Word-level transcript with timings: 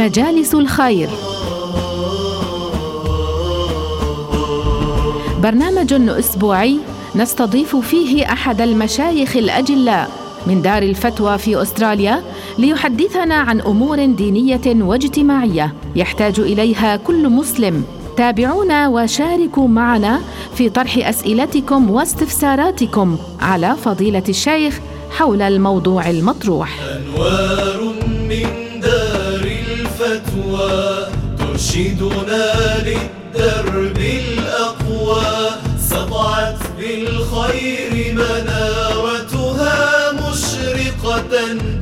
مجالس 0.00 0.54
الخير. 0.54 1.08
برنامج 5.42 5.92
أسبوعي 5.92 6.78
نستضيف 7.16 7.76
فيه 7.76 8.32
أحد 8.32 8.60
المشايخ 8.60 9.36
الأجلاء 9.36 10.10
من 10.46 10.62
دار 10.62 10.82
الفتوى 10.82 11.38
في 11.38 11.62
أستراليا 11.62 12.22
ليحدثنا 12.58 13.34
عن 13.34 13.60
أمور 13.60 14.04
دينية 14.04 14.60
واجتماعية 14.66 15.74
يحتاج 15.96 16.40
إليها 16.40 16.96
كل 16.96 17.28
مسلم. 17.28 17.84
تابعونا 18.16 18.88
وشاركوا 18.88 19.68
معنا 19.68 20.20
في 20.54 20.70
طرح 20.70 21.08
أسئلتكم 21.08 21.90
واستفساراتكم 21.90 23.16
على 23.40 23.76
فضيلة 23.84 24.24
الشيخ 24.28 24.80
حول 25.10 25.42
الموضوع 25.42 26.10
المطروح. 26.10 26.78
أنوار 26.80 27.89
الفتوى 30.10 31.06
ترشدنا 31.38 32.46
للدرب 32.86 33.98
الأقوى. 33.98 35.50
سطعت 35.78 36.58
بالخير 36.78 38.14
منارتها 38.14 39.76
مشرقة 40.12 41.32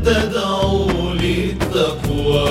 تدعو 0.05 0.89
للتقوى. 1.13 2.49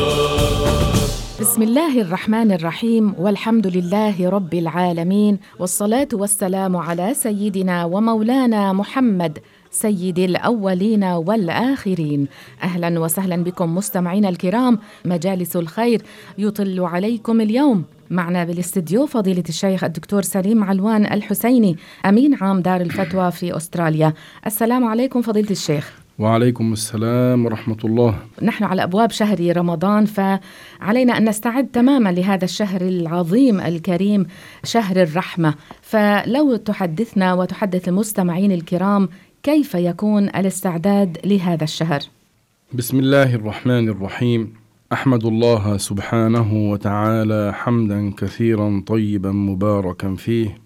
بسم 1.42 1.62
الله 1.62 2.02
الرحمن 2.02 2.52
الرحيم 2.52 3.16
والحمد 3.18 3.68
لله 3.68 4.30
رب 4.30 4.54
العالمين 4.54 5.40
والصلاة 5.60 6.08
والسلام 6.14 6.78
على 6.78 7.14
سيدنا 7.14 7.86
ومولانا 7.86 8.74
محمد 8.74 9.40
سيد 9.82 10.20
الأولين 10.20 11.04
والآخرين. 11.04 12.28
أهلا 12.64 13.00
وسهلا 13.00 13.44
بكم 13.44 13.76
مستمعينا 13.76 14.30
الكرام. 14.30 14.80
مجالس 15.06 15.56
الخير 15.56 16.02
يطل 16.38 16.80
عليكم 16.80 17.42
اليوم. 17.42 17.84
معنا 18.10 18.44
بالاستديو 18.44 19.06
فضيلة 19.06 19.44
الشيخ 19.50 19.84
الدكتور 19.84 20.22
سليم 20.22 20.64
علوان 20.64 21.06
الحسيني 21.06 21.78
أمين 22.06 22.38
عام 22.42 22.62
دار 22.62 22.82
الفتوى 22.82 23.32
في 23.32 23.58
أستراليا. 23.58 24.14
السلام 24.46 24.86
عليكم 24.86 25.22
فضيلة 25.22 25.50
الشيخ. 25.52 25.94
وعليكم 26.20 26.74
السلام 26.74 27.46
ورحمة 27.46 27.78
الله. 27.84 28.16
نحن 28.42 28.64
على 28.64 28.84
أبواب 28.84 29.12
شهر 29.12 29.58
رمضان 29.58 30.06
فعلينا 30.06 31.18
أن 31.18 31.30
نستعد 31.30 31.68
تماما 31.68 32.10
لهذا 32.10 32.46
الشهر 32.46 32.82
العظيم 32.82 33.60
الكريم 33.60 34.26
شهر 34.64 35.02
الرحمة. 35.02 35.54
فلو 35.82 36.56
تحدثنا 36.56 37.34
وتحدث 37.34 37.88
المستمعين 37.88 38.52
الكرام 38.52 39.10
كيف 39.48 39.76
يكون 39.76 40.24
الاستعداد 40.24 41.18
لهذا 41.26 41.64
الشهر؟ 41.64 42.00
بسم 42.74 43.00
الله 43.00 43.36
الرحمن 43.36 43.90
الرحيم. 43.90 44.54
أحمد 44.94 45.26
الله 45.26 45.78
سبحانه 45.78 46.72
وتعالى 46.72 47.54
حمدا 47.54 48.12
كثيرا 48.18 48.84
طيبا 48.88 49.32
مباركا 49.32 50.16
فيه. 50.16 50.58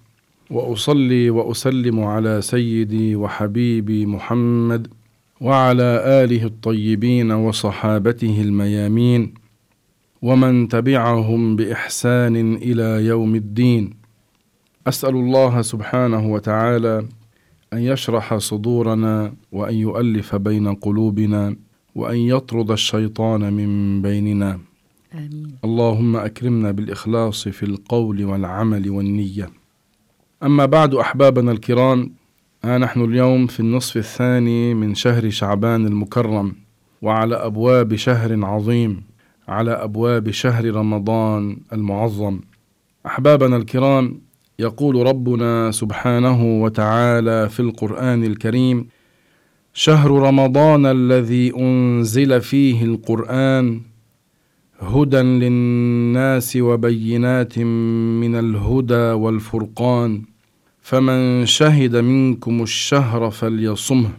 وأصلي 0.50 1.30
وأسلم 1.30 2.00
على 2.00 2.42
سيدي 2.42 3.16
وحبيبي 3.16 4.06
محمد 4.06 4.88
وعلى 5.42 6.02
آله 6.24 6.44
الطيبين 6.46 7.32
وصحابته 7.32 8.42
الميامين 8.42 9.34
ومن 10.22 10.68
تبعهم 10.68 11.56
بإحسان 11.56 12.56
إلى 12.56 13.06
يوم 13.06 13.36
الدين. 13.36 13.94
أسأل 14.88 15.16
الله 15.16 15.62
سبحانه 15.62 16.34
وتعالى 16.34 17.06
أن 17.74 17.80
يشرح 17.80 18.38
صدورنا 18.38 19.34
وأن 19.52 19.76
يؤلف 19.76 20.36
بين 20.36 20.74
قلوبنا 20.76 21.56
وأن 21.96 22.18
يطرد 22.18 22.72
الشيطان 22.72 23.54
من 23.54 24.02
بيننا. 24.02 24.60
آمين. 25.14 25.56
اللهم 25.66 26.16
أكرمنا 26.16 26.72
بالإخلاص 26.72 27.48
في 27.48 27.64
القول 27.64 28.26
والعمل 28.26 28.90
والنية. 28.90 29.50
أما 30.44 30.66
بعد 30.66 30.96
أحبابنا 30.96 31.52
الكرام 31.52 32.12
ها 32.64 32.78
نحن 32.78 33.02
اليوم 33.02 33.48
في 33.48 33.60
النصف 33.60 33.98
الثاني 33.98 34.74
من 34.74 34.96
شهر 34.96 35.30
شعبان 35.30 35.86
المكرم 35.88 36.56
وعلى 37.02 37.36
أبواب 37.36 37.96
شهر 37.96 38.46
عظيم 38.46 39.04
على 39.48 39.72
أبواب 39.72 40.32
شهر 40.32 40.72
رمضان 40.76 41.58
المعظم. 41.74 42.40
أحبابنا 43.06 43.58
الكرام 43.58 44.22
يقول 44.62 45.08
ربنا 45.08 45.72
سبحانه 45.72 46.62
وتعالى 46.64 47.50
في 47.50 47.60
القرآن 47.60 48.24
الكريم 48.24 48.88
شهر 49.74 50.12
رمضان 50.12 50.86
الذي 50.86 51.54
أنزل 51.58 52.42
فيه 52.42 52.84
القرآن 52.86 53.82
هدى 54.80 55.18
للناس 55.18 56.56
وبينات 56.56 57.60
من 57.60 58.36
الهدى 58.36 59.08
والفرقان 59.24 60.22
فمن 60.82 61.46
شهد 61.46 61.96
منكم 61.96 62.62
الشهر 62.62 63.32
فليصمه. 63.32 64.10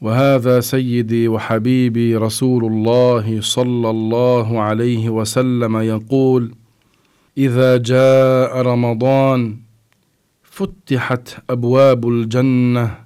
وهذا 0.00 0.60
سيدي 0.60 1.28
وحبيبي 1.28 2.16
رسول 2.16 2.64
الله 2.64 3.40
صلى 3.40 3.90
الله 3.90 4.60
عليه 4.60 5.08
وسلم 5.08 5.76
يقول 5.76 6.54
إذا 7.38 7.76
جاء 7.76 8.62
رمضان 8.62 9.56
فتحت 10.42 11.28
أبواب 11.50 12.08
الجنة 12.08 12.98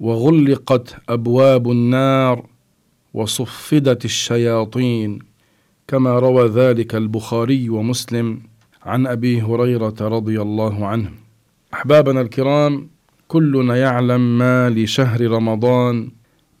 وغلقت 0.00 0.96
أبواب 1.08 1.70
النار 1.70 2.46
وصفدت 3.14 4.04
الشياطين 4.04 5.18
كما 5.88 6.18
روى 6.18 6.48
ذلك 6.48 6.94
البخاري 6.94 7.68
ومسلم 7.68 8.40
عن 8.82 9.06
أبي 9.06 9.42
هريرة 9.42 9.96
رضي 10.00 10.42
الله 10.42 10.86
عنه. 10.86 11.10
أحبابنا 11.74 12.20
الكرام 12.20 12.88
كلنا 13.28 13.76
يعلم 13.76 14.38
ما 14.38 14.70
لشهر 14.70 15.20
رمضان 15.20 16.10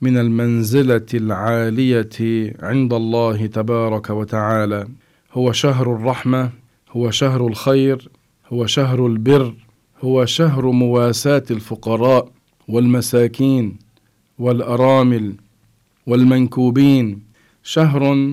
من 0.00 0.16
المنزلة 0.16 1.06
العالية 1.14 2.16
عند 2.62 2.92
الله 2.92 3.46
تبارك 3.46 4.10
وتعالى. 4.10 4.88
هو 5.32 5.52
شهر 5.52 5.92
الرحمة 5.96 6.67
هو 6.92 7.10
شهر 7.10 7.46
الخير 7.46 8.08
هو 8.52 8.66
شهر 8.66 9.06
البر 9.06 9.54
هو 10.00 10.26
شهر 10.26 10.70
مواساة 10.70 11.44
الفقراء 11.50 12.28
والمساكين 12.68 13.76
والأرامل 14.38 15.34
والمنكوبين. 16.06 17.22
شهر 17.62 18.28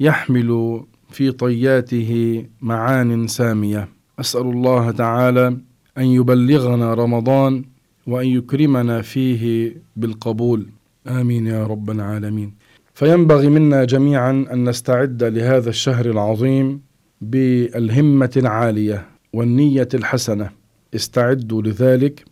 يحمل 0.00 0.80
في 1.10 1.30
طياته 1.32 2.44
معان 2.60 3.26
سامية. 3.26 3.88
أسأل 4.20 4.40
الله 4.40 4.90
تعالى 4.90 5.56
أن 5.98 6.04
يبلغنا 6.04 6.94
رمضان 6.94 7.64
وأن 8.06 8.26
يكرمنا 8.26 9.02
فيه 9.02 9.76
بالقبول. 9.96 10.66
آمين 11.06 11.46
يا 11.46 11.66
رب 11.66 11.90
العالمين. 11.90 12.54
فينبغي 12.94 13.48
منا 13.48 13.84
جميعا 13.84 14.30
أن 14.52 14.68
نستعد 14.68 15.24
لهذا 15.24 15.70
الشهر 15.70 16.06
العظيم 16.06 16.80
بالهمة 17.22 18.30
العالية 18.36 19.06
والنية 19.32 19.88
الحسنة. 19.94 20.50
استعدوا 20.94 21.62
لذلك 21.62 22.24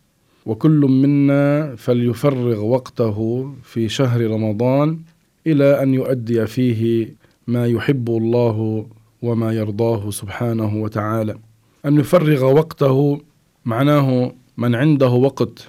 وكل 0.46 0.80
منا 0.80 1.76
فليفرغ 1.76 2.60
وقته 2.64 3.50
في 3.62 3.88
شهر 3.88 4.30
رمضان 4.30 4.98
إلى 5.46 5.82
أن 5.82 5.94
يؤدي 5.94 6.46
فيه 6.46 7.14
ما 7.46 7.66
يحب 7.66 8.10
الله 8.10 8.86
وما 9.22 9.52
يرضاه 9.52 10.10
سبحانه 10.10 10.76
وتعالى. 10.76 11.36
أن 11.86 12.00
يفرغ 12.00 12.44
وقته 12.44 13.20
معناه 13.64 14.32
من 14.56 14.74
عنده 14.74 15.10
وقت 15.10 15.68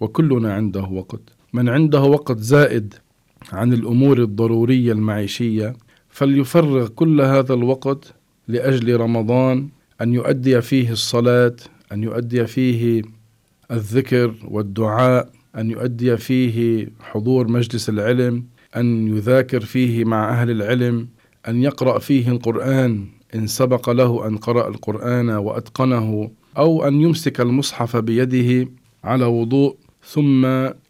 وكلنا 0.00 0.54
عنده 0.54 0.84
وقت. 0.84 1.20
من 1.52 1.68
عنده 1.68 2.02
وقت 2.02 2.38
زائد 2.38 2.94
عن 3.52 3.72
الأمور 3.72 4.18
الضرورية 4.22 4.92
المعيشية 4.92 5.76
فليفرغ 6.08 6.88
كل 6.88 7.20
هذا 7.20 7.54
الوقت 7.54 8.14
لأجل 8.48 8.96
رمضان 9.00 9.68
أن 10.00 10.14
يؤدي 10.14 10.60
فيه 10.60 10.90
الصلاة 10.92 11.56
أن 11.92 12.02
يؤدي 12.02 12.46
فيه 12.46 13.02
الذكر 13.70 14.34
والدعاء 14.44 15.30
أن 15.56 15.70
يؤدي 15.70 16.16
فيه 16.16 16.88
حضور 17.00 17.48
مجلس 17.48 17.88
العلم 17.88 18.44
أن 18.76 19.16
يذاكر 19.16 19.60
فيه 19.60 20.04
مع 20.04 20.42
أهل 20.42 20.50
العلم 20.50 21.08
أن 21.48 21.62
يقرأ 21.62 21.98
فيه 21.98 22.28
القرآن 22.28 23.06
إن 23.34 23.46
سبق 23.46 23.90
له 23.90 24.26
أن 24.26 24.36
قرأ 24.36 24.68
القرآن 24.68 25.30
وأتقنه 25.30 26.30
أو 26.58 26.88
أن 26.88 27.00
يمسك 27.00 27.40
المصحف 27.40 27.96
بيده 27.96 28.70
على 29.04 29.24
وضوء 29.24 29.76
ثم 30.04 30.46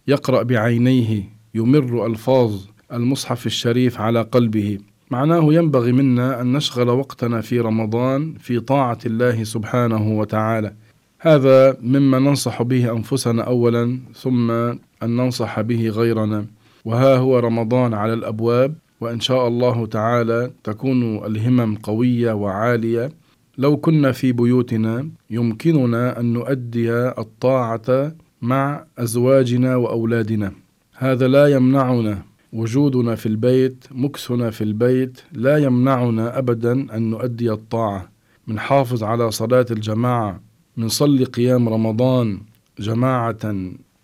يقرأ 0.08 0.42
بعينيه 0.42 1.24
يمر 1.54 2.06
ألفاظ 2.06 2.60
المصحف 2.92 3.46
الشريف 3.46 4.00
على 4.00 4.22
قلبه. 4.22 4.78
معناه 5.10 5.52
ينبغي 5.52 5.92
منا 5.92 6.40
أن 6.40 6.52
نشغل 6.52 6.88
وقتنا 6.88 7.40
في 7.40 7.60
رمضان 7.60 8.34
في 8.40 8.60
طاعة 8.60 8.98
الله 9.06 9.44
سبحانه 9.44 10.18
وتعالى. 10.18 10.72
هذا 11.20 11.76
مما 11.82 12.18
ننصح 12.18 12.62
به 12.62 12.92
أنفسنا 12.92 13.42
اولا 13.42 13.98
ثم 14.14 14.50
أن 14.50 14.76
ننصح 15.16 15.60
به 15.60 15.88
غيرنا. 15.88 16.46
وها 16.84 17.16
هو 17.16 17.38
رمضان 17.38 17.94
على 17.94 18.12
الأبواب 18.12 18.74
وإن 19.00 19.20
شاء 19.20 19.48
الله 19.48 19.86
تعالى 19.86 20.50
تكون 20.64 21.26
الهمم 21.26 21.74
قوية 21.74 22.32
وعالية. 22.32 23.10
لو 23.58 23.76
كنا 23.76 24.12
في 24.12 24.32
بيوتنا 24.32 25.08
يمكننا 25.30 26.20
أن 26.20 26.32
نؤدي 26.32 26.92
الطاعة 26.92 28.12
مع 28.42 28.84
أزواجنا 28.98 29.76
وأولادنا. 29.76 30.52
هذا 30.94 31.28
لا 31.28 31.46
يمنعنا. 31.46 32.27
وجودنا 32.52 33.14
في 33.14 33.26
البيت 33.26 33.84
مكثنا 33.90 34.50
في 34.50 34.64
البيت 34.64 35.20
لا 35.32 35.58
يمنعنا 35.58 36.38
ابدا 36.38 36.96
أن 36.96 37.10
نؤدي 37.10 37.52
الطاعة. 37.52 38.08
منحافظ 38.46 39.04
على 39.04 39.30
صلاة 39.30 39.66
الجماعة 39.70 40.40
منصلي 40.76 41.24
قيام 41.24 41.68
رمضان 41.68 42.40
جماعة 42.78 43.38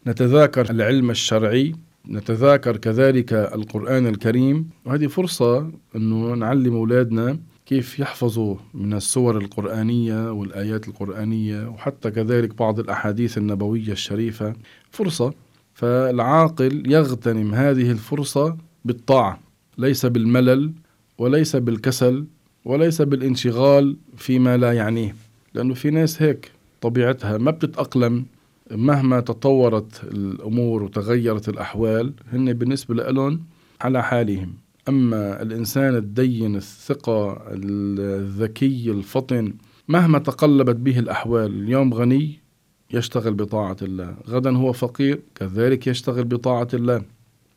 نتذاكر 0.06 0.70
العلم 0.70 1.10
الشرعي 1.10 1.74
نتذاكر 2.08 2.76
كذلك 2.76 3.32
القرآن 3.32 4.06
الكريم. 4.06 4.68
وهذه 4.84 5.06
فرصة 5.06 5.70
انه 5.96 6.34
نعلم 6.34 6.74
أولادنا 6.74 7.38
كيف 7.66 7.98
يحفظوا 7.98 8.56
من 8.74 8.94
السور 8.94 9.38
القرآنية 9.38 10.32
والآيات 10.32 10.88
القرآنية 10.88 11.68
وحتى 11.68 12.10
كذلك 12.10 12.54
بعض 12.54 12.78
الأحاديث 12.80 13.38
النبوية 13.38 13.92
الشريفة. 13.92 14.54
فرصة. 14.90 15.34
فالعاقل 15.74 16.90
يغتنم 16.90 17.54
هذه 17.54 17.90
الفرصة 17.90 18.56
بالطاعة 18.84 19.40
ليس 19.78 20.06
بالملل 20.06 20.72
وليس 21.18 21.56
بالكسل 21.56 22.24
وليس 22.64 23.02
بالانشغال 23.02 23.96
فيما 24.16 24.56
لا 24.56 24.72
يعنيه. 24.72 25.14
لأنه 25.54 25.74
في 25.74 25.90
ناس 25.90 26.22
هيك 26.22 26.50
طبيعتها 26.80 27.38
ما 27.38 27.50
بتتأقلم 27.50 28.26
مهما 28.70 29.20
تطورت 29.20 30.04
الأمور 30.04 30.82
وتغيرت 30.82 31.48
الأحوال 31.48 32.12
هن 32.32 32.52
بالنسبة 32.52 32.94
لهم 32.94 33.40
على 33.80 34.02
حالهم. 34.02 34.54
أما 34.88 35.42
الإنسان 35.42 35.96
الدين 35.96 36.56
الثقة 36.56 37.42
الذكي 37.52 38.90
الفطن 38.90 39.54
مهما 39.88 40.18
تقلبت 40.18 40.76
به 40.76 40.98
الأحوال 40.98 41.62
اليوم 41.62 41.94
غني 41.94 42.43
يشتغل 42.90 43.34
بطاعة 43.34 43.76
الله. 43.82 44.14
غدا 44.28 44.56
هو 44.56 44.72
فقير 44.72 45.20
كذلك 45.34 45.86
يشتغل 45.86 46.24
بطاعة 46.24 46.68
الله. 46.74 47.02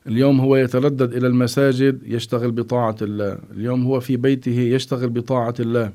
اليوم 0.07 0.39
هو 0.39 0.56
يتردد 0.56 1.13
إلى 1.13 1.27
المساجد 1.27 2.00
يشتغل 2.06 2.51
بطاعة 2.51 2.95
الله. 3.01 3.38
اليوم 3.51 3.83
هو 3.83 4.00
في 4.00 4.18
بيته 4.18 4.59
يشتغل 4.59 5.09
بطاعة 5.09 5.53
الله. 5.59 5.91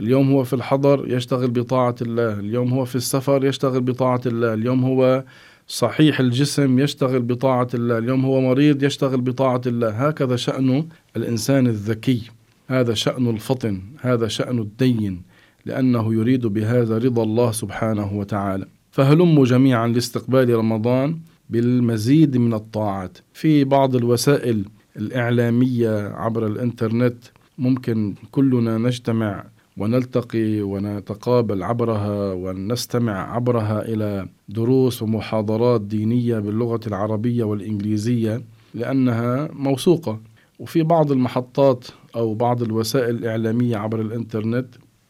اليوم 0.00 0.30
هو 0.30 0.44
في 0.44 0.52
الحضر 0.52 1.12
يشتغل 1.12 1.50
بطاعة 1.50 1.94
الله. 2.02 2.40
اليوم 2.40 2.72
هو 2.72 2.84
في 2.84 2.96
السفر 2.96 3.44
يشتغل 3.44 3.80
بطاعة 3.80 4.20
الله. 4.26 4.54
اليوم 4.54 4.84
هو 4.84 5.24
صحيح 5.68 6.20
الجسم 6.20 6.78
يشتغل 6.78 7.22
بطاعة 7.22 7.68
الله. 7.74 7.98
اليوم 7.98 8.24
هو 8.24 8.40
مريض 8.40 8.82
يشتغل 8.82 9.20
بطاعة 9.20 9.60
الله. 9.66 9.88
هكذا 9.88 10.36
شأن 10.36 10.88
الإنسان 11.16 11.66
الذكي. 11.66 12.22
هذا 12.68 12.94
شأن 12.94 13.30
الفطن 13.30 13.82
هذا 14.00 14.28
شأن 14.28 14.58
الدين 14.58 15.22
لأنه 15.66 16.14
يريد 16.14 16.46
بهذا 16.46 16.98
رضا 16.98 17.22
الله 17.22 17.52
سبحانه 17.52 18.18
وتعالى. 18.18 18.66
فهلموا 18.96 19.44
جميعا 19.44 19.88
لاستقبال 19.88 20.54
رمضان 20.54 21.18
بالمزيد 21.50 22.36
من 22.36 22.54
الطاعات. 22.54 23.18
في 23.32 23.64
بعض 23.64 23.96
الوسائل 23.96 24.64
الإعلامية 24.96 26.08
عبر 26.08 26.46
الإنترنت 26.46 27.16
ممكن 27.58 28.14
كلنا 28.30 28.78
نجتمع 28.78 29.44
ونلتقي 29.76 30.62
ونتقابل 30.62 31.62
عبرها 31.62 32.32
ونستمع 32.32 33.34
عبرها 33.34 33.82
إلى 33.88 34.28
دروس 34.48 35.02
ومحاضرات 35.02 35.80
دينية 35.80 36.38
باللغة 36.38 36.80
العربية 36.86 37.44
والإنجليزية 37.44 38.42
لأنها 38.74 39.48
موثوقة. 39.52 40.20
وفي 40.58 40.82
بعض 40.82 41.12
المحطات 41.12 41.84
أو 42.16 42.34
بعض 42.34 42.62
الوسائل 42.62 43.16
الإعلامية 43.16 43.76
عبر 43.76 44.00
الإنترنت 44.00 44.66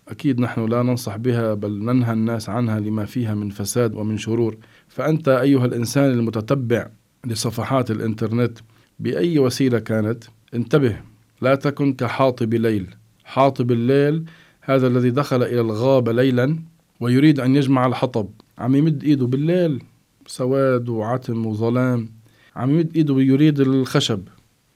أكيد 0.09 0.41
نحن 0.41 0.67
لا 0.67 0.83
ننصح 0.83 1.17
بها 1.17 1.55
بل 1.55 1.85
ننهى 1.85 2.13
الناس 2.13 2.49
عنها 2.49 2.81
لما 2.81 3.05
فيها 3.05 3.35
من 3.35 3.51
فساد 3.51 3.95
ومن 3.95 4.19
شرور. 4.19 4.57
فأنت 4.89 5.29
أيها 5.29 5.65
الإنسان 5.65 6.11
المتتبع 6.11 6.89
لصفحات 7.27 7.91
الإنترنت 7.91 8.59
بأي 8.99 9.39
وسيلة 9.39 9.79
كانت 9.79 10.25
انتبه 10.55 10.97
لا 11.41 11.55
تكن 11.55 11.93
كحاطب 11.93 12.55
ليل. 12.55 12.95
حاطب 13.25 13.73
الليل 13.73 14.25
هذا 14.61 14.87
الذي 14.87 15.11
دخل 15.11 15.43
إلى 15.43 15.61
الغابة 15.61 16.13
ليلا 16.13 16.59
ويريد 17.01 17.41
أن 17.41 17.57
يجمع 17.57 17.87
الحطب. 17.87 18.29
عم 18.59 18.75
يمد 18.75 19.05
إيده 19.05 19.27
بالليل 19.27 19.83
سواد 20.27 20.89
وعتم 20.89 21.47
وظلام. 21.47 22.09
عم 22.57 22.71
يمد 22.71 22.97
إيده 22.97 23.21
يريد 23.21 23.61
الخشب 23.61 24.23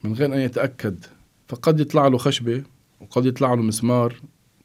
من 0.04 0.12
غير 0.12 0.34
أن 0.34 0.40
يتأكد. 0.40 1.04
فقد 1.48 1.80
يطلع 1.80 2.08
له 2.08 2.18
خشبة 2.18 2.62
وقد 3.00 3.26
يطلع 3.26 3.54
له 3.54 3.62
مسمار. 3.62 4.14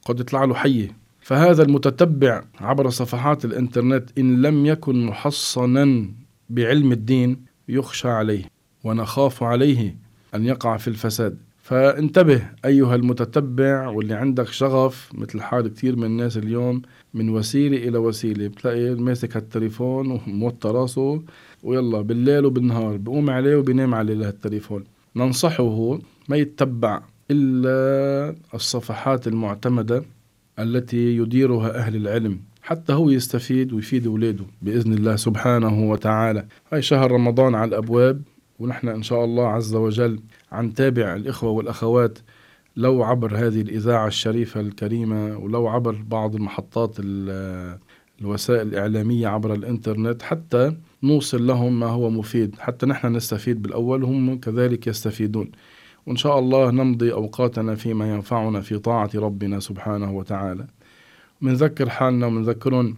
قد 0.06 0.19
يطلع 0.19 0.46
له 0.46 0.54
حية. 0.54 0.98
فهذا 1.22 1.63
المتتبع 1.63 2.44
عبر 2.60 2.90
صفحات 2.90 3.46
الإنترنت 3.46 4.10
إن 4.18 4.42
لم 4.42 4.66
يكن 4.66 5.06
محصنا 5.06 6.10
بعلم 6.50 6.92
الدين 6.92 7.46
يخشى 7.69 8.07
عليه 8.07 8.44
ونخاف 8.84 9.44
عليه 9.44 9.98
أن 10.36 10.46
يقع 10.46 10.78
في 10.78 10.88
الفساد. 10.88 11.38
فانتبه 11.62 12.50
أيها 12.66 12.96
المتتبع 12.96 13.88
واللي 13.88 14.13
عندك 14.13 14.48
شغف 14.48 15.10
مثل 15.13 15.42
حال 15.42 15.68
كثير 15.74 15.96
من 15.96 16.04
الناس 16.04 16.38
اليوم 16.38 16.81
من 17.13 17.30
وسيلة 17.30 17.78
إلى 17.78 17.98
وسيلة. 17.98 18.48
بتلاقي 18.48 18.96
ماسك 18.96 19.38
هالتليفون 19.38 20.12
وموطى 20.12 20.69
راسه 20.69 21.24
ويلا 21.63 22.02
بالليل 22.02 22.46
وبالنهار 22.46 22.98
بقوم 22.98 23.30
عليه 23.30 23.56
وبينام 23.56 23.96
عليه 23.96 24.13
لهالتليفون. 24.13 24.84
ننصحه 25.16 26.00
ما 26.30 26.38
يتبع 26.38 27.02
إلا 27.31 28.36
الصفحات 28.54 29.27
المعتمدة 29.27 30.04
التي 30.60 31.18
يديرها 31.18 31.77
أهل 31.77 31.95
العلم. 31.95 32.39
حتى 32.62 32.94
هو 32.94 33.10
يستفيد 33.10 33.74
ويفيد 33.74 34.07
أولاده 34.07 34.44
بإذن 34.62 34.94
الله 34.94 35.16
سبحانه 35.16 35.89
وتعالى. 35.92 36.45
هاي 36.72 36.81
شهر 36.81 37.12
رمضان 37.12 37.56
على 37.56 37.69
الأبواب 37.69 38.22
ونحن 38.60 38.88
إن 38.88 39.04
شاء 39.04 39.25
الله 39.25 39.48
عز 39.48 39.75
وجل 39.75 40.19
عن 40.51 40.74
تابع 40.74 41.16
الإخوة 41.16 41.50
والأخوات 41.50 42.19
لو 42.77 43.04
عبر 43.04 43.38
هذه 43.38 43.62
الإذاعة 43.62 44.07
الشريفة 44.07 44.60
الكريمة 44.60 45.38
ولو 45.38 45.68
عبر 45.68 46.04
بعض 46.07 46.36
المحطات 46.36 46.95
الوسائل 48.21 48.68
الإعلامية 48.68 49.28
عبر 49.28 49.54
الإنترنت 49.54 50.21
حتى 50.21 50.75
نوصل 51.04 51.48
لهم 51.48 51.80
ما 51.80 51.86
هو 51.86 52.10
مفيد. 52.10 52.56
حتى 52.60 52.86
نحن 52.86 53.16
نستفيد 53.16 53.62
بالأول 53.62 54.04
وهم 54.04 54.39
كذلك 54.39 54.88
يستفيدون. 54.88 55.52
وإن 56.06 56.16
شاء 56.16 56.40
الله 56.40 56.71
نمضي 56.71 57.14
أوقاتنا 57.14 57.76
فيما 57.76 58.14
ينفعنا 58.14 58.62
في 58.62 58.78
طاعة 58.80 59.09
ربنا 59.16 59.59
سبحانه 59.59 60.12
وتعالى. 60.12 60.68
منذكر 61.42 61.90
حالنا 61.90 62.26
ومنذكرهم 62.28 62.97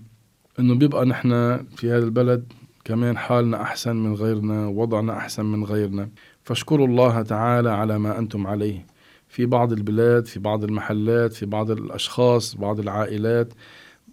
أنه 0.59 0.75
بيبقى 0.75 1.05
نحن 1.05 1.57
في 1.75 1.91
هذا 1.91 2.05
البلد 2.05 2.53
كمان 2.85 3.17
حالنا 3.17 3.61
أحسن 3.61 3.95
من 3.95 4.13
غيرنا 4.13 4.67
وضعنا 4.67 5.17
أحسن 5.17 5.45
من 5.45 5.63
غيرنا. 5.63 6.09
فاشكروا 6.43 6.87
الله 6.87 7.21
تعالى 7.21 7.69
على 7.69 7.99
ما 7.99 8.19
أنتم 8.19 8.47
عليه. 8.47 8.85
في 9.29 9.45
بعض 9.45 9.71
البلاد 9.71 10.25
في 10.25 10.39
بعض 10.39 10.63
المحلات 10.63 11.33
في 11.33 11.45
بعض 11.45 11.71
الأشخاص 11.71 12.55
بعض 12.55 12.79
العائلات 12.79 13.53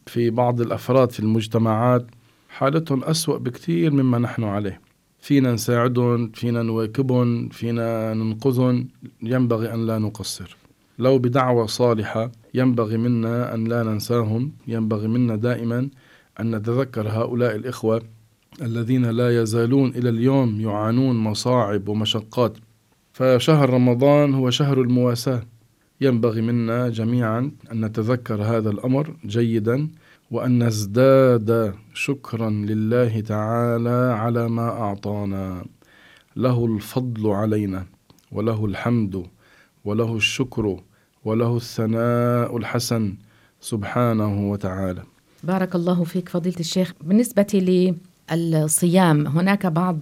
في 0.07 0.31
بعض 0.31 0.61
الأفراد 0.61 1.11
في 1.11 1.21
المجتمعات 1.21 2.07
حالتهم 2.49 3.05
أسوأ 3.05 3.39
بكثير 3.39 3.91
مما 3.93 4.19
نحن 4.19 4.45
عليه. 4.45 4.81
فينا 5.25 5.53
نساعدهم 5.53 6.31
فينا 6.31 6.63
نواكبهم 6.63 7.49
فينا 7.49 8.15
ننقذهم 8.15 8.89
ينبغي 9.23 9.75
أن 9.75 9.87
لا 9.87 9.99
نقصر. 9.99 10.57
لو 10.99 11.19
بدعوة 11.19 11.67
صالحة 11.67 12.33
ينبغي 12.55 12.97
منا 12.97 13.55
أن 13.55 13.65
لا 13.65 13.83
ننساهم. 13.83 14.53
ينبغي 14.67 15.09
منا 15.09 15.37
دائما 15.37 15.89
أن 16.41 16.57
نتذكر 16.57 17.09
هؤلاء 17.09 17.57
الإخوة 17.57 18.03
الذين 18.63 19.05
لا 19.07 19.43
يزالون 19.43 19.89
إلى 19.91 20.09
اليوم 20.09 20.61
يعانون 20.61 21.17
مصاعب 21.17 21.89
ومشقات. 21.89 22.59
فشهر 23.13 23.71
رمضان 23.71 24.35
هو 24.35 24.51
شهر 24.51 24.81
المواساة. 24.81 25.43
ينبغي 26.01 26.43
منا 26.43 26.89
جميعا 26.89 27.51
أن 27.73 27.85
نتذكر 27.85 28.43
هذا 28.43 28.71
الأمر 28.71 29.17
جيدا 29.27 29.89
وأن 30.31 30.63
نزداد 30.63 31.75
شكرا 31.95 32.51
لله 32.51 33.21
تعالى 33.21 34.15
على 34.19 34.49
ما 34.49 34.69
أعطانا. 34.69 35.65
له 36.37 36.67
الفضل 36.67 37.27
علينا 37.31 37.87
وله 38.33 38.65
الحمد 38.65 39.27
وله 39.85 40.17
الشكر 40.17 40.81
وله 41.25 41.57
الثناء 41.57 42.57
الحسن 42.57 43.15
سبحانه 43.61 44.51
وتعالى. 44.51 45.03
بارك 45.45 45.75
الله 45.75 46.05
فيك 46.05 46.29
فضيلة 46.29 46.61
الشيخ. 46.61 46.95
بالنسبة 47.01 47.47
لي 47.55 47.95
الصيام 48.33 49.27
هناك 49.27 49.67
بعض 49.67 50.01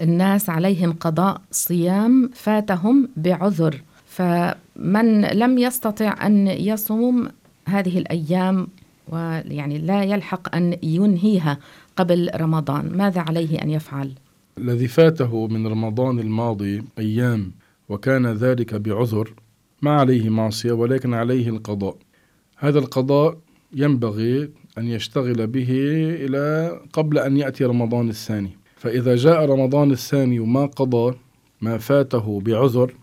الناس 0.00 0.50
عليهم 0.50 0.92
قضاء 0.92 1.40
صيام 1.50 2.30
فاتهم 2.34 3.08
بعذر. 3.16 3.82
فمن 4.10 5.20
لم 5.20 5.58
يستطع 5.58 6.26
أن 6.26 6.46
يصوم 6.46 7.28
هذه 7.66 7.98
الأيام 7.98 8.68
ويعني 9.08 9.78
لا 9.78 10.04
يلحق 10.04 10.56
أن 10.56 10.76
ينهيها 10.82 11.58
قبل 11.96 12.30
رمضان 12.36 12.96
ماذا 12.96 13.20
عليه 13.20 13.62
أن 13.62 13.70
يفعل؟ 13.70 14.12
الذي 14.58 14.88
فاته 14.88 15.46
من 15.46 15.66
رمضان 15.66 16.18
الماضي 16.18 16.82
أيام 16.98 17.52
وكان 17.88 18.26
ذلك 18.26 18.74
بعذر 18.74 19.34
ما 19.82 19.90
عليه 19.90 20.30
معصية 20.30 20.72
ولكن 20.72 21.14
عليه 21.14 21.48
القضاء. 21.48 21.96
هذا 22.56 22.78
القضاء 22.78 23.38
ينبغي 23.72 24.50
أن 24.78 24.88
يشتغل 24.88 25.46
به 25.46 25.70
إلى 26.24 26.76
قبل 26.92 27.18
أن 27.18 27.36
يأتي 27.36 27.64
رمضان 27.64 28.08
الثاني. 28.08 28.50
فإذا 28.76 29.16
جاء 29.16 29.44
رمضان 29.44 29.90
الثاني 29.90 30.40
وما 30.40 30.66
قضى 30.66 31.16
ما 31.60 31.78
فاته 31.78 32.40
بعذر 32.40 32.94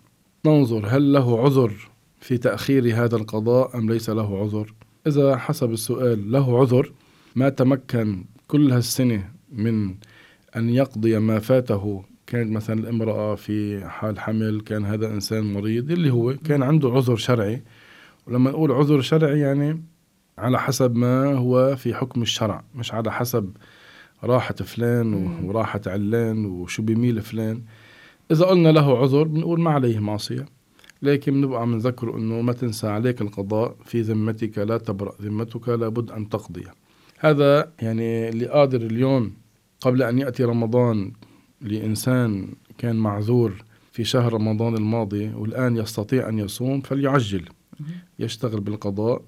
ننظر 0.47 0.87
هل 0.87 1.13
له 1.13 1.43
عذر 1.43 1.73
في 2.19 2.37
تأخير 2.37 3.03
هذا 3.03 3.15
القضاء 3.15 3.77
أم 3.77 3.89
ليس 3.89 4.09
له 4.09 4.39
عذر؟ 4.39 4.73
إذا 5.07 5.37
حسب 5.37 5.71
السؤال 5.71 6.31
له 6.31 6.59
عذر 6.59 6.91
ما 7.35 7.49
تمكن 7.49 8.25
كل 8.47 8.71
هالسنة 8.71 9.29
من 9.51 9.95
أن 10.55 10.69
يقضي 10.69 11.19
ما 11.19 11.39
فاته. 11.39 12.03
كانت 12.27 12.51
مثلا 12.51 12.79
الامرأة 12.79 13.35
في 13.35 13.85
حال 13.85 14.19
حمل 14.19 14.61
كان 14.61 14.85
هذا 14.85 15.07
إنسان 15.07 15.53
مريض 15.53 15.91
اللي 15.91 16.11
هو 16.11 16.35
كان 16.35 16.63
عنده 16.63 16.89
عذر 16.89 17.15
شرعي. 17.15 17.63
ولما 18.27 18.51
نقول 18.51 18.71
عذر 18.71 19.01
شرعي 19.01 19.39
يعني 19.39 19.83
على 20.37 20.59
حسب 20.59 20.95
ما 20.95 21.33
هو 21.33 21.75
في 21.75 21.93
حكم 21.93 22.21
الشرع 22.21 22.63
مش 22.75 22.93
على 22.93 23.11
حسب 23.11 23.51
راحة 24.23 24.55
فلان 24.55 25.13
وراحة 25.43 25.81
علان 25.87 26.45
وشو 26.45 26.83
بيميل 26.83 27.21
فلان. 27.21 27.61
إذا 28.31 28.45
قلنا 28.45 28.69
له 28.69 28.97
عذر 28.97 29.23
بنقول 29.23 29.59
ما 29.59 29.71
عليه 29.71 29.99
معصية. 29.99 30.45
لكن 31.01 31.33
بنبقى 31.33 31.61
عم 31.61 31.81
إنه 32.03 32.41
ما 32.41 32.53
تنسى 32.53 32.87
عليك 32.87 33.21
القضاء 33.21 33.75
في 33.85 34.01
ذمتك 34.01 34.57
لا 34.57 34.77
تبرأ 34.77 35.13
ذمتك 35.21 35.69
لابد 35.69 36.11
أن 36.11 36.29
تقضي. 36.29 36.63
هذا 37.19 37.71
يعني 37.81 38.29
اللي 38.29 38.45
قادر 38.45 38.81
اليوم 38.81 39.33
قبل 39.81 40.03
أن 40.03 40.19
يأتي 40.19 40.43
رمضان 40.43 41.11
لإنسان 41.61 42.47
كان 42.77 42.95
معذور 42.95 43.63
في 43.91 44.03
شهر 44.03 44.33
رمضان 44.33 44.75
الماضي 44.75 45.31
والآن 45.35 45.77
يستطيع 45.77 46.29
أن 46.29 46.39
يصوم 46.39 46.81
فليعجل 46.81 47.45
يشتغل 48.19 48.59
بالقضاء 48.59 49.21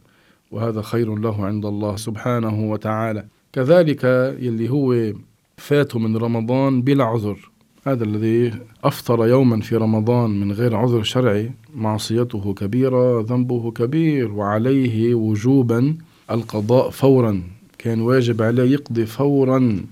وهذا 0.52 0.82
خير 0.82 1.16
له 1.16 1.46
عند 1.46 1.66
الله 1.66 1.96
سبحانه 1.96 2.72
وتعالى. 2.72 3.26
كذلك 3.54 4.04
يلي 4.40 4.70
هو 4.70 5.14
فاته 5.58 6.00
من 6.00 6.18
رمضان 6.18 6.82
بلا 6.82 7.04
عذر. 7.04 7.52
هذا 7.92 8.04
الذي 8.04 8.54
أفطر 8.84 9.28
يوما 9.28 9.62
في 9.62 9.76
رمضان 9.76 10.40
من 10.40 10.52
غير 10.52 10.76
عذر 10.76 11.04
شرعي 11.04 11.52
معصيته 11.76 12.54
كبيرة 12.54 13.22
ذنبه 13.22 13.72
كبير 13.72 14.32
وعليه 14.32 15.16
وجوبا 15.16 15.98
القضاء 16.32 16.90
فورا. 16.90 17.44
كان 17.78 18.02
واجب 18.02 18.42
عليه 18.42 18.64
يقضي 18.64 19.06
فورا 19.06 19.86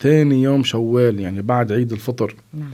ثاني 0.00 0.42
يوم 0.42 0.62
شوال 0.62 1.20
يعني 1.20 1.42
بعد 1.42 1.72
عيد 1.72 1.92
الفطر. 1.92 2.34
نعم. 2.54 2.70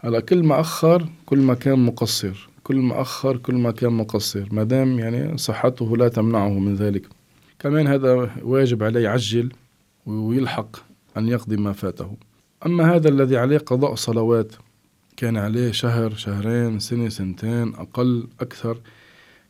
هلا 0.00 0.20
كل 0.20 0.42
ما 0.42 0.60
أخر 0.60 1.06
كل 1.26 1.38
ما 1.38 1.54
كان 1.54 1.78
مقصر. 1.78 2.48
كل 2.62 2.76
ما 2.76 3.00
أخر 3.00 3.36
كل 3.36 3.54
ما 3.54 3.70
كان 3.70 3.92
مقصر. 3.92 4.48
ما 4.52 4.62
دام 4.62 4.98
يعني 4.98 5.38
صحته 5.38 5.96
لا 5.96 6.08
تمنعه 6.08 6.58
من 6.58 6.74
ذلك. 6.74 7.06
كمان 7.58 7.86
هذا 7.86 8.30
واجب 8.42 8.82
عليه 8.82 9.00
يعجل 9.00 9.52
ويلحق 10.06 10.76
أن 11.16 11.28
يقضي 11.28 11.56
ما 11.56 11.72
فاته. 11.72 12.16
أما 12.66 12.94
هذا 12.94 13.08
الذي 13.08 13.36
عليه 13.36 13.58
قضاء 13.58 13.94
صلوات 13.94 14.52
كان 15.16 15.36
عليه 15.36 15.72
شهر 15.72 16.14
شهرين 16.14 16.78
سنة 16.78 17.08
سنتين 17.08 17.74
أقل 17.74 18.28
أكثر 18.40 18.78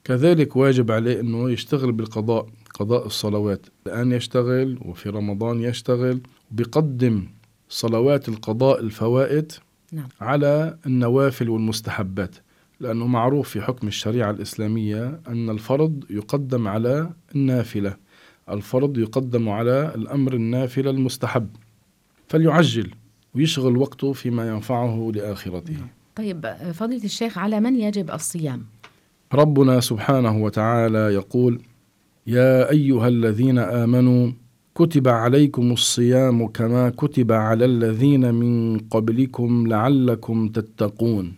كذلك 0.04 0.56
واجب 0.56 0.90
عليه 0.90 1.20
أنه 1.20 1.50
يشتغل 1.50 1.92
بالقضاء 1.92 2.46
قضاء 2.74 3.06
الصلوات 3.06 3.66
الآن 3.86 4.12
يشتغل 4.12 4.78
وفي 4.84 5.08
رمضان 5.08 5.60
يشتغل 5.60 6.20
بيقدم 6.50 7.26
صلوات 7.68 8.28
القضاء 8.28 8.80
الفوائد 8.80 9.52
نعم. 9.92 10.08
على 10.20 10.76
النوافل 10.86 11.48
والمستحبات 11.48 12.34
لأنه 12.80 13.06
معروف 13.06 13.48
في 13.48 13.60
حكم 13.60 13.88
الشريعة 13.88 14.30
الإسلامية 14.30 15.20
أن 15.28 15.50
الفرض 15.50 16.04
يقدم 16.10 16.68
على 16.68 17.10
النافلة 17.34 17.96
الفرض 18.50 18.98
يقدم 18.98 19.48
على 19.48 19.92
الأمر 19.94 20.34
النافلة 20.34 20.90
المستحب 20.90 21.48
فليعجل 22.28 22.90
ويشغل 23.34 23.76
وقته 23.76 24.12
فيما 24.12 24.48
ينفعه 24.48 25.12
لآخرته. 25.14 25.76
طيب 26.16 26.46
فضيلة 26.72 27.04
الشيخ 27.04 27.38
على 27.38 27.60
من 27.60 27.76
يجب 27.76 28.10
الصيام؟ 28.10 28.64
ربنا 29.34 29.80
سبحانه 29.80 30.42
وتعالى 30.42 30.98
يقول 30.98 31.62
يا 32.26 32.70
أيها 32.70 33.08
الذين 33.08 33.58
آمنوا 33.58 34.32
كتب 34.74 35.08
عليكم 35.08 35.72
الصيام 35.72 36.46
كما 36.46 36.90
كتب 36.90 37.32
على 37.32 37.64
الذين 37.64 38.34
من 38.34 38.78
قبلكم 38.78 39.66
لعلكم 39.66 40.48
تتقون. 40.48 41.34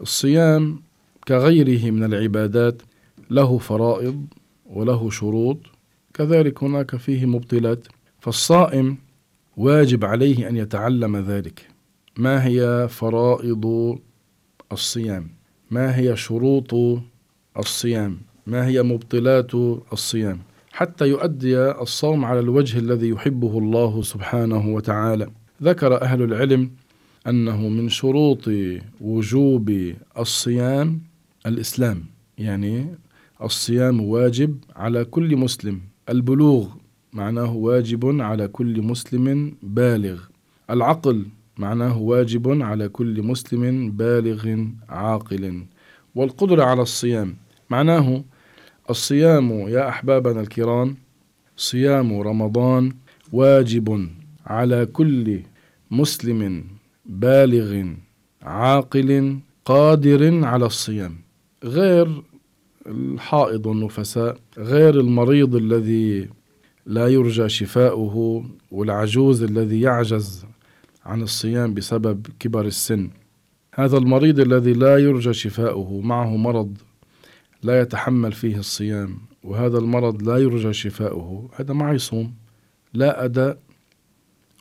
الصيام 0.00 0.82
كغيره 1.28 1.90
من 1.90 2.04
العبادات 2.04 2.82
له 3.30 3.58
فرائض 3.58 4.26
وله 4.66 5.10
شروط 5.10 5.58
كذلك 6.14 6.62
هناك 6.62 6.96
فيه 6.96 7.26
مبطلات. 7.26 7.86
فالصائم 8.20 8.96
واجب 9.60 10.04
عليه 10.04 10.48
أن 10.48 10.56
يتعلم 10.56 11.16
ذلك. 11.16 11.68
ما 12.18 12.46
هي 12.46 12.88
فرائض 12.88 13.98
الصيام؟ 14.72 15.28
ما 15.70 15.96
هي 15.96 16.16
شروط 16.16 16.74
الصيام؟ 17.58 18.18
ما 18.46 18.66
هي 18.66 18.82
مبطلات 18.82 19.54
الصيام؟ 19.92 20.38
حتى 20.72 21.08
يؤدي 21.08 21.58
الصوم 21.58 22.24
على 22.24 22.40
الوجه 22.40 22.78
الذي 22.78 23.08
يحبه 23.08 23.58
الله 23.58 24.02
سبحانه 24.02 24.68
وتعالى. 24.74 25.28
ذكر 25.62 26.02
أهل 26.02 26.22
العلم 26.22 26.70
أنه 27.26 27.68
من 27.68 27.88
شروط 27.88 28.50
وجوب 29.00 29.92
الصيام 30.18 31.00
الإسلام 31.46 32.04
يعني 32.38 32.86
الصيام 33.42 34.00
واجب 34.00 34.56
على 34.76 35.04
كل 35.04 35.36
مسلم. 35.36 35.80
البلوغ 36.08 36.79
معناه 37.12 37.56
واجب 37.56 38.20
على 38.20 38.48
كل 38.48 38.82
مسلم 38.82 39.54
بالغ. 39.62 40.20
العقل 40.70 41.26
معناه 41.58 41.98
واجب 41.98 42.62
على 42.62 42.88
كل 42.88 43.22
مسلم 43.22 43.90
بالغ 43.90 44.64
عاقل. 44.88 45.64
والقدرة 46.14 46.64
على 46.64 46.82
الصيام 46.82 47.36
معناه 47.70 48.24
الصيام 48.90 49.50
يا 49.50 49.88
أحبابنا 49.88 50.40
الكرام 50.40 50.96
صيام 51.56 52.20
رمضان 52.20 52.92
واجب 53.32 54.08
على 54.46 54.86
كل 54.86 55.40
مسلم 55.90 56.64
بالغ 57.06 57.84
عاقل 58.42 59.38
قادر 59.64 60.44
على 60.44 60.66
الصيام. 60.66 61.14
غير 61.64 62.22
الحائض 62.86 63.66
والنفساء 63.66 64.38
غير 64.58 65.00
المريض 65.00 65.54
الذي 65.54 66.28
لا 66.90 67.08
يرجى 67.08 67.48
شفاؤه 67.48 68.44
والعجوز 68.70 69.42
الذي 69.42 69.80
يعجز 69.80 70.46
عن 71.06 71.22
الصيام 71.22 71.74
بسبب 71.74 72.26
كبر 72.38 72.66
السن. 72.66 73.10
هذا 73.74 73.98
المريض 73.98 74.40
الذي 74.40 74.72
لا 74.72 74.98
يرجى 74.98 75.32
شفاؤه 75.32 76.00
معه 76.00 76.36
مرض 76.36 76.76
لا 77.62 77.80
يتحمل 77.80 78.32
فيه 78.32 78.56
الصيام 78.56 79.18
وهذا 79.44 79.78
المرض 79.78 80.22
لا 80.22 80.36
يرجى 80.36 80.72
شفاؤه. 80.72 81.50
هذا 81.56 81.74
ما 81.74 81.92
يصوم 81.92 82.34
لا 82.94 83.24
أداء 83.24 83.58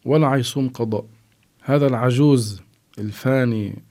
ولا 0.06 0.36
يصوم 0.36 0.70
قضاء. 0.70 1.06
هذا 1.62 1.88
العجوز 1.88 2.62
الفاني 3.00 3.82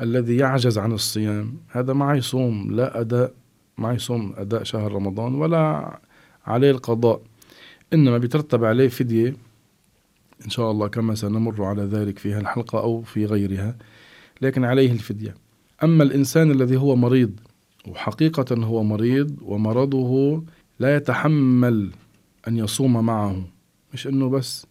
الذي 0.00 0.36
يعجز 0.36 0.78
عن 0.78 0.92
الصيام 0.92 1.54
هذا 1.68 1.92
ما 1.92 2.14
يصوم 2.14 2.70
لا 2.70 3.00
أداء 3.00 3.32
ما 3.78 3.92
يصوم 3.92 4.34
أداء 4.36 4.62
شهر 4.62 4.92
رمضان 4.92 5.34
ولا 5.34 5.98
عليه 6.46 6.70
القضاء. 6.70 7.29
إنما 7.94 8.18
بيترتب 8.18 8.64
عليه 8.64 8.88
فدية 8.88 9.36
إن 10.44 10.50
شاء 10.50 10.70
الله 10.70 10.88
كما 10.88 11.14
سنمر 11.14 11.64
على 11.64 11.82
ذلك 11.82 12.18
في 12.18 12.38
الحلقة 12.38 12.80
أو 12.80 13.02
في 13.02 13.26
غيرها 13.26 13.76
لكن 14.42 14.64
عليه 14.64 14.92
الفدية. 14.92 15.34
أما 15.82 16.04
الإنسان 16.04 16.50
الذي 16.50 16.76
هو 16.76 16.96
مريض 16.96 17.40
وحقيقة 17.88 18.54
هو 18.64 18.82
مريض 18.82 19.36
ومرضه 19.42 20.42
لا 20.80 20.96
يتحمل 20.96 21.90
أن 22.48 22.56
يصوم 22.56 23.06
معه 23.06 23.42
مش 23.94 24.06
إنه 24.06 24.28
بس 24.28 24.66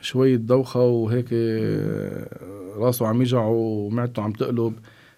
شوية 0.00 0.36
دوخة 0.36 0.80
وهيك 0.80 1.32
راسه 2.76 3.06
عم 3.06 3.22
يجع 3.22 3.44
ومعدته 3.46 4.22
عم 4.22 4.32
تقلب 4.32 4.74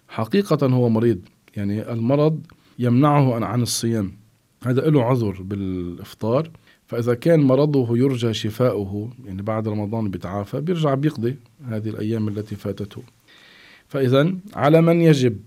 حقيقة 0.07 0.67
هو 0.67 0.89
مريض. 0.89 1.19
يعني 1.57 1.91
المرض 1.91 2.39
يمنعه 2.79 3.45
عن 3.45 3.61
الصيام. 3.61 4.11
هذا 4.65 4.81
له 4.81 5.03
عذر 5.03 5.41
بالإفطار. 5.41 6.51
فإذا 6.89 7.13
كان 7.13 7.39
مرضه 7.39 7.97
يرجى 7.97 8.33
شفاؤه 8.33 9.09
يعني 9.25 9.41
بعد 9.41 9.67
رمضان 9.67 10.09
بيتعافى 10.09 10.61
بيرجع 10.61 10.93
بيقضي 10.93 11.35
هذه 11.65 11.89
الأيام 11.89 12.27
التي 12.27 12.55
فاتته. 12.55 13.01
فإذا 13.87 14.35
على 14.55 14.81
من 14.81 15.01
يجب 15.01 15.37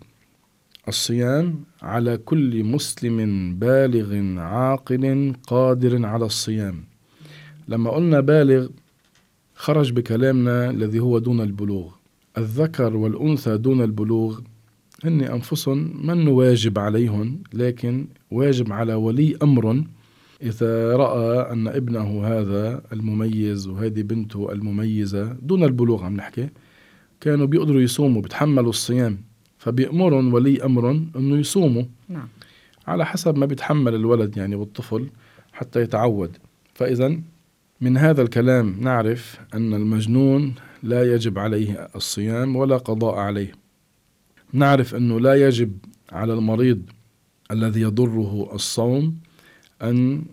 الصيام 0.89 1.65
على 1.83 2.17
كل 2.17 2.65
مسلم 2.65 3.19
بالغ 3.59 4.41
عاقل 4.41 5.35
قادر 5.47 6.07
على 6.07 6.25
الصيام. 6.25 6.85
لما 7.69 7.91
قلنا 7.91 8.21
بالغ 8.21 8.69
خرج 9.55 9.93
بكلامنا 9.93 10.71
الذي 10.71 11.01
هو 11.01 11.19
دون 11.19 11.41
البلوغ. 11.41 11.93
الذكر 12.39 12.97
والأنثى 12.97 13.57
دون 13.57 13.81
البلوغ 13.83 14.41
هن 15.05 15.21
أنفسهم 15.23 16.07
من 16.07 16.29
واجب 16.29 16.79
عليهم 16.79 17.43
لكن 17.53 18.07
واجب 18.31 18.73
على 18.73 18.95
ولي 18.95 19.37
أمر 19.43 19.85
إذا 20.43 20.97
رأى 20.97 21.53
أن 21.53 21.69
ابنه 21.69 22.27
هذا 22.27 22.83
المميز 22.93 23.67
وهذه 23.67 24.03
بنته 24.03 24.53
المميزة 24.53 25.33
دون 25.33 25.65
البلوغ 25.65 26.05
عم 26.05 26.17
نحكي 26.17 26.49
كانوا 27.21 27.47
بيقدروا 27.47 27.81
يصوموا 27.81 28.23
بيتحملوا 28.23 28.71
الصيام. 28.71 29.19
فبيأمرهم 29.59 30.35
ولي 30.35 30.65
أمر 30.65 30.91
أنه 30.91 31.37
يصوموا. 31.37 31.83
نعم. 32.09 32.29
على 32.87 33.07
حسب 33.07 33.39
ما 33.39 33.47
بيتحمل 33.47 33.95
الولد 33.95 34.37
يعني 34.37 34.55
والطفل 34.55 35.09
حتى 35.53 35.81
يتعود. 35.81 36.37
فإذا 36.75 37.21
من 37.81 37.97
هذا 37.97 38.23
الكلام 38.23 38.77
نعرف 38.81 39.41
أن 39.55 39.75
المجنون 39.75 40.55
لا 40.83 41.15
يجب 41.15 41.39
عليه 41.39 41.89
الصيام 41.97 42.57
ولا 42.57 42.77
قضاء 42.77 43.15
عليه. 43.15 43.53
نعرف 44.53 44.95
أنه 44.95 45.21
لا 45.21 45.49
يجب 45.49 45.79
على 46.13 46.35
المريض 46.35 46.83
الذي 47.51 47.81
يضره 47.81 48.51
الصوم 48.55 49.17
أن 49.83 50.25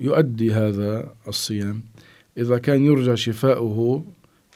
يؤدي 0.00 0.52
هذا 0.52 1.14
الصيام. 1.28 1.82
إذا 2.38 2.58
كان 2.58 2.84
يرجى 2.84 3.16
شفاؤه 3.16 4.04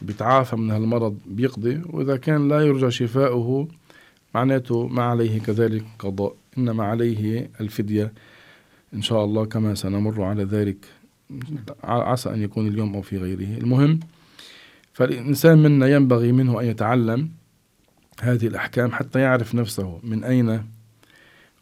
بيتعافى 0.03 0.57
من 0.57 0.71
هالمرض 0.71 1.19
بيقضي 1.27 1.83
وإذا 1.87 2.17
كان 2.17 2.49
لا 2.49 2.61
يرجى 2.61 2.91
شفاؤه 2.91 3.69
معناته 4.35 4.87
ما 4.87 5.03
عليه 5.03 5.41
كذلك 5.41 5.85
قضاء 5.99 6.37
إنما 6.59 6.85
عليه 6.85 7.51
الفدية. 7.61 8.13
إن 8.95 9.03
شاء 9.03 9.25
الله 9.25 9.45
كما 9.45 9.75
سنمر 9.75 10.23
على 10.23 10.45
ذلك. 10.45 10.77
عسى 11.85 12.31
أن 12.31 12.43
يكون 12.43 12.69
اليوم 12.69 12.95
أو 12.95 13.03
في 13.03 13.19
غيره. 13.19 13.59
المهم 13.59 14.01
فالإنسان 14.93 15.59
منا 15.59 15.87
ينبغي 15.87 16.33
منه 16.33 16.61
أن 16.61 16.67
يتعلم 16.67 17.31
هذه 18.21 18.47
الأحكام 18.47 18.93
حتى 18.93 19.21
يعرف 19.21 19.55
نفسه 19.55 20.01
من 20.03 20.25
أين 20.25 20.63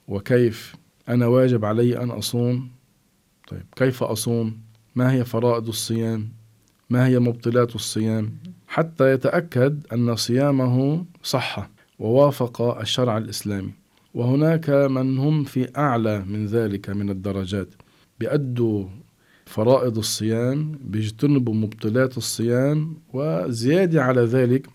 وكيف 0.08 0.74
أنا 1.08 1.26
واجب 1.26 1.64
علي 1.64 2.02
أن 2.02 2.10
أصوم؟ 2.10 2.68
طيب 3.48 3.64
كيف 3.76 4.02
أصوم؟ 4.02 4.58
ما 4.94 5.12
هي 5.12 5.24
فرائض 5.24 5.68
الصيام؟ 5.68 6.28
ما 6.90 7.06
هي 7.06 7.18
مبطلات 7.18 7.74
الصيام؟ 7.74 8.32
حتى 8.68 9.12
يتأكد 9.12 9.86
أن 9.92 10.16
صيامه 10.16 11.04
صح 11.22 11.70
ووافق 11.98 12.62
الشرع 12.80 13.18
الإسلامي. 13.18 13.72
وهناك 14.14 14.70
من 14.70 15.18
هم 15.18 15.44
في 15.44 15.68
أعلى 15.76 16.24
من 16.24 16.46
ذلك 16.46 16.90
من 16.90 17.10
الدرجات. 17.10 17.68
بيأدوا 18.20 18.84
فرائض 19.46 19.98
الصيام 19.98 20.78
بيجتنبوا 20.84 21.54
مبطلات 21.54 22.16
الصيام 22.16 22.96
وزيادة 23.12 24.02
على 24.02 24.20
ذلك 24.20 24.66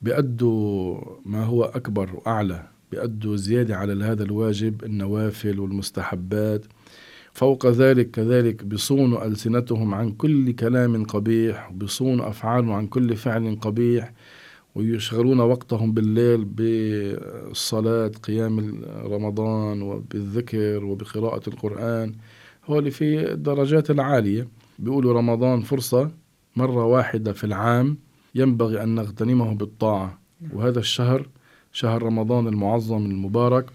بيأدوا 0.00 1.00
ما 1.24 1.44
هو 1.44 1.64
أكبر 1.64 2.10
وأعلى 2.14 2.71
بيأدوا 2.92 3.36
زيادة 3.36 3.76
على 3.76 4.04
هذا 4.04 4.22
الواجب 4.22 4.84
النوافل 4.84 5.60
والمستحبات. 5.60 6.64
فوق 7.32 7.66
ذلك 7.66 8.10
كذلك 8.10 8.64
بيصونوا 8.64 9.26
ألسنتهم 9.26 9.94
عن 9.94 10.12
كل 10.12 10.52
كلام 10.52 11.04
قبيح 11.04 11.70
بيصونوا 11.72 12.28
أفعالهم 12.28 12.72
عن 12.72 12.86
كل 12.86 13.16
فعل 13.16 13.58
قبيح 13.60 14.12
ويشغلون 14.74 15.40
وقتهم 15.40 15.92
بالليل 15.92 16.44
بالصلاة 16.44 18.08
قيام 18.22 18.82
رمضان 19.04 19.82
وبالذكر 19.82 20.84
وبقراءة 20.84 21.48
القرآن. 21.48 22.14
هو 22.66 22.78
اللي 22.78 22.90
في 22.90 23.32
الدرجات 23.32 23.90
العالية. 23.90 24.48
بيقولوا 24.78 25.12
رمضان 25.12 25.60
فرصة 25.60 26.10
مرة 26.56 26.84
واحدة 26.84 27.32
في 27.32 27.44
العام 27.44 27.96
ينبغي 28.34 28.82
أن 28.82 28.94
نغتنمه 28.94 29.54
بالطاعة. 29.54 30.18
وهذا 30.52 30.78
الشهر 30.78 31.28
شهر 31.72 32.02
رمضان 32.02 32.46
المعظم 32.46 33.06
المبارك. 33.06 33.66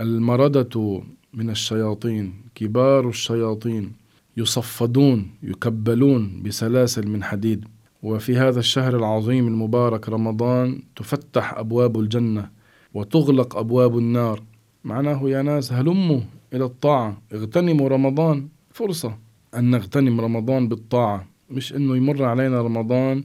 المردة 0.00 1.02
من 1.34 1.50
الشياطين 1.50 2.34
كبار 2.54 3.08
الشياطين 3.08 3.92
يصفدون 4.36 5.30
يكبلون 5.42 6.42
بسلاسل 6.42 7.08
من 7.08 7.24
حديد. 7.24 7.64
وفي 8.02 8.36
هذا 8.36 8.60
الشهر 8.60 8.96
العظيم 8.96 9.46
المبارك 9.46 10.08
رمضان 10.08 10.82
تفتح 10.96 11.58
أبواب 11.58 12.00
الجنة 12.00 12.50
وتغلق 12.94 13.56
أبواب 13.56 13.98
النار. 13.98 14.42
معناه 14.84 15.28
يا 15.28 15.42
ناس 15.42 15.72
هلموا 15.72 16.20
إلى 16.52 16.64
الطاعة 16.64 17.22
اغتنموا 17.32 17.88
رمضان. 17.88 18.48
فرصة 18.70 19.18
أن 19.54 19.70
نغتنم 19.70 20.20
رمضان 20.20 20.68
بالطاعة 20.68 21.26
مش 21.50 21.74
إنه 21.74 21.96
يمر 21.96 22.24
علينا 22.24 22.62
رمضان 22.62 23.24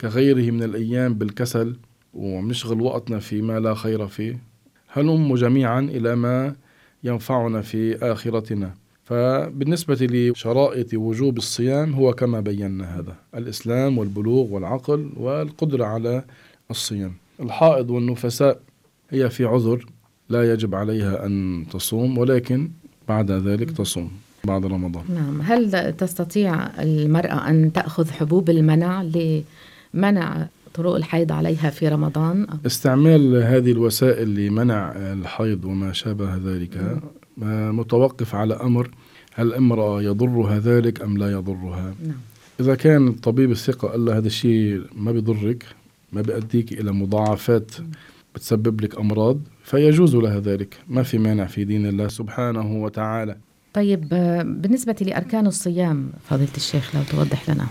كغيره 0.00 0.50
من 0.50 0.62
الأيام 0.62 1.14
بالكسل. 1.14 1.76
ونشغل 2.14 2.80
وقتنا 2.80 3.18
فيما 3.18 3.60
لا 3.60 3.74
خير 3.74 4.06
فيه. 4.06 4.38
هلموا 4.88 5.36
جميعا 5.36 5.80
إلى 5.80 6.16
ما 6.16 6.54
ينفعنا 7.04 7.62
في 7.62 8.12
آخرتنا. 8.12 8.74
فبالنسبة 9.04 9.98
لشرائط 10.00 10.94
وجوب 10.94 11.38
الصيام 11.38 11.94
هو 11.94 12.12
كما 12.12 12.40
بينا 12.40 12.98
هذا 12.98 13.16
الإسلام 13.34 13.98
والبلوغ 13.98 14.52
والعقل 14.52 15.10
والقدرة 15.16 15.84
على 15.84 16.24
الصيام. 16.70 17.12
الحائض 17.40 17.90
والنفساء 17.90 18.60
هي 19.10 19.30
في 19.30 19.44
عذر 19.44 19.86
لا 20.28 20.52
يجب 20.52 20.74
عليها 20.74 21.26
أن 21.26 21.64
تصوم 21.72 22.18
ولكن 22.18 22.70
بعد 23.08 23.30
ذلك 23.30 23.70
تصوم 23.70 24.10
بعد 24.44 24.66
رمضان. 24.66 25.04
نعم. 25.08 25.40
هل 25.40 25.92
تستطيع 25.96 26.82
المرأة 26.82 27.48
أن 27.50 27.72
تأخذ 27.72 28.10
حبوب 28.10 28.50
المنع 28.50 29.02
لمنع 29.02 30.48
طرق 30.74 30.94
الحيض 30.94 31.32
عليها 31.32 31.70
في 31.70 31.88
رمضان؟ 31.88 32.46
استعمال 32.66 33.36
هذه 33.36 33.72
الوسائل 33.72 34.34
لمنع 34.34 34.92
الحيض 34.96 35.64
وما 35.64 35.92
شابه 35.92 36.36
ذلك. 36.36 37.00
متوقف 37.72 38.34
على 38.34 38.54
أمر 38.54 38.90
هل 39.34 39.46
الامرأة 39.46 40.02
يضرها 40.02 40.58
ذلك 40.58 41.02
أم 41.02 41.18
لا 41.18 41.32
يضرها؟ 41.32 41.94
نعم. 42.06 42.16
إذا 42.60 42.74
كان 42.74 43.08
الطبيب 43.08 43.50
الثقة 43.50 43.88
قال 43.88 44.10
هذا 44.10 44.26
الشيء 44.26 44.82
ما 44.96 45.12
بيضرك 45.12 45.64
ما 46.12 46.22
بيأديك 46.22 46.72
إلى 46.72 46.92
مضاعفات 46.92 47.70
بتسبب 48.34 48.80
لك 48.80 48.98
أمراض 48.98 49.38
فيجوز 49.64 50.16
لها 50.16 50.40
ذلك. 50.40 50.76
ما 50.88 51.02
في 51.02 51.18
مانع 51.18 51.46
في 51.46 51.64
دين 51.64 51.86
الله 51.86 52.08
سبحانه 52.08 52.82
وتعالى. 52.82 53.36
طيب 53.74 54.08
بالنسبة 54.62 54.96
لأركان 55.00 55.46
الصيام 55.46 56.10
فضيلة 56.28 56.56
الشيخ 56.56 56.96
لو 56.96 57.02
توضح 57.10 57.50
لنا. 57.50 57.66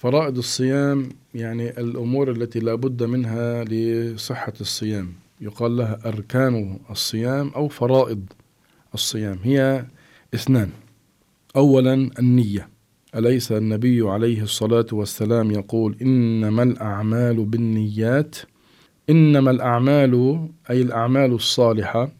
فرائض 0.00 0.38
الصيام 0.38 1.08
يعني 1.34 1.70
الأمور 1.70 2.30
التي 2.30 2.60
لا 2.60 2.74
بد 2.74 3.02
منها 3.02 3.64
لصحة 3.64 4.52
الصيام. 4.60 5.12
يقال 5.40 5.76
لها 5.76 5.98
أركان 6.06 6.78
الصيام 6.90 7.48
أو 7.48 7.68
فرائض 7.68 8.24
الصيام. 8.94 9.38
هي 9.42 9.84
اثنان. 10.34 10.70
اولا 11.56 12.10
النية. 12.18 12.68
أليس 13.16 13.52
النبي 13.52 14.02
عليه 14.02 14.42
الصلاة 14.42 14.86
والسلام 14.92 15.50
يقول 15.50 15.96
إنما 16.02 16.62
الأعمال 16.62 17.44
بالنيات؟ 17.44 18.36
إنما 19.10 19.50
الأعمال 19.50 20.48
أي 20.70 20.82
الأعمال 20.82 21.32
الصالحة. 21.32 22.12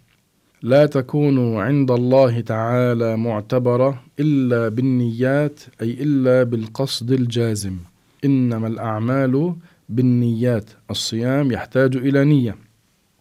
لا 0.63 0.87
تكون 0.87 1.57
عند 1.57 1.91
الله 1.91 2.41
تعالى 2.41 3.17
معتبرة 3.17 4.03
إلا 4.21 4.69
بالنيات 4.69 5.61
أي 5.83 5.91
إلا 5.91 6.43
بالقصد 6.43 7.11
الجازم. 7.11 7.77
إنما 8.25 8.69
الأعمال 8.69 9.55
بالنيات. 9.89 10.71
الصيام 10.91 11.53
يحتاج 11.53 11.97
إلى 11.97 12.25
نية. 12.25 12.57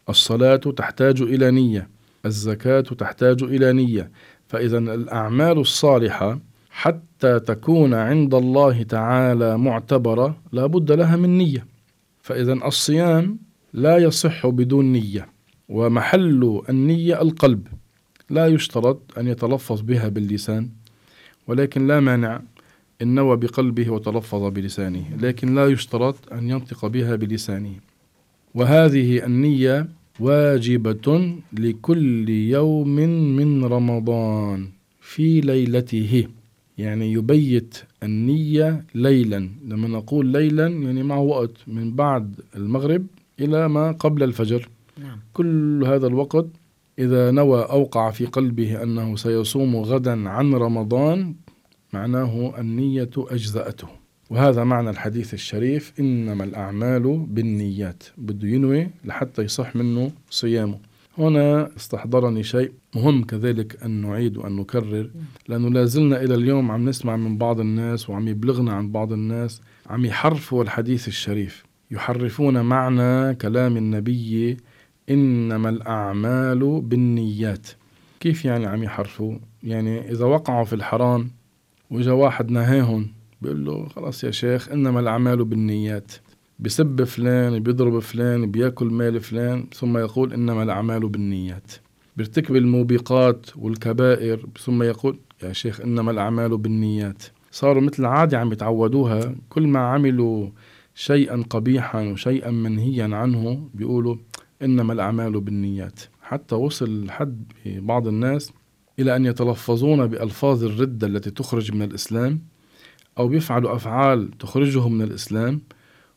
الصلاة 0.09 0.55
تحتاج 0.55 1.21
إلى 1.21 1.51
نية. 1.51 1.89
الزكاة 2.25 2.81
تحتاج 2.81 3.43
إلى 3.43 3.73
نية. 3.73 4.11
فإذا 4.47 4.77
الأعمال 4.77 5.57
الصالحة 5.59 6.39
حتى 6.69 7.39
تكون 7.39 7.93
عند 7.93 8.33
الله 8.33 8.83
تعالى 8.83 9.57
معتبرة 9.57 10.37
لا 10.51 10.65
بد 10.65 10.91
لها 10.91 11.15
من 11.15 11.37
نية. 11.37 11.65
فإذا 12.21 12.53
الصيام 12.53 13.37
لا 13.73 13.97
يصح 13.97 14.47
بدون 14.47 14.91
نية. 14.91 15.38
ومحل 15.69 16.61
النية 16.69 17.21
القلب. 17.21 17.67
لا 18.29 18.47
يشترط 18.47 19.01
أن 19.17 19.27
يتلفظ 19.27 19.81
بها 19.81 20.07
باللسان 20.07 20.69
ولكن 21.47 21.87
لا 21.87 21.99
مانع 21.99 22.41
إن 23.01 23.15
نوى 23.15 23.37
بقلبه 23.37 23.89
وتلفظ 23.89 24.43
بلسانه 24.43 25.17
لكن 25.21 25.55
لا 25.55 25.67
يشترط 25.67 26.33
أن 26.33 26.49
ينطق 26.49 26.85
بها 26.85 27.15
بلسانه. 27.15 27.73
وهذه 28.55 29.25
النية 29.25 29.89
واجبة 30.19 31.35
لكل 31.53 32.29
يوم 32.29 32.95
من 33.35 33.65
رمضان 33.65 34.69
في 35.01 35.41
ليلته. 35.41 36.27
يعني 36.77 37.13
يبيت 37.13 37.77
النية 38.03 38.83
ليلا. 38.95 39.49
لما 39.65 39.87
نقول 39.87 40.25
ليلا 40.25 40.67
يعني 40.67 41.03
مع 41.03 41.17
وقت 41.17 41.55
من 41.67 41.95
بعد 41.95 42.35
المغرب 42.55 43.05
إلى 43.39 43.69
ما 43.69 43.91
قبل 43.91 44.23
الفجر. 44.23 44.69
نعم. 45.01 45.19
كل 45.33 45.83
هذا 45.87 46.07
الوقت 46.07 46.45
إذا 46.99 47.31
نوى 47.31 47.61
أوقع 47.61 48.11
في 48.11 48.25
قلبه 48.25 48.83
أنه 48.83 49.15
سيصوم 49.15 49.75
غدا 49.75 50.29
عن 50.29 50.53
رمضان 50.53 51.35
معناه 51.93 52.53
النية 52.59 53.09
أجزأته. 53.17 53.87
وهذا 54.29 54.63
معنى 54.63 54.89
الحديث 54.89 55.33
الشريف 55.33 55.93
إنما 55.99 56.43
الأعمال 56.43 57.25
بالنيات. 57.29 58.03
بده 58.17 58.47
ينوي 58.47 58.89
لحتى 59.05 59.41
يصح 59.41 59.75
منه 59.75 60.11
صيامه. 60.29 60.79
هنا 61.17 61.69
استحضرني 61.77 62.43
شيء 62.43 62.71
مهم 62.95 63.23
كذلك 63.23 63.83
أن 63.83 63.91
نعيد 63.91 64.37
وأن 64.37 64.55
نكرر. 64.55 65.09
لأنه 65.47 65.69
لازلنا 65.69 66.23
إلى 66.23 66.35
اليوم 66.35 66.71
عم 66.71 66.89
نسمع 66.89 67.17
من 67.17 67.37
بعض 67.37 67.59
الناس 67.59 68.09
وعم 68.09 68.27
يبلغنا 68.27 68.73
عن 68.73 68.91
بعض 68.91 69.13
الناس 69.13 69.61
عم 69.89 70.05
يحرفوا 70.05 70.63
الحديث 70.63 71.07
الشريف. 71.07 71.63
يحرفون 71.91 72.61
معنى 72.61 73.35
كلام 73.35 73.77
النبي 73.77 74.57
إنما 75.09 75.69
الأعمال 75.69 76.81
بالنيات. 76.81 77.67
كيف 78.19 78.45
يعني 78.45 78.65
عم 78.65 78.83
يحرفوا؟ 78.83 79.35
يعني 79.63 80.11
إذا 80.11 80.25
وقعوا 80.25 80.65
في 80.65 80.73
الحرام 80.73 81.31
وإجا 81.91 82.11
واحد 82.11 82.51
نهاهم 82.51 83.07
بيقول 83.41 83.65
له 83.65 83.87
خلاص 83.87 84.23
يا 84.23 84.31
شيخ 84.31 84.69
إنما 84.69 84.99
الأعمال 84.99 85.45
بالنيات. 85.45 86.11
بسب 86.59 87.03
فلان 87.03 87.59
بيضرب 87.59 87.99
فلان 87.99 88.51
بيأكل 88.51 88.85
مال 88.85 89.21
فلان 89.21 89.67
ثم 89.73 89.97
يقول 89.97 90.33
إنما 90.33 90.63
الأعمال 90.63 91.09
بالنيات. 91.09 91.71
بيرتكب 92.17 92.55
الموبقات 92.55 93.45
والكبائر 93.55 94.45
ثم 94.59 94.83
يقول 94.83 95.19
يا 95.43 95.53
شيخ 95.53 95.81
إنما 95.81 96.11
الأعمال 96.11 96.57
بالنيات. 96.57 97.23
صاروا 97.51 97.81
مثل 97.81 98.05
عادة 98.05 98.39
عم 98.39 98.51
يتعودوها. 98.51 99.35
كل 99.49 99.67
ما 99.67 99.79
عملوا 99.79 100.49
شيئا 100.95 101.43
قبيحا 101.49 102.01
وشيئا 102.01 102.51
منهيا 102.51 103.15
عنه 103.15 103.69
بيقولوا 103.73 104.15
إنما 104.61 104.93
الأعمال 104.93 105.41
بالنيات. 105.41 105.99
حتى 106.21 106.55
وصل 106.55 107.11
حد 107.11 107.43
بعض 107.65 108.07
الناس 108.07 108.51
إلى 108.99 109.15
أن 109.15 109.25
يتلفظون 109.25 110.07
بألفاظ 110.07 110.63
الردة 110.63 111.07
التي 111.07 111.31
تخرج 111.31 111.71
من 111.71 111.81
الإسلام 111.81 112.41
أو 113.17 113.27
بيفعلوا 113.27 113.75
أفعال 113.75 114.37
تخرجهم 114.37 114.93
من 114.93 115.01
الإسلام. 115.01 115.61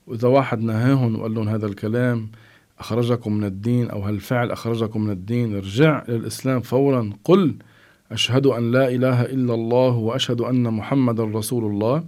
وإذا 0.06 0.28
واحد 0.28 0.60
نهاهم 0.60 1.16
وقال 1.18 1.34
لهم 1.34 1.48
هذا 1.48 1.66
الكلام 1.66 2.30
أخرجكم 2.78 3.32
من 3.32 3.44
الدين 3.44 3.90
أو 3.90 4.00
هالفعل 4.00 4.50
أخرجكم 4.50 5.00
من 5.00 5.10
الدين 5.10 5.56
ارجع 5.56 6.04
للإسلام 6.08 6.60
فورا. 6.60 7.12
قل 7.24 7.56
أشهد 8.12 8.46
أن 8.46 8.70
لا 8.70 8.88
إله 8.88 9.22
إلا 9.22 9.54
الله 9.54 9.96
وأشهد 9.96 10.40
أن 10.40 10.74
محمد 10.74 11.20
رسول 11.20 11.64
الله. 11.64 12.04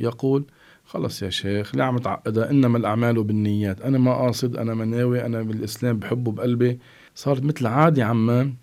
يقول 0.00 0.44
خلص 0.88 1.22
يا 1.22 1.30
شيخ 1.30 1.76
لا 1.76 1.84
عم 1.84 1.98
تعقدها 1.98 2.50
إنما 2.50 2.78
الأعمال 2.78 3.24
بالنيات. 3.24 3.80
أنا 3.80 3.98
ما 3.98 4.14
قاصد 4.14 4.56
أنا 4.56 4.74
مناوي 4.74 5.26
أنا 5.26 5.42
بالإسلام 5.42 5.98
بحبه 5.98 6.32
بقلبي. 6.32 6.78
صارت 7.14 7.42
مثل 7.44 7.66
عادي 7.66 8.02
عمان 8.02 8.54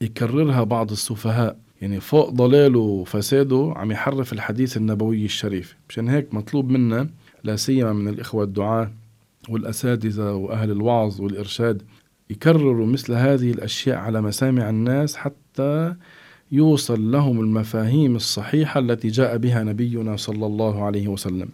يكررها 0.00 0.64
بعض 0.64 0.90
السفهاء. 0.90 1.56
يعني 1.82 2.00
فوق 2.00 2.30
ضلاله 2.30 2.78
وفساده 2.78 3.72
عم 3.76 3.90
يحرف 3.92 4.32
الحديث 4.32 4.76
النبوي 4.76 5.24
الشريف. 5.24 5.76
مشان 5.88 6.08
هيك 6.08 6.34
مطلوب 6.34 6.70
منا 6.70 7.08
لا 7.44 7.56
سيما 7.56 7.92
من 7.92 8.08
الإخوة 8.08 8.44
الدعاة 8.44 8.90
والأساتذة 9.48 10.32
وأهل 10.32 10.70
الوعظ 10.70 11.20
والإرشاد 11.20 11.82
يكرروا 12.30 12.86
مثل 12.86 13.12
هذه 13.12 13.50
الأشياء 13.50 13.96
على 13.96 14.20
مسامع 14.22 14.70
الناس 14.70 15.16
حتى 15.16 15.94
يوصل 16.52 17.10
لهم 17.10 17.40
المفاهيم 17.40 18.16
الصحيحة 18.16 18.80
التي 18.80 19.08
جاء 19.08 19.36
بها 19.36 19.62
نبينا 19.62 20.16
صلى 20.16 20.46
الله 20.46 20.84
عليه 20.84 21.08
وسلم. 21.08 21.48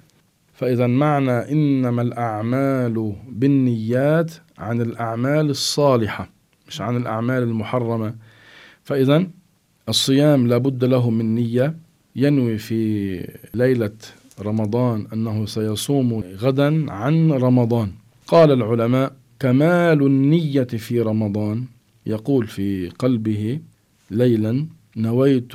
فإذا 0.60 0.86
معنى 0.86 1.30
إنما 1.52 2.02
الأعمال 2.02 3.14
بالنيات 3.28 4.32
عن 4.58 4.80
الأعمال 4.80 5.50
الصالحة 5.50 6.30
مش 6.68 6.80
عن 6.80 6.96
الأعمال 6.96 7.42
المحرمة. 7.42 8.14
فإذا 8.84 9.26
الصيام 9.88 10.46
لابد 10.46 10.84
له 10.84 11.10
من 11.10 11.34
نية. 11.34 11.76
ينوي 12.16 12.58
في 12.58 12.80
ليلة 13.54 13.96
رمضان 14.40 15.06
أنه 15.12 15.46
سيصوم 15.46 16.24
غدا 16.38 16.92
عن 16.92 17.32
رمضان. 17.32 17.92
قال 18.26 18.52
العلماء 18.52 19.12
كمال 19.38 20.02
النية 20.06 20.64
في 20.64 21.00
رمضان 21.00 21.64
يقول 22.06 22.46
في 22.46 22.88
قلبه 22.88 23.60
ليلا 24.10 24.66
نويت 24.96 25.52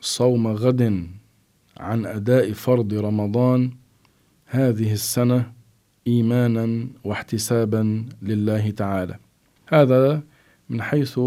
صوم 0.00 0.46
غد 0.46 1.06
عن 1.76 2.06
أداء 2.06 2.52
فرض 2.52 2.94
رمضان 2.94 3.70
هذه 4.56 4.92
السنة 4.92 5.52
إيمانا 6.06 6.86
واحتسابا 7.04 8.04
لله 8.22 8.70
تعالى. 8.70 9.16
هذا 9.66 10.22
من 10.70 10.82
حيث 10.82 11.20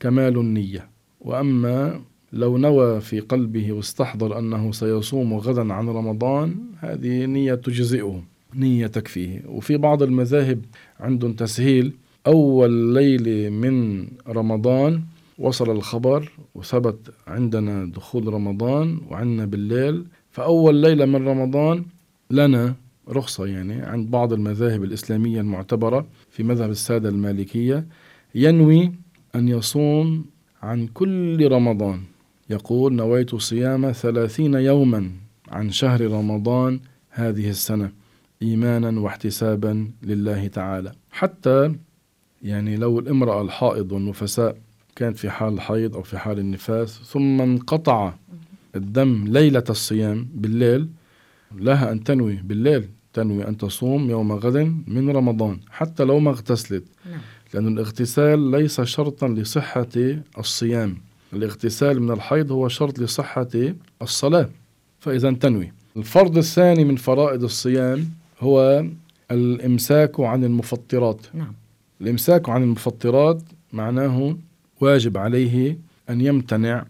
كمال 0.00 0.38
النية. 0.38 0.88
وأما 1.20 2.00
لو 2.32 2.58
نوى 2.58 3.00
في 3.00 3.20
قلبه 3.20 3.72
واستحضر 3.72 4.38
أنه 4.38 4.72
سيصوم 4.72 5.34
غدا 5.34 5.72
عن 5.72 5.88
رمضان 5.88 6.54
هذه 6.78 7.24
نية 7.24 7.54
تجزئه 7.54 8.22
نية 8.54 8.86
تكفيه. 8.86 9.42
وفي 9.48 9.76
بعض 9.76 10.02
المذاهب 10.02 10.60
عندهم 11.00 11.32
تسهيل 11.32 11.92
أول 12.26 12.94
ليلة 12.94 13.50
من 13.50 14.06
رمضان 14.28 15.02
وصل 15.38 15.70
الخبر 15.70 16.32
وثبت 16.54 17.14
عندنا 17.26 17.84
دخول 17.84 18.34
رمضان 18.34 19.00
وعندنا 19.10 19.44
بالليل 19.46 20.04
فأول 20.30 20.74
ليلة 20.74 21.04
من 21.04 21.28
رمضان 21.28 21.84
لنا 22.30 22.74
رخصة 23.08 23.46
يعني 23.46 23.82
عند 23.82 24.10
بعض 24.10 24.32
المذاهب 24.32 24.84
الإسلامية 24.84 25.40
المعتبرة 25.40 26.06
في 26.30 26.42
مذهب 26.42 26.70
السادة 26.70 27.08
المالكية 27.08 27.86
ينوي 28.34 28.92
أن 29.34 29.48
يصوم 29.48 30.24
عن 30.62 30.86
كل 30.86 31.48
رمضان. 31.52 32.00
يقول 32.50 32.92
نويت 32.94 33.34
صيام 33.34 33.92
ثلاثين 33.92 34.54
يوما 34.54 35.10
عن 35.48 35.70
شهر 35.70 36.10
رمضان 36.10 36.80
هذه 37.10 37.50
السنة 37.50 37.90
إيمانا 38.42 39.00
واحتسابا 39.00 39.90
لله 40.02 40.46
تعالى. 40.46 40.92
حتى 41.10 41.74
يعني 42.42 42.76
لو 42.76 42.98
الامرأة 42.98 43.42
الحائض 43.42 43.92
والنفساء 43.92 44.56
كانت 44.96 45.16
في 45.16 45.30
حال 45.30 45.52
الحيض 45.54 45.96
أو 45.96 46.02
في 46.02 46.18
حال 46.18 46.38
النفاس 46.38 47.00
ثم 47.04 47.40
انقطع 47.40 48.12
الدم 48.76 49.24
ليلة 49.28 49.64
الصيام 49.70 50.28
بالليل 50.34 50.88
لها 51.54 51.92
أن 51.92 52.04
تنوي 52.04 52.34
بالليل 52.34 52.88
تنوي 53.12 53.48
أن 53.48 53.56
تصوم 53.56 54.10
يوم 54.10 54.32
غد 54.32 54.56
من 54.86 55.10
رمضان 55.10 55.58
حتى 55.70 56.04
لو 56.04 56.18
ما 56.18 56.30
اغتسلت. 56.30 56.84
نعم. 57.10 57.20
لأن 57.54 57.68
الاغتسال 57.68 58.50
ليس 58.50 58.80
شرطا 58.80 59.28
لصحة 59.28 59.88
الصيام. 60.38 60.96
الاغتسال 61.32 62.02
من 62.02 62.10
الحيض 62.10 62.52
هو 62.52 62.68
شرط 62.68 62.98
لصحة 62.98 63.48
الصلاة. 64.02 64.48
فإذا 65.00 65.30
تنوي. 65.32 65.72
الفرض 65.96 66.36
الثاني 66.36 66.84
من 66.84 66.96
فرائض 66.96 67.44
الصيام 67.44 68.10
هو 68.40 68.84
الإمساك 69.30 70.20
عن 70.20 70.44
المفطرات. 70.44 71.20
نعم. 71.34 71.52
الإمساك 72.00 72.48
عن 72.48 72.62
المفطرات 72.62 73.42
معناه 73.72 74.36
واجب 74.80 75.18
عليه 75.18 75.78
أن 76.10 76.20
يمتنع 76.20 76.86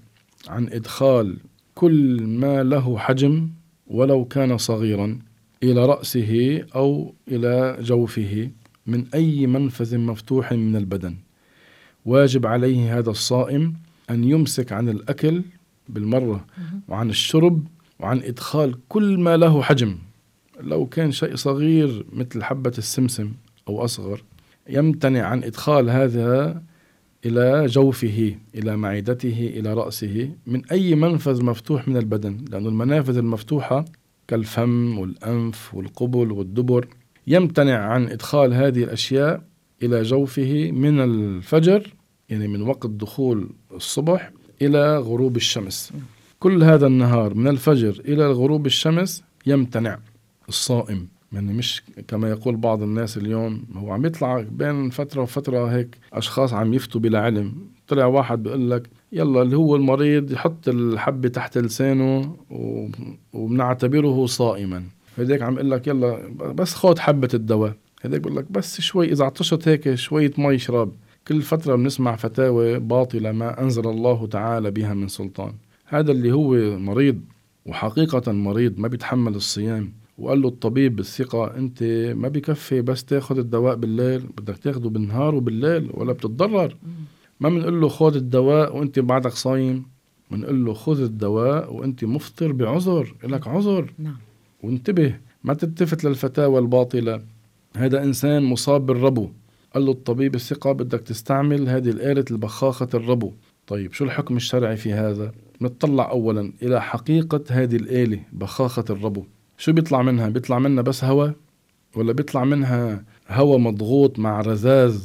عن 0.48 0.68
إدخال 0.68 1.36
كل 1.74 2.22
ما 2.26 2.62
له 2.62 2.98
حجم 2.98 3.48
ولو 3.90 4.24
كان 4.24 4.58
صغيرا 4.58 5.18
إلى 5.62 5.86
رأسه 5.86 6.62
أو 6.74 7.14
إلى 7.28 7.76
جوفه 7.80 8.50
من 8.86 9.04
أي 9.14 9.46
منفذ 9.46 9.98
مفتوح 9.98 10.52
من 10.52 10.76
البدن. 10.76 11.16
واجب 12.04 12.46
عليه 12.46 12.98
هذا 12.98 13.10
الصائم 13.10 13.74
أن 14.10 14.24
يمسك 14.24 14.72
عن 14.72 14.88
الأكل 14.88 15.42
بالمرة 15.88 16.46
وعن 16.88 17.10
الشرب 17.10 17.66
وعن 18.00 18.18
إدخال 18.18 18.78
كل 18.88 19.18
ما 19.18 19.36
له 19.36 19.62
حجم. 19.62 19.98
لو 20.60 20.86
كان 20.86 21.12
شيء 21.12 21.36
صغير 21.36 22.04
مثل 22.12 22.42
حبة 22.42 22.72
السمسم 22.78 23.32
أو 23.68 23.84
أصغر 23.84 24.22
يمتنع 24.68 25.22
عن 25.22 25.44
إدخال 25.44 25.90
هذا 25.90 26.62
إلى 27.26 27.66
جوفه 27.66 28.34
إلى 28.54 28.76
معدته 28.76 29.52
إلى 29.56 29.74
رأسه 29.74 30.30
من 30.46 30.62
أي 30.72 30.94
منفذ 30.94 31.44
مفتوح 31.44 31.88
من 31.88 31.96
البدن 31.96 32.44
لأن 32.50 32.66
المنافذ 32.66 33.16
المفتوحة 33.16 33.84
كالفم 34.28 34.98
والأنف 34.98 35.74
والقبل 35.74 36.32
والدبر. 36.32 36.88
يمتنع 37.26 37.78
عن 37.78 38.08
إدخال 38.08 38.54
هذه 38.54 38.84
الأشياء 38.84 39.42
إلى 39.82 40.02
جوفه 40.02 40.70
من 40.70 41.00
الفجر 41.00 41.94
يعني 42.28 42.48
من 42.48 42.62
وقت 42.62 42.86
دخول 42.86 43.50
الصبح 43.74 44.32
إلى 44.62 44.98
غروب 44.98 45.36
الشمس. 45.36 45.92
كل 46.40 46.64
هذا 46.64 46.86
النهار 46.86 47.34
من 47.34 47.48
الفجر 47.48 48.02
إلى 48.08 48.26
غروب 48.26 48.66
الشمس 48.66 49.22
يمتنع 49.46 49.98
الصائم. 50.48 51.08
يعني 51.32 51.52
مش 51.52 51.82
كما 52.08 52.30
يقول 52.30 52.56
بعض 52.56 52.82
الناس 52.82 53.16
اليوم 53.16 53.64
هو 53.74 53.92
عم 53.92 54.06
يطلع 54.06 54.40
بين 54.50 54.90
فترة 54.90 55.22
وفترة 55.22 55.64
هيك 55.64 55.98
أشخاص 56.12 56.52
عم 56.52 56.74
يفتوا 56.74 57.00
بلا 57.00 57.20
علم. 57.20 57.52
طلع 57.88 58.06
واحد 58.06 58.42
بيقول 58.42 58.70
لك 58.70 58.90
يلا 59.12 59.42
اللي 59.42 59.56
هو 59.56 59.76
المريض 59.76 60.32
يحط 60.32 60.68
الحبة 60.68 61.28
تحت 61.28 61.58
لسانه 61.58 62.36
وبنعتبره 63.32 64.26
صائما. 64.26 64.82
هديك 65.18 65.42
عم 65.42 65.54
يقول 65.54 65.70
لك 65.70 65.86
يلا 65.86 66.28
بس 66.52 66.74
خذ 66.74 66.98
حبة 66.98 67.28
الدواء. 67.34 67.74
هديك 68.02 68.20
بقول 68.20 68.36
لك 68.36 68.52
بس 68.52 68.80
شوي 68.80 69.12
إذا 69.12 69.24
عطشت 69.24 69.68
هيك 69.68 69.94
شوية 69.94 70.32
مي 70.38 70.58
شرب. 70.58 70.92
كل 71.28 71.42
فترة 71.42 71.76
بنسمع 71.76 72.16
فتاوى 72.16 72.78
باطلة 72.78 73.32
ما 73.32 73.62
أنزل 73.62 73.88
الله 73.88 74.26
تعالى 74.26 74.70
بها 74.70 74.94
من 74.94 75.08
سلطان. 75.08 75.52
هذا 75.86 76.12
اللي 76.12 76.32
هو 76.32 76.78
مريض 76.78 77.20
وحقيقة 77.66 78.32
مريض 78.32 78.78
ما 78.78 78.88
بيتحمل 78.88 79.34
الصيام. 79.34 79.92
وقال 80.20 80.42
له 80.42 80.48
الطبيب 80.48 80.96
بالثقة 80.96 81.56
أنت 81.56 81.82
ما 82.16 82.28
بكفي 82.28 82.82
بس 82.82 83.04
تاخذ 83.04 83.38
الدواء 83.38 83.76
بالليل 83.76 84.20
بدك 84.20 84.58
تاخده 84.58 84.90
بالنهار 84.90 85.34
وبالليل 85.34 85.90
ولا 85.94 86.12
بتتضرر. 86.12 86.76
ما 87.40 87.48
بنقول 87.48 87.80
له 87.80 87.88
خذ 87.88 88.16
الدواء 88.16 88.76
وأنت 88.76 88.98
بعدك 88.98 89.32
صايم. 89.32 89.86
بنقول 90.30 90.64
له 90.64 90.74
خذ 90.74 91.02
الدواء 91.02 91.74
وأنت 91.74 92.04
مفطر 92.04 92.52
بعذر 92.52 93.14
لك 93.24 93.48
عذر. 93.48 93.92
نعم. 93.98 94.16
وانتبه 94.62 95.16
ما 95.44 95.54
تلتفت 95.54 96.04
للفتاوى 96.04 96.58
الباطلة. 96.58 97.22
هذا 97.76 98.02
إنسان 98.02 98.42
مصاب 98.42 98.86
بالربو. 98.86 99.28
قال 99.74 99.84
له 99.84 99.92
الطبيب 99.92 100.34
الثقة 100.34 100.72
بدك 100.72 101.00
تستعمل 101.00 101.68
هذه 101.68 101.90
الآلة 101.90 102.24
البخاخة 102.30 102.88
الربو. 102.94 103.32
طيب 103.66 103.92
شو 103.92 104.04
الحكم 104.04 104.36
الشرعي 104.36 104.76
في 104.76 104.92
هذا؟ 104.92 105.32
نطلع 105.60 106.10
أولا 106.10 106.52
إلى 106.62 106.82
حقيقة 106.82 107.44
هذه 107.50 107.76
الآلة 107.76 108.20
بخاخة 108.32 108.84
الربو. 108.90 109.24
شو 109.60 109.72
بيطلع 109.72 110.02
منها؟ 110.02 110.28
بيطلع 110.28 110.58
منها 110.58 110.82
بس 110.82 111.04
هواء 111.04 111.34
ولا 111.96 112.12
بيطلع 112.12 112.44
منها 112.44 113.04
هواء 113.28 113.58
مضغوط 113.58 114.18
مع 114.18 114.40
رذاذ؟ 114.40 115.02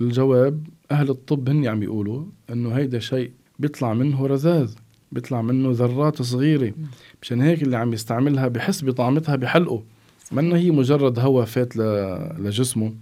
الجواب 0.00 0.66
أهل 0.90 1.10
الطب 1.10 1.48
هن 1.48 1.66
عم 1.66 1.82
يقولوا 1.82 2.24
إنه 2.50 2.72
هيدا 2.72 2.98
شيء 2.98 3.30
بيطلع 3.58 3.94
منه 3.94 4.26
رذاذ 4.26 4.74
بيطلع 5.12 5.42
منه 5.42 5.68
ذرات 5.72 6.22
صغيرة. 6.22 6.72
مشان 7.22 7.40
هيك 7.40 7.62
اللي 7.62 7.76
عم 7.76 7.92
يستعملها 7.92 8.48
بحس 8.48 8.84
بطعمتها 8.84 9.36
بحلقه. 9.36 9.82
ما 10.32 10.56
هي 10.56 10.70
مجرد 10.70 11.18
هواء 11.18 11.44
فات 11.44 11.76
لجسمه. 12.38 12.94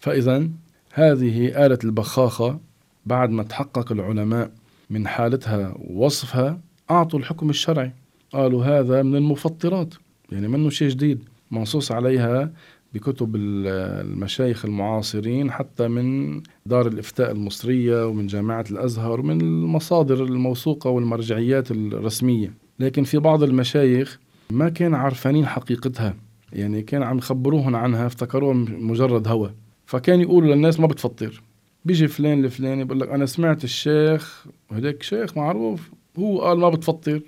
فإذا 0.00 0.48
هذه 0.92 1.66
آلة 1.66 1.78
البخاخة 1.84 2.60
بعد 3.06 3.30
ما 3.30 3.42
تحقق 3.42 3.92
العلماء 3.92 4.50
من 4.90 5.08
حالتها 5.08 5.74
ووصفها 5.78 6.60
أعطوا 6.90 7.18
الحكم 7.18 7.50
الشرعي. 7.50 7.92
قالوا 8.32 8.64
هذا 8.64 9.02
من 9.02 9.16
المفطرات. 9.16 9.94
يعني 10.32 10.48
منه 10.48 10.70
شيء 10.70 10.88
جديد. 10.88 11.22
منصوص 11.50 11.92
عليها 11.92 12.52
بكتب 12.94 13.36
المشايخ 13.36 14.64
المعاصرين 14.64 15.50
حتى 15.50 15.88
من 15.88 16.40
دار 16.66 16.86
الإفتاء 16.86 17.30
المصرية 17.30 18.06
ومن 18.06 18.26
جامعة 18.26 18.64
الأزهر 18.70 19.20
ومن 19.20 19.40
المصادر 19.40 20.24
الموثوقة 20.24 20.90
والمرجعيات 20.90 21.70
الرسمية. 21.70 22.54
لكن 22.78 23.04
في 23.04 23.18
بعض 23.18 23.42
المشايخ 23.42 24.18
ما 24.50 24.68
كان 24.68 24.94
عارفانين 24.94 25.46
حقيقتها. 25.46 26.14
يعني 26.52 26.82
كان 26.82 27.02
عم 27.02 27.18
يخبروهم 27.18 27.76
عنها 27.76 28.06
افتكروها 28.06 28.54
مجرد 28.54 29.28
هوى. 29.28 29.50
فكان 29.86 30.20
يقولوا 30.20 30.54
للناس 30.54 30.80
ما 30.80 30.86
بتفطر. 30.86 31.42
بيجي 31.84 32.08
فلان 32.08 32.44
الفلاني 32.44 32.84
بقول 32.84 33.00
لك 33.00 33.08
أنا 33.08 33.26
سمعت 33.26 33.64
الشيخ 33.64 34.46
وهداك 34.70 35.02
شيخ 35.02 35.36
معروف 35.36 35.90
هو 36.18 36.40
قال 36.40 36.58
ما 36.58 36.68
بتفطر. 36.68 37.20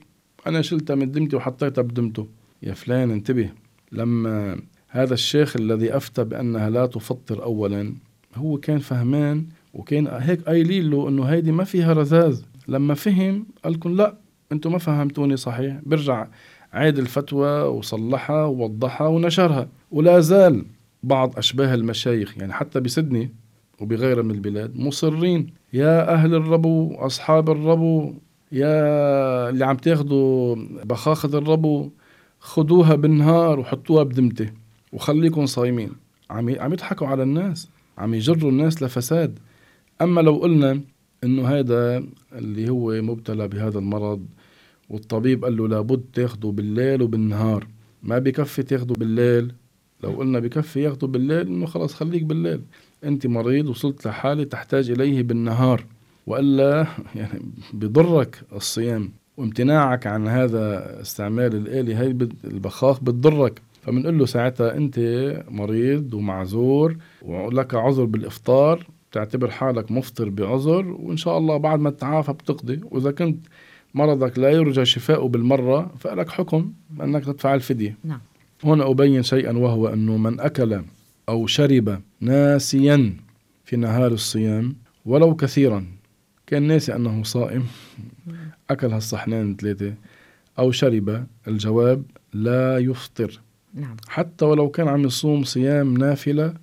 أنا 0.46 0.62
شلتها 0.62 0.96
من 0.96 1.12
دمتي 1.12 1.36
وحطيتها 1.36 1.82
بدمته. 1.82 2.26
يا 2.62 2.74
فلان 2.74 3.10
انتبه 3.10 3.50
لما 3.92 4.60
هذا 4.88 5.14
الشيخ 5.14 5.56
الذي 5.56 5.96
أفتى 5.96 6.24
بأنها 6.24 6.70
لا 6.70 6.86
تفطر 6.86 7.42
اولا 7.42 7.94
هو 8.36 8.58
كان 8.58 8.78
فهمان 8.78 9.46
وكان 9.74 10.06
هيك 10.06 10.42
قايلين 10.42 10.90
له 10.90 11.08
إنه 11.08 11.24
هيدي 11.24 11.52
ما 11.52 11.64
فيها 11.64 11.92
رذاذ. 11.92 12.40
لما 12.68 12.94
فهم 12.94 13.46
قال 13.64 13.72
لكم 13.72 13.96
لا 13.96 14.14
أنتم 14.52 14.72
ما 14.72 14.78
فهمتوني 14.78 15.36
صحيح. 15.36 15.76
برجع 15.86 16.26
عاد 16.72 16.98
الفتوى 16.98 17.62
وصلحها 17.62 18.44
ووضحها 18.44 19.06
ونشرها. 19.06 19.68
ولا 19.90 20.20
زال 20.20 20.64
بعض 21.02 21.38
أشباه 21.38 21.74
المشايخ 21.74 22.38
يعني 22.38 22.52
حتى 22.52 22.80
بسدني 22.80 23.30
وبغيرها 23.80 24.22
من 24.22 24.30
البلاد 24.30 24.76
مصرين. 24.76 25.46
يا 25.72 26.14
أهل 26.14 26.34
الربو 26.34 26.94
أصحاب 26.94 27.50
الربو 27.50 28.14
يا 28.52 29.48
اللي 29.48 29.64
عم 29.64 29.76
تاخدوا 29.76 30.56
بخاخة 30.84 31.38
الربو 31.38 31.90
خدوها 32.40 32.94
بالنهار 32.94 33.60
وحطوها 33.60 34.02
بدمتة. 34.02 34.50
وخليكم 34.92 35.46
صايمين. 35.46 35.90
عم 36.30 36.54
عم 36.58 36.72
يضحكوا 36.72 37.06
على 37.06 37.22
الناس. 37.22 37.68
عم 37.98 38.14
يجروا 38.14 38.50
الناس 38.50 38.82
لفساد. 38.82 39.38
أما 40.02 40.20
لو 40.20 40.36
قلنا 40.36 40.80
إنه 41.24 41.48
هذا 41.48 42.04
اللي 42.32 42.70
هو 42.70 43.02
مبتلى 43.02 43.48
بهذا 43.48 43.78
المرض 43.78 44.26
والطبيب 44.90 45.44
قال 45.44 45.56
له 45.56 45.68
لابد 45.68 46.04
تاخده 46.14 46.48
بالليل 46.48 47.02
وبالنهار. 47.02 47.66
ما 48.02 48.18
بكفي 48.18 48.62
تاخده 48.62 48.94
بالليل. 48.94 49.52
لو 50.02 50.10
قلنا 50.10 50.38
بكفي 50.38 50.82
ياخده 50.82 51.06
بالليل 51.06 51.46
إنه 51.46 51.66
خلاص 51.66 51.94
خليك 51.94 52.22
بالليل. 52.22 52.60
أنت 53.04 53.26
مريض 53.26 53.68
وصلت 53.68 54.06
لحالة 54.06 54.44
تحتاج 54.44 54.90
إليه 54.90 55.22
بالنهار. 55.22 55.84
وإلا 56.26 56.86
يعني 57.14 57.40
بضرك 57.72 58.42
الصيام. 58.52 59.12
وامتناعك 59.40 60.06
عن 60.06 60.28
هذا 60.28 61.00
استعمال 61.00 61.54
الآلة 61.54 62.00
هاي 62.00 62.06
البخاخ 62.44 63.00
بتضرك. 63.00 63.60
فبنقول 63.82 64.18
له 64.18 64.26
ساعتها 64.26 64.76
أنت 64.76 64.98
مريض 65.50 66.14
ومعذور 66.14 66.96
ولك 67.22 67.74
عذر 67.74 68.04
بالإفطار 68.04 68.86
تعتبر 69.12 69.50
حالك 69.50 69.90
مفطر 69.90 70.28
بعذر 70.28 70.86
وإن 70.86 71.16
شاء 71.16 71.38
الله 71.38 71.56
بعد 71.56 71.80
ما 71.80 71.90
تتعافى 71.90 72.32
بتقضي. 72.32 72.80
وإذا 72.90 73.10
كنت 73.10 73.46
مرضك 73.94 74.38
لا 74.38 74.50
يرجى 74.50 74.84
شفاؤه 74.84 75.28
بالمرة 75.28 75.90
فلك 75.98 76.28
حكم 76.28 76.72
أنك 77.00 77.24
تدفع 77.24 77.54
الفدية. 77.54 77.96
نعم. 78.04 78.20
هنا 78.64 78.90
أبين 78.90 79.22
شيئا 79.22 79.52
وهو 79.52 79.88
أنه 79.88 80.16
من 80.16 80.40
أكل 80.40 80.82
أو 81.28 81.46
شرب 81.46 82.00
ناسيا 82.20 83.16
في 83.64 83.76
نهار 83.76 84.12
الصيام 84.12 84.76
ولو 85.06 85.34
كثيرا 85.34 85.84
كان 86.46 86.62
ناسي 86.62 86.96
أنه 86.96 87.22
صائم. 87.22 87.64
أكل 88.70 88.92
هالصحنين 88.92 89.56
ثلاثة 89.56 89.94
أو 90.58 90.70
شرب 90.70 91.26
الجواب 91.48 92.02
لا 92.32 92.78
يفطر. 92.78 93.40
نعم. 93.74 93.96
حتى 94.08 94.44
ولو 94.44 94.68
كان 94.68 94.88
عم 94.88 95.04
يصوم 95.04 95.44
صيام 95.44 95.96
نافلة 95.96 96.54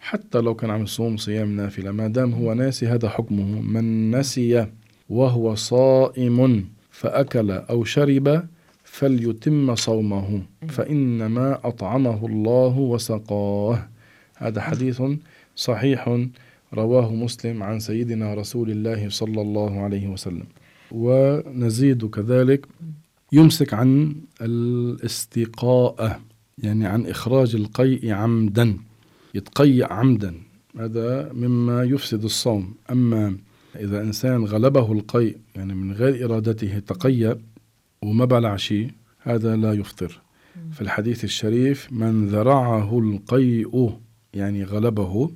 حتى 0.00 0.38
لو 0.38 0.54
كان 0.54 0.70
عم 0.70 0.82
يصوم 0.82 1.16
صيام 1.16 1.56
نافلة 1.56 1.90
ما 1.90 2.08
دام 2.08 2.32
هو 2.32 2.54
ناسي 2.54 2.86
هذا 2.86 3.08
حكمه 3.08 3.60
من 3.60 4.10
نسي 4.10 4.66
وهو 5.08 5.54
صائم 5.54 6.68
فأكل 6.90 7.50
أو 7.50 7.84
شرب 7.84 8.42
فليتم 8.84 9.74
صومه 9.74 10.42
فإنما 10.68 11.60
أطعمه 11.64 12.26
الله 12.26 12.78
وسقاه. 12.78 13.88
هذا 14.36 14.60
حديث 14.60 15.02
صحيح 15.56 16.18
رواه 16.74 17.14
مسلم 17.14 17.62
عن 17.62 17.80
سيدنا 17.80 18.34
رسول 18.34 18.70
الله 18.70 19.08
صلى 19.08 19.40
الله 19.40 19.80
عليه 19.80 20.08
وسلم. 20.08 20.46
ونزيد 20.92 22.04
كذلك 22.04 22.66
يمسك 23.32 23.74
عن 23.74 24.14
الاستقاء 24.40 26.20
يعني 26.58 26.86
عن 26.86 27.06
إخراج 27.06 27.54
القيء 27.54 28.12
عمدا 28.12 28.76
يتقيأ 29.34 29.92
عمدا. 29.92 30.34
هذا 30.78 31.32
مما 31.32 31.84
يفسد 31.84 32.24
الصوم. 32.24 32.74
أما 32.90 33.36
إذا 33.76 34.00
إنسان 34.02 34.44
غلبه 34.44 34.92
القيء 34.92 35.36
يعني 35.56 35.74
من 35.74 35.92
غير 35.92 36.24
إرادته 36.24 36.78
تقيأ 36.78 37.38
وما 38.02 38.24
بلع 38.24 38.56
شيء 38.56 38.90
هذا 39.20 39.56
لا 39.56 39.72
يفطر. 39.72 40.20
في 40.72 40.80
الحديث 40.80 41.24
الشريف 41.24 41.88
من 41.92 42.26
ذرعه 42.28 42.98
القيء 42.98 43.92
يعني 44.34 44.64
غلبه 44.64 45.30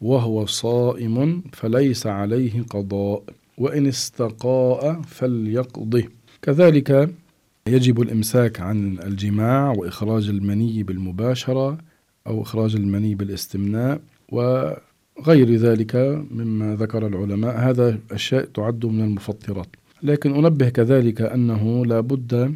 وهو 0.00 0.46
صائم 0.46 1.42
فليس 1.52 2.06
عليه 2.06 2.62
قضاء. 2.62 3.22
وإن 3.60 3.86
استقاء 3.86 5.00
فليقضه. 5.02 6.04
كذلك 6.42 7.10
يجب 7.66 8.00
الإمساك 8.00 8.60
عن 8.60 8.98
الجماع 8.98 9.70
وإخراج 9.70 10.28
المني 10.28 10.82
بالمباشرة 10.82 11.78
أو 12.26 12.42
إخراج 12.42 12.76
المني 12.76 13.14
بالاستمناء 13.14 14.00
وغير 14.32 15.54
ذلك 15.54 15.96
مما 16.30 16.74
ذكر 16.74 17.06
العلماء. 17.06 17.56
هذا 17.56 17.98
أشياء 18.10 18.44
تعد 18.44 18.86
من 18.86 19.04
المفطرات. 19.04 19.68
لكن 20.02 20.34
أنبه 20.34 20.68
كذلك 20.68 21.22
أنه 21.22 21.86
لا 21.86 22.00
بد 22.00 22.54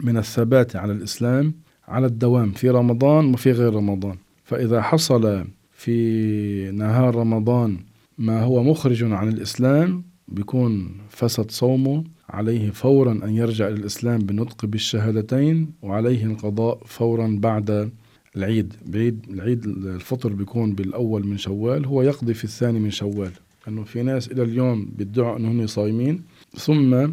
من 0.00 0.16
الثبات 0.16 0.76
على 0.76 0.92
الإسلام 0.92 1.54
على 1.88 2.06
الدوام 2.06 2.52
في 2.52 2.70
رمضان 2.70 3.34
وفي 3.34 3.52
غير 3.52 3.74
رمضان. 3.74 4.16
فإذا 4.44 4.82
حصل 4.82 5.44
في 5.72 6.70
نهار 6.70 7.14
رمضان 7.14 7.78
ما 8.18 8.42
هو 8.42 8.62
مخرج 8.62 9.04
عن 9.04 9.28
الإسلام 9.28 10.09
بيكون 10.30 10.96
فسد 11.08 11.50
صومه 11.50 12.04
عليه 12.28 12.70
فورا 12.70 13.12
أن 13.12 13.36
يرجع 13.36 13.68
إلى 13.68 13.76
الإسلام 13.76 14.18
بالنطق 14.18 14.66
بالشهادتين 14.66 15.72
وعليه 15.82 16.24
القضاء 16.24 16.78
فورا 16.86 17.38
بعد 17.40 17.90
العيد. 18.36 18.74
بعيد 18.86 19.26
العيد 19.30 19.66
الفطر 19.66 20.32
بيكون 20.32 20.72
بالأول 20.74 21.26
من 21.26 21.38
شوال 21.38 21.86
هو 21.86 22.02
يقضي 22.02 22.34
في 22.34 22.44
الثاني 22.44 22.78
من 22.78 22.90
شوال. 22.90 23.32
لأنه 23.66 23.84
في 23.84 24.02
ناس 24.02 24.32
إلى 24.32 24.42
اليوم 24.42 24.88
بيدعوا 24.96 25.36
أنهم 25.36 25.66
صايمين 25.66 26.22
ثم 26.56 27.06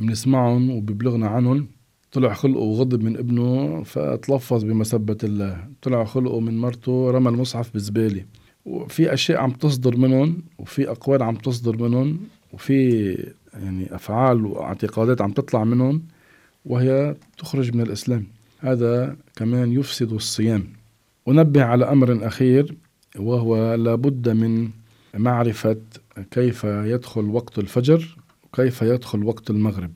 بنسمعهم 0.00 0.70
وبيبلغنا 0.70 1.28
عنهم. 1.28 1.66
طلع 2.12 2.34
خلقه 2.34 2.60
وغضب 2.60 3.02
من 3.02 3.16
ابنه 3.16 3.82
فتلفظ 3.82 4.64
بمسبة 4.64 5.18
الله. 5.24 5.68
طلع 5.82 6.04
خلقه 6.04 6.40
من 6.40 6.58
مرته 6.58 7.10
رمى 7.10 7.28
المصحف 7.28 7.74
بزبالة. 7.74 8.24
وفي 8.64 9.12
أشياء 9.12 9.40
عم 9.40 9.50
تصدر 9.50 9.96
منهم 9.96 10.42
وفي 10.58 10.90
أقوال 10.90 11.22
عم 11.22 11.36
تصدر 11.36 11.88
منهم. 11.88 12.20
وفي 12.52 13.12
يعني 13.54 13.94
أفعال 13.94 14.46
واعتقادات 14.46 15.22
عم 15.22 15.32
تطلع 15.32 15.64
منهم 15.64 16.02
وهي 16.64 17.16
تخرج 17.38 17.74
من 17.74 17.80
الإسلام. 17.80 18.26
هذا 18.58 19.16
كمان 19.36 19.72
يفسد 19.72 20.12
الصيام. 20.12 20.66
أنبه 21.28 21.64
على 21.64 21.84
أمر 21.84 22.26
أخير 22.26 22.76
وهو 23.18 23.74
لابد 23.74 24.28
من 24.28 24.70
معرفة 25.14 25.76
كيف 26.30 26.64
يدخل 26.64 27.24
وقت 27.24 27.58
الفجر 27.58 28.16
وكيف 28.44 28.82
يدخل 28.82 29.24
وقت 29.24 29.50
المغرب. 29.50 29.92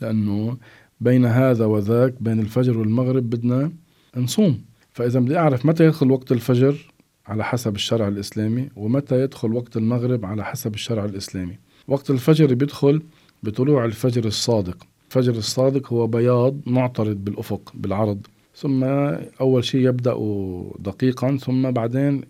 لأنه 0.00 0.56
بين 1.00 1.24
هذا 1.24 1.64
وذاك 1.64 2.14
بين 2.20 2.40
الفجر 2.40 2.78
والمغرب 2.78 3.30
بدنا 3.30 3.72
نصوم. 4.16 4.64
فإذا 4.92 5.20
بدي 5.20 5.38
أعرف 5.38 5.66
متى 5.66 5.84
يدخل 5.84 6.10
وقت 6.10 6.32
الفجر؟ 6.32 6.94
على 7.26 7.44
حسب 7.44 7.74
الشرع 7.74 8.08
الإسلامي 8.08 8.68
ومتى 8.76 9.20
يدخل 9.20 9.52
وقت 9.52 9.76
المغرب؟ 9.76 10.24
على 10.24 10.44
حسب 10.44 10.74
الشرع 10.74 11.04
الإسلامي. 11.04 11.58
وقت 11.88 12.10
الفجر 12.10 12.54
بيدخل 12.54 13.02
بطلوع 13.42 13.84
الفجر 13.84 14.24
الصادق. 14.24 14.86
الفجر 15.08 15.32
الصادق 15.32 15.92
هو 15.92 16.06
بياض 16.06 16.56
معترض 16.66 17.16
بالأفق 17.24 17.72
بالعرض. 17.74 18.26
ثم 18.56 18.84
أول 19.40 19.64
شيء 19.64 19.88
يبدأ 19.88 20.14
دقيقا 20.78 21.36
ثم 21.36 21.70
بعدين 21.70 22.22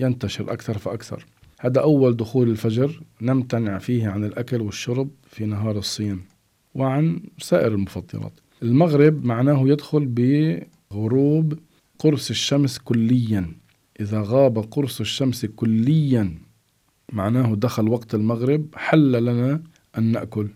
ينتشر 0.00 0.52
أكثر 0.52 0.78
فأكثر. 0.78 1.26
هذا 1.60 1.80
أول 1.80 2.16
دخول 2.16 2.50
الفجر 2.50 3.00
نمتنع 3.22 3.78
فيه 3.78 4.08
عن 4.08 4.24
الأكل 4.24 4.60
والشرب 4.60 5.08
في 5.30 5.46
نهار 5.46 5.78
الصيام 5.78 6.20
وعن 6.74 7.20
سائر 7.38 7.74
المفطرات. 7.74 8.32
المغرب 8.62 9.24
معناه 9.24 9.68
يدخل 9.68 10.06
بغروب 10.06 11.58
قرص 11.98 12.30
الشمس 12.30 12.78
كليا. 12.78 13.52
إذا 14.00 14.22
غاب 14.26 14.58
قرص 14.58 15.00
الشمس 15.00 15.46
كليا 15.46 16.38
معناه 17.12 17.54
دخل 17.54 17.88
وقت 17.88 18.14
المغرب 18.14 18.66
حل 18.74 19.24
لنا 19.24 19.62
أن 19.98 20.12
نأكل 20.12 20.48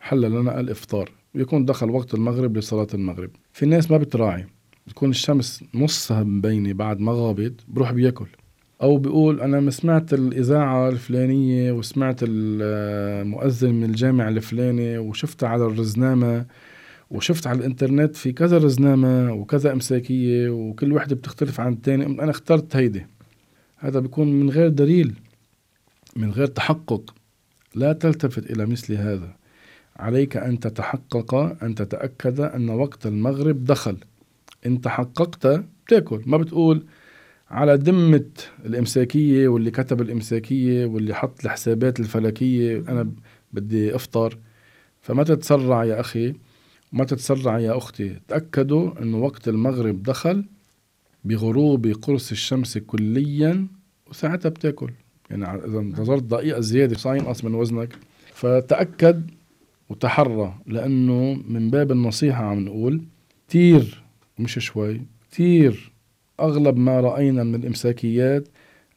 حل 0.00 0.20
لنا 0.20 0.60
الإفطار. 0.60 1.10
ويكون 1.34 1.64
دخل 1.64 1.90
وقت 1.90 2.14
المغرب 2.14 2.56
لصلاة 2.56 2.86
المغرب. 2.94 3.30
في 3.52 3.66
ناس 3.66 3.90
ما 3.90 3.96
بتراعي. 3.96 4.46
بتكون 4.86 5.10
الشمس 5.10 5.64
نصها 5.74 6.22
مبينة 6.22 6.72
بعد 6.72 7.00
ما 7.00 7.12
غابت 7.12 7.60
بروح 7.68 7.92
بياكل. 7.92 8.26
أو 8.82 8.96
بيقول 8.96 9.40
أنا 9.40 9.70
سمعت 9.70 10.14
الإذاعة 10.14 10.88
الفلانية 10.88 11.72
وسمعت 11.72 12.20
المؤذن 12.22 13.74
من 13.74 13.84
الجامع 13.84 14.28
الفلاني 14.28 14.98
وشفتها 14.98 15.48
على 15.48 15.66
الرزنامة 15.66 16.46
وشفت 17.10 17.46
على 17.46 17.58
الإنترنت 17.58 18.16
في 18.16 18.32
كذا 18.32 18.58
رزنامة 18.58 19.32
وكذا 19.32 19.72
إمساكية 19.72 20.50
وكل 20.50 20.92
وحدة 20.92 21.16
بتختلف 21.16 21.60
عن 21.60 21.72
الثاني 21.72 22.06
أنا 22.06 22.30
اخترت 22.30 22.76
هيدي. 22.76 23.06
هذا 23.78 24.00
بيكون 24.00 24.32
من 24.32 24.50
غير 24.50 24.68
دليل. 24.68 25.14
من 26.16 26.30
غير 26.30 26.46
تحقق 26.46 27.14
لا 27.74 27.92
تلتفت 27.92 28.50
إلى 28.50 28.66
مثل 28.66 28.94
هذا. 28.94 29.36
عليك 29.96 30.36
أن 30.36 30.60
تتحقق 30.60 31.34
أن 31.64 31.74
تتأكد 31.74 32.40
أن 32.40 32.70
وقت 32.70 33.06
المغرب 33.06 33.64
دخل. 33.64 33.96
إن 34.66 34.80
تحققت 34.80 35.64
بتاكل 35.86 36.22
ما 36.26 36.36
بتقول 36.36 36.86
على 37.50 37.74
ذمة 37.74 38.24
الإمساكية 38.64 39.48
واللي 39.48 39.70
كتب 39.70 40.00
الإمساكية 40.00 40.86
واللي 40.86 41.14
حط 41.14 41.44
الحسابات 41.44 42.00
الفلكية 42.00 42.78
أنا 42.78 43.10
بدي 43.52 43.94
أفطر. 43.94 44.38
فما 45.02 45.22
تتسرع 45.24 45.84
يا 45.84 46.00
أخي 46.00 46.34
وما 46.92 47.04
تتسرع 47.04 47.58
يا 47.58 47.76
أختي. 47.76 48.20
تأكدوا 48.28 49.02
أنه 49.02 49.18
وقت 49.18 49.48
المغرب 49.48 50.02
دخل 50.02 50.44
بغروب 51.24 51.86
قرص 51.86 52.30
الشمس 52.30 52.78
كليا 52.78 53.66
وساعتها 54.10 54.48
بتأكل. 54.48 54.90
يعني 55.32 55.64
إذا 55.64 55.78
انتظرت 55.78 56.22
دقيقة 56.22 56.60
زيادة 56.60 56.96
سينقص 56.96 57.44
من 57.44 57.54
وزنك 57.54 57.96
فتأكد 58.32 59.30
وتحرى 59.88 60.54
لأنه 60.66 61.42
من 61.48 61.70
باب 61.70 61.92
النصيحة 61.92 62.44
عم 62.44 62.58
نقول 62.58 63.02
كتير 63.48 64.02
مش 64.38 64.58
شوي 64.58 65.00
كتير 65.30 65.92
أغلب 66.40 66.76
ما 66.76 67.00
رأينا 67.00 67.44
من 67.44 67.54
الإمساكيات 67.54 68.48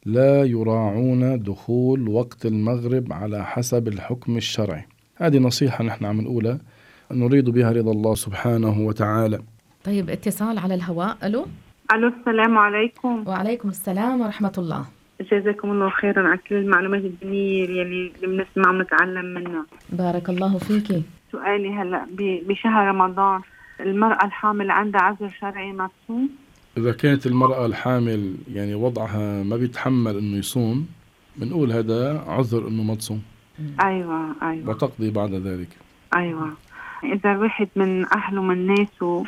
لا 0.05 0.43
يراعون 0.43 1.39
دخول 1.39 2.09
وقت 2.09 2.45
المغرب 2.45 3.13
على 3.13 3.45
حسب 3.45 3.87
الحكم 3.87 4.37
الشرعي. 4.37 4.85
هذه 5.15 5.37
نصيحة 5.37 5.83
نحن 5.83 6.05
عم 6.05 6.21
نقولها 6.21 6.59
نريد 7.11 7.49
بها 7.49 7.71
رضا 7.71 7.91
الله 7.91 8.15
سبحانه 8.15 8.79
وتعالى. 8.79 9.39
طيب 9.83 10.09
اتصال 10.09 10.57
على 10.57 10.73
الهواء. 10.73 11.17
ألو؟ 11.23 11.45
ألو 11.93 12.07
السلام 12.07 12.57
عليكم. 12.57 13.23
وعليكم 13.27 13.69
السلام 13.69 14.21
ورحمة 14.21 14.53
الله. 14.57 14.85
جزاكم 15.21 15.71
الله 15.71 15.89
خيرا 15.89 16.27
على 16.27 16.37
كل 16.37 16.55
المعلومات 16.55 17.01
الدينية 17.01 17.63
يلي 17.63 17.81
اللي 17.81 18.11
بنسمع 18.21 18.69
ونتعلم 18.69 19.25
منها. 19.25 19.65
بارك 19.89 20.29
الله 20.29 20.57
فيك. 20.57 21.03
سؤالي 21.31 21.73
هلا 21.73 22.05
بشهر 22.47 22.87
رمضان 22.87 23.41
المرأة 23.79 24.25
الحامل 24.25 24.71
عندها 24.71 25.01
عذر 25.01 25.29
شرعي 25.39 25.71
ما 25.71 25.89
تصوم؟ 26.03 26.29
إذا 26.77 26.91
كانت 26.91 27.25
المرأة 27.25 27.65
الحامل 27.65 28.35
يعني 28.53 28.75
وضعها 28.75 29.43
ما 29.43 29.57
بيتحمل 29.57 30.17
إنه 30.17 30.37
يصوم 30.37 30.87
بنقول 31.35 31.71
هذا 31.71 32.23
عذر 32.27 32.67
إنه 32.67 32.83
ما 32.83 32.95
تصوم. 32.95 33.21
أيوة 33.81 34.35
أيوة. 34.41 34.69
وتقضي 34.69 35.11
بعد 35.11 35.33
ذلك. 35.33 35.69
أيوة. 36.15 36.49
إذا 37.03 37.31
الواحد 37.31 37.67
من 37.75 38.05
أهله 38.13 38.41
من 38.41 38.67
ناسه 38.67 39.23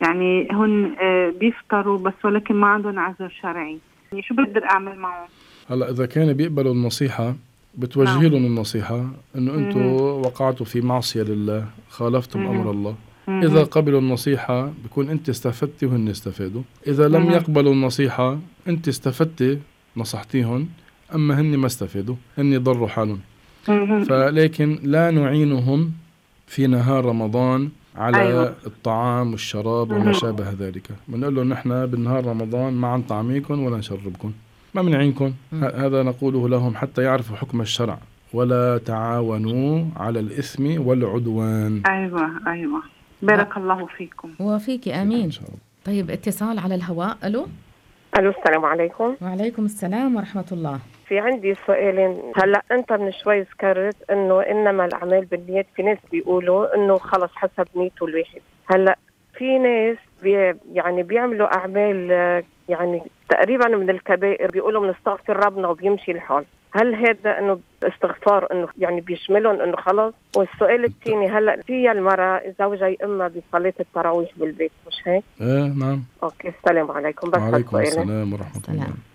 يعني 0.00 0.48
هن 0.50 0.94
آه، 1.00 1.32
بيفطروا 1.40 1.98
بس 1.98 2.24
ولكن 2.24 2.54
ما 2.54 2.66
عندهم 2.66 2.98
عذر 2.98 3.28
شرعي. 3.42 3.78
شو 4.18 4.34
بقدر 4.34 4.64
أعمل 4.64 4.98
معهم؟ 4.98 5.28
هلا 5.70 5.90
إذا 5.90 6.06
كان 6.06 6.32
بيقبلوا 6.32 6.72
النصيحة 6.72 7.36
بتوجهي 7.78 8.14
نعم. 8.14 8.26
لهم 8.26 8.46
النصيحة 8.46 9.10
إنه 9.36 9.54
أنتم 9.54 9.86
وقعتوا 10.26 10.66
في 10.66 10.80
معصية 10.80 11.22
لله 11.22 11.66
خالفتم. 11.88 12.46
أمر 12.46 12.70
الله. 12.70 12.94
إذا 13.28 13.62
قبلوا 13.62 14.00
النصيحة 14.00 14.72
بكون 14.84 15.10
أنت 15.10 15.28
استفدتي 15.28 15.86
وهن 15.86 16.08
استفادوا 16.08 16.62
إذا 16.86 17.08
لم. 17.08 17.30
يقبلوا 17.30 17.72
النصيحة 17.72 18.38
أنت 18.68 18.88
استفدتي 18.88 19.58
نصحتيهم 19.96 20.68
أما 21.14 21.40
هن 21.40 21.56
ما 21.56 21.66
استفادوا 21.66 22.16
هن 22.38 22.58
ضروا 22.58 22.88
حالهم. 22.88 23.20
فلكن 24.08 24.78
لا 24.82 25.10
نعينهم 25.10 25.92
في 26.46 26.66
نهار 26.66 27.04
رمضان 27.04 27.68
على 28.00 28.16
أيوة. 28.20 28.54
الطعام 28.66 29.30
والشراب 29.32 29.90
وما. 29.92 30.12
شابه 30.12 30.50
ذلك. 30.50 30.90
بنقول 31.08 31.34
له 31.36 31.42
نحن 31.42 31.86
بالنهار 31.86 32.26
رمضان 32.26 32.72
ما 32.72 32.96
نطعميكم 32.96 33.62
ولا 33.64 33.76
نشربكم 33.76 34.32
ما. 34.74 35.32
ه- 35.52 35.86
هذا 35.86 36.02
نقوله 36.02 36.48
لهم 36.48 36.76
حتى 36.76 37.02
يعرفوا 37.02 37.36
حكم 37.36 37.60
الشرع. 37.60 37.98
ولا 38.32 38.78
تعاونوا 38.78 39.84
على 39.96 40.20
الإثم 40.20 40.86
والعدوان. 40.86 41.82
أيوة 41.88 42.30
أيوة. 42.46 42.82
بارك 43.22 43.56
الله 43.56 43.86
فيكم. 43.86 44.30
وفيك 44.40 44.88
إن 44.88 45.00
آمين. 45.00 45.30
شاء 45.30 45.44
الله. 45.48 45.58
طيب 45.84 46.10
اتصال 46.10 46.58
على 46.58 46.74
الهواء. 46.74 47.16
ألو؟ 47.24 47.46
ألو 48.18 48.30
السلام 48.30 48.64
عليكم. 48.64 49.16
وعليكم 49.20 49.64
السلام 49.64 50.16
ورحمة 50.16 50.44
الله. 50.52 50.78
في 51.10 51.18
عندي 51.18 51.54
سؤالين. 51.66 52.32
هلا 52.36 52.62
انت 52.72 52.92
من 52.92 53.12
شوي 53.12 53.40
ذكرت 53.40 53.96
انه 54.10 54.40
انما 54.40 54.84
الأعمال 54.84 55.24
بالنيات 55.24 55.66
في 55.76 55.82
ناس 55.82 55.98
بيقولوا 56.12 56.74
انه 56.74 56.98
خلص 56.98 57.30
حسب 57.34 57.66
نيته 57.76 58.06
الواحد. 58.06 58.40
هلا 58.66 58.98
في 59.34 59.58
ناس 59.58 59.96
بي 60.22 60.54
يعني 60.72 61.02
بيعملوا 61.02 61.56
أعمال 61.56 62.10
يعني 62.68 63.02
تقريبا 63.28 63.68
من 63.68 63.90
الكبائر 63.90 64.50
بيقولوا 64.50 64.86
بنستغفر 64.86 65.36
ربنا 65.36 65.68
وبيمشي 65.68 66.12
الحال 66.12 66.44
هل 66.72 66.94
هذا 66.94 67.38
إنه 67.38 67.60
استغفار 67.82 68.48
إنه 68.52 68.68
يعني 68.78 69.00
بيشملهم 69.00 69.60
إنه 69.60 69.76
خلص؟ 69.76 70.14
والسؤال 70.36 70.84
الثاني 70.84 71.28
هلا 71.28 71.62
في 71.66 71.92
المرأة 71.92 72.42
زوجها 72.58 72.88
يأمها 72.88 73.28
بصلاة 73.28 73.74
التراويح 73.80 74.30
بالبيت 74.36 74.72
مش 74.86 74.94
هيك؟ 75.04 75.24
إيه 75.40 75.72
نعم. 75.80 76.02
أوكي 76.22 76.48
السلام 76.48 76.90
عليكم. 76.90 77.30
بس 77.30 77.38
وعليكم. 77.38 77.76
السلام 77.76 78.34
السلام. 78.34 78.76
الله. 78.76 79.09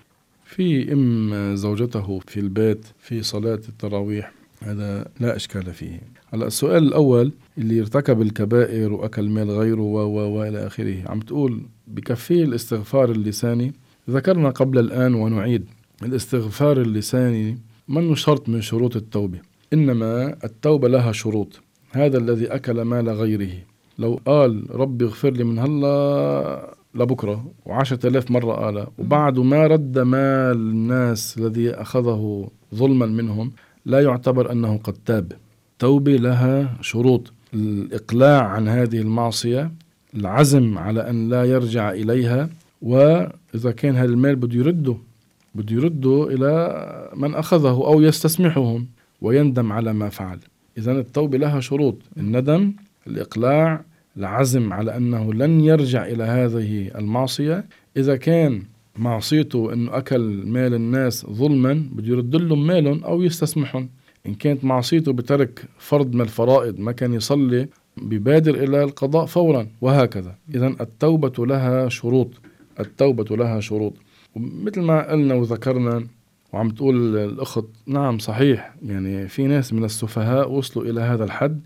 في 0.46 0.94
إم 0.94 1.56
زوجته 1.56 2.20
في 2.28 2.40
البيت 2.40 2.86
في 3.00 3.24
صلاة 3.24 3.60
التراويح 3.70 4.32
هذا 4.62 5.08
لا 5.20 5.36
إشكال 5.36 5.74
فيه. 5.74 6.02
هلا 6.34 6.48
السؤال 6.48 6.84
الأول 6.84 7.32
اللي 7.58 7.82
ارتكب 7.82 8.22
الكبائر 8.22 8.94
وأكل 8.94 9.30
مال 9.30 9.52
غيره 9.52 9.82
و 9.82 9.98
و 9.98 10.38
وإلى 10.38 10.68
آخره 10.68 10.96
عم 11.06 11.20
تقول 11.20 11.62
بكفيه 11.88 12.44
الاستغفار 12.44 13.12
اللساني؟ 13.12 13.74
ذكرنا 14.10 14.50
قبل 14.50 14.80
الآن 14.80 15.14
ونعيد 15.14 15.66
الاستغفار 16.04 16.82
اللساني 16.82 17.58
منه 17.88 18.16
شرط 18.16 18.50
من 18.50 18.62
شروط 18.62 18.96
التوبة 18.96 19.40
إنما 19.74 20.38
التوبة 20.44 20.88
لها 20.88 21.12
شروط 21.12 21.62
هذا 21.92 22.18
الذي 22.18 22.48
أكل 22.48 22.82
مال 22.82 23.10
غيره. 23.10 23.54
لو 24.00 24.20
قال 24.26 24.64
ربي 24.72 25.06
اغفر 25.06 25.30
لي 25.30 25.44
من 25.44 25.60
هلا 25.60 26.75
لبكرة 26.96 27.46
وعشرة 27.66 28.08
آلاف 28.08 28.32
مرة 28.32 28.54
قالها 28.54 28.88
وبعد 28.98 29.40
ما 29.40 29.68
رد 29.68 30.00
مال 30.00 30.58
الناس 30.58 31.38
الذي 31.38 31.70
أخذه 31.72 32.50
ظلما 32.76 33.06
منهم 33.06 33.52
لا 33.86 34.02
يعتبر 34.02 34.52
أنه 34.52 34.78
قد 34.78 34.94
تاب. 35.06 35.32
توبة 35.80 36.16
لها 36.16 36.78
شروط. 36.82 37.34
الإقلاع 37.54 38.48
عن 38.48 38.68
هذه 38.68 39.02
المعصية 39.02 39.72
العزم 40.16 40.78
على 40.78 41.10
أن 41.10 41.30
لا 41.30 41.44
يرجع 41.44 41.92
إليها 41.92 42.50
وإذا 42.82 43.72
كان 43.78 43.96
هذا 43.96 44.10
المال 44.10 44.36
بده 44.36 44.56
يرده 44.60 44.96
بده 45.56 45.76
يرده 45.76 46.28
إلى 46.32 47.10
من 47.16 47.36
أخذه 47.36 47.70
أو 47.70 48.02
يستسمحهم 48.02 48.88
ويندم 49.22 49.72
على 49.72 49.94
ما 49.94 50.10
فعل. 50.10 50.40
إذا 50.78 50.92
التوبة 50.92 51.38
لها 51.38 51.60
شروط. 51.60 51.98
الندم 52.18 52.74
الإقلاع 53.08 53.84
العزم 54.18 54.74
على 54.74 54.98
أنه 54.98 55.34
لن 55.34 55.62
يرجع 55.62 56.06
إلى 56.06 56.24
هذه 56.24 56.92
المعصية. 56.96 57.66
إذا 57.98 58.16
كان 58.16 58.64
معصيته 58.98 59.74
أنه 59.74 59.98
أكل 59.98 60.44
مال 60.46 60.74
الناس 60.74 61.26
ظلما 61.26 61.74
بده 61.92 62.08
يرد 62.08 62.36
لهم 62.36 62.68
مالهم 62.68 63.04
أو 63.04 63.22
يستسمحهم. 63.22 63.90
إن 64.28 64.34
كانت 64.34 64.64
معصيته 64.64 65.14
بترك 65.14 65.66
فرض 65.78 66.16
من 66.16 66.22
الفرائض 66.22 66.80
ما 66.80 66.92
كان 66.92 67.14
يصلي 67.14 67.68
ببادر 67.98 68.56
إلى 68.56 68.84
القضاء 68.84 69.26
فورا 69.26 69.68
وهكذا. 69.82 70.36
إذا 70.56 70.68
التوبة 70.68 71.46
لها 71.46 71.90
شروط. 71.90 72.30
التوبة 72.80 73.36
لها 73.36 73.60
شروط. 73.60 73.94
مثل 74.36 74.82
ما 74.82 75.12
قلنا 75.12 75.36
وذكرنا 75.36 76.08
وعم 76.54 76.70
تقول 76.70 77.18
الأخت 77.18 77.66
نعم 77.88 78.20
صحيح 78.20 78.76
يعني 78.86 79.28
في 79.28 79.48
ناس 79.48 79.74
من 79.74 79.84
السفهاء 79.84 80.52
وصلوا 80.52 80.86
إلى 80.86 81.02
هذا 81.02 81.24
الحد 81.24 81.62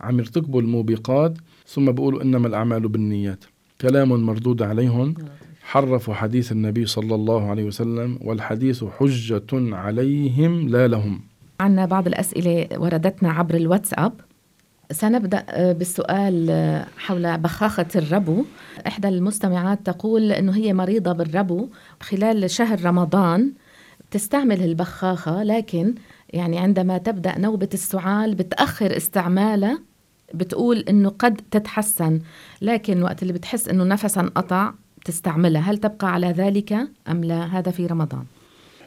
عم 0.00 0.18
يرتكبوا 0.18 0.60
الموبقات. 0.60 1.38
ثم 1.72 1.92
بيقولوا 1.92 2.22
إنما 2.22 2.48
الأعمال 2.48 2.88
بالنيات. 2.88 3.44
كلام 3.80 4.08
مردود 4.08 4.62
عليهم. 4.62 5.14
حرفوا 5.62 6.14
حديث 6.14 6.52
النبي 6.52 6.86
صلى 6.86 7.14
الله 7.14 7.50
عليه 7.50 7.64
وسلم 7.64 8.18
والحديث 8.22 8.84
حجة 8.84 9.46
عليهم 9.52 10.68
لا 10.68 10.88
لهم. 10.88 11.20
عنا 11.60 11.86
بعض 11.86 12.06
الأسئلة 12.06 12.68
وردتنا 12.76 13.32
عبر 13.32 13.54
الواتساب. 13.54 14.12
سنبدأ 14.90 15.44
آه، 15.48 15.72
بالسؤال 15.72 16.46
آه، 16.50 16.86
حول 16.96 17.38
بخاخة 17.38 17.86
الربو. 17.96 18.44
إحدى 18.86 19.08
المستمعات 19.08 19.86
تقول 19.86 20.32
أنه 20.32 20.56
هي 20.56 20.72
مريضة 20.74 21.12
بالربو 21.12 21.68
خلال 22.00 22.50
شهر 22.50 22.84
رمضان. 22.84 23.52
تستعمل 24.10 24.62
البخاخة 24.62 25.42
لكن 25.42 25.94
يعني 26.30 26.58
عندما 26.58 26.98
تبدأ 26.98 27.38
نوبة 27.38 27.68
السعال 27.74 28.34
بتأخر 28.34 28.96
استعمالها 28.96 29.78
بتقول 30.34 30.78
إنه 30.78 31.08
قد 31.08 31.40
تتحسن 31.50 32.20
لكن 32.62 33.02
وقت 33.02 33.22
اللي 33.22 33.32
بتحس 33.32 33.68
إنه 33.68 33.84
نفسها 33.84 34.22
انقطع 34.22 34.72
تستعملها 35.04 35.60
هل 35.60 35.78
تبقى 35.78 36.12
على 36.12 36.26
ذلك 36.26 36.72
أم 37.08 37.24
لا؟ 37.24 37.44
هذا 37.44 37.70
في 37.70 37.86
رمضان. 37.86 38.24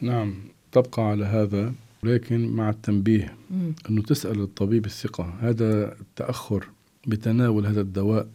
نعم 0.02 0.34
تبقى 0.72 1.02
على 1.02 1.24
هذا 1.24 1.72
لكن 2.02 2.48
مع 2.48 2.70
التنبيه 2.70 3.34
مم. 3.50 3.72
أنه 3.90 4.02
تسأل 4.02 4.40
الطبيب 4.40 4.86
الثقة. 4.86 5.34
هذا 5.40 5.96
التأخر 6.00 6.64
بتناول 7.06 7.66
هذا 7.66 7.80
الدواء 7.80 8.28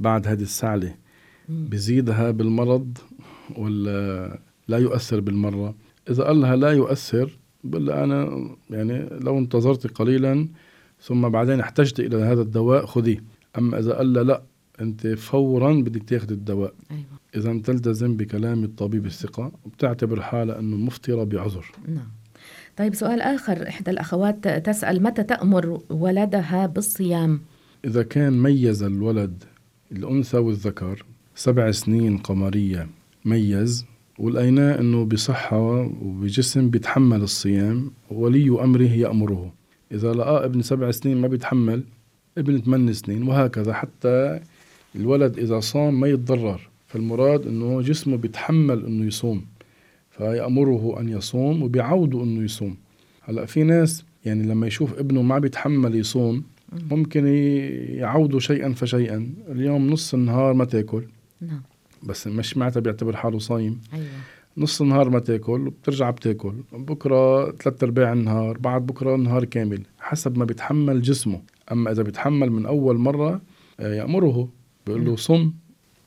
بعد 0.00 0.26
هذه 0.26 0.42
السعلة. 0.42 0.94
مم. 1.48 1.68
بزيدها 1.70 2.30
بالمرض 2.30 2.98
ولا 3.56 4.38
لا 4.68 4.78
يؤثر 4.78 5.20
بالمرة؟ 5.20 5.74
إذا 6.10 6.24
قال 6.24 6.40
لها 6.40 6.56
لا 6.56 6.72
يؤثر 6.72 7.38
بقول 7.64 7.86
لها 7.86 8.04
أنا 8.04 8.50
يعني 8.70 9.08
لو 9.20 9.38
انتظرت 9.38 9.86
قليلا 9.86 10.48
ثم 11.06 11.28
بعدين 11.28 11.60
احتجت 11.60 12.00
إلى 12.00 12.16
هذا 12.16 12.42
الدواء 12.42 12.86
خذيه. 12.86 13.24
أما 13.58 13.78
إذا 13.78 13.92
قال 13.92 14.12
لا 14.12 14.42
أنت 14.80 15.06
فورا 15.06 15.72
بدك 15.72 16.02
تاخذ 16.02 16.32
الدواء. 16.32 16.74
أيوه. 16.90 17.04
إذا 17.36 17.60
تلتزم 17.60 18.16
بكلام 18.16 18.64
الطبيب 18.64 19.06
الثقة 19.06 19.52
وبتعتبر 19.64 20.22
حالها 20.22 20.58
أنه 20.58 20.76
مفطرة 20.76 21.24
بعذر. 21.24 21.66
نعم. 21.88 22.08
طيب 22.76 22.94
سؤال 22.94 23.20
آخر. 23.20 23.68
إحدى 23.68 23.90
الأخوات 23.90 24.48
تسأل 24.48 25.02
متى 25.02 25.22
تأمر 25.22 25.80
ولدها 25.90 26.66
بالصيام؟ 26.66 27.40
إذا 27.84 28.02
كان 28.02 28.42
ميز 28.42 28.82
الولد 28.82 29.44
الأنثى 29.92 30.36
والذكر 30.36 31.04
سبع 31.34 31.70
سنين 31.70 32.18
قمرية 32.18 32.88
ميز. 33.24 33.86
ولقيناه 34.18 34.80
أنه 34.80 35.04
بصحة 35.04 35.58
وبجسم 36.02 36.70
بيتحمل 36.70 37.22
الصيام 37.22 37.90
ولي 38.10 38.48
أمره 38.64 38.82
يأمره. 38.82 39.52
إذا 39.92 40.12
لقاه 40.12 40.44
ابن 40.44 40.62
سبع 40.62 40.90
سنين 40.90 41.16
ما 41.16 41.28
بيتحمل 41.28 41.82
ابن 42.38 42.60
ثمان 42.60 42.92
سنين 42.92 43.22
وهكذا. 43.22 43.72
حتى 43.72 44.40
الولد 44.96 45.38
إذا 45.38 45.60
صام 45.60 46.00
ما 46.00 46.06
يتضرر. 46.08 46.60
فالمراد 46.86 47.46
أنه 47.46 47.80
جسمه 47.82 48.16
بيتحمل 48.16 48.86
أنه 48.86 49.04
يصوم. 49.06 49.44
فيأمره 50.10 51.00
أن 51.00 51.08
يصوم 51.08 51.62
وبيعوده 51.62 52.22
أنه 52.22 52.44
يصوم. 52.44 52.76
هلأ 53.22 53.46
في 53.46 53.62
ناس 53.62 54.04
يعني 54.24 54.42
لما 54.42 54.66
يشوف 54.66 54.98
ابنه 54.98 55.22
ما 55.22 55.38
بيتحمل 55.38 55.94
يصوم 55.94 56.42
ممكن 56.90 57.26
ي- 57.26 57.56
يعودوا 57.96 58.40
شيئا 58.40 58.72
فشيئا. 58.72 59.30
اليوم 59.48 59.90
نص 59.90 60.14
النهار 60.14 60.54
ما 60.54 60.64
تأكل. 60.64 61.02
نعم. 61.40 61.62
بس 62.02 62.26
مش 62.26 62.56
معناتها 62.56 62.80
بيعتبر 62.80 63.16
حاله 63.16 63.38
صايم. 63.38 63.80
أيوة. 63.94 64.06
نص 64.58 64.80
النهار 64.82 65.10
ما 65.10 65.18
تاكل 65.18 65.66
وبترجع 65.66 66.10
بتاكل. 66.10 66.52
بكرة 66.72 67.50
ثلاث 67.52 67.82
أرباع 67.84 68.12
النهار 68.12 68.58
بعد 68.58 68.86
بكرة 68.86 69.16
نهار 69.16 69.44
كامل 69.44 69.82
حسب 70.00 70.38
ما 70.38 70.44
بيتحمل 70.44 71.02
جسمه. 71.02 71.40
أما 71.72 71.90
إذا 71.90 72.02
بيتحمل 72.02 72.50
من 72.52 72.66
أول 72.66 72.98
مرة 72.98 73.40
آه، 73.80 73.94
يأمره 73.94 74.48
بيقول 74.86 75.04
له 75.04 75.16
صم. 75.16 75.52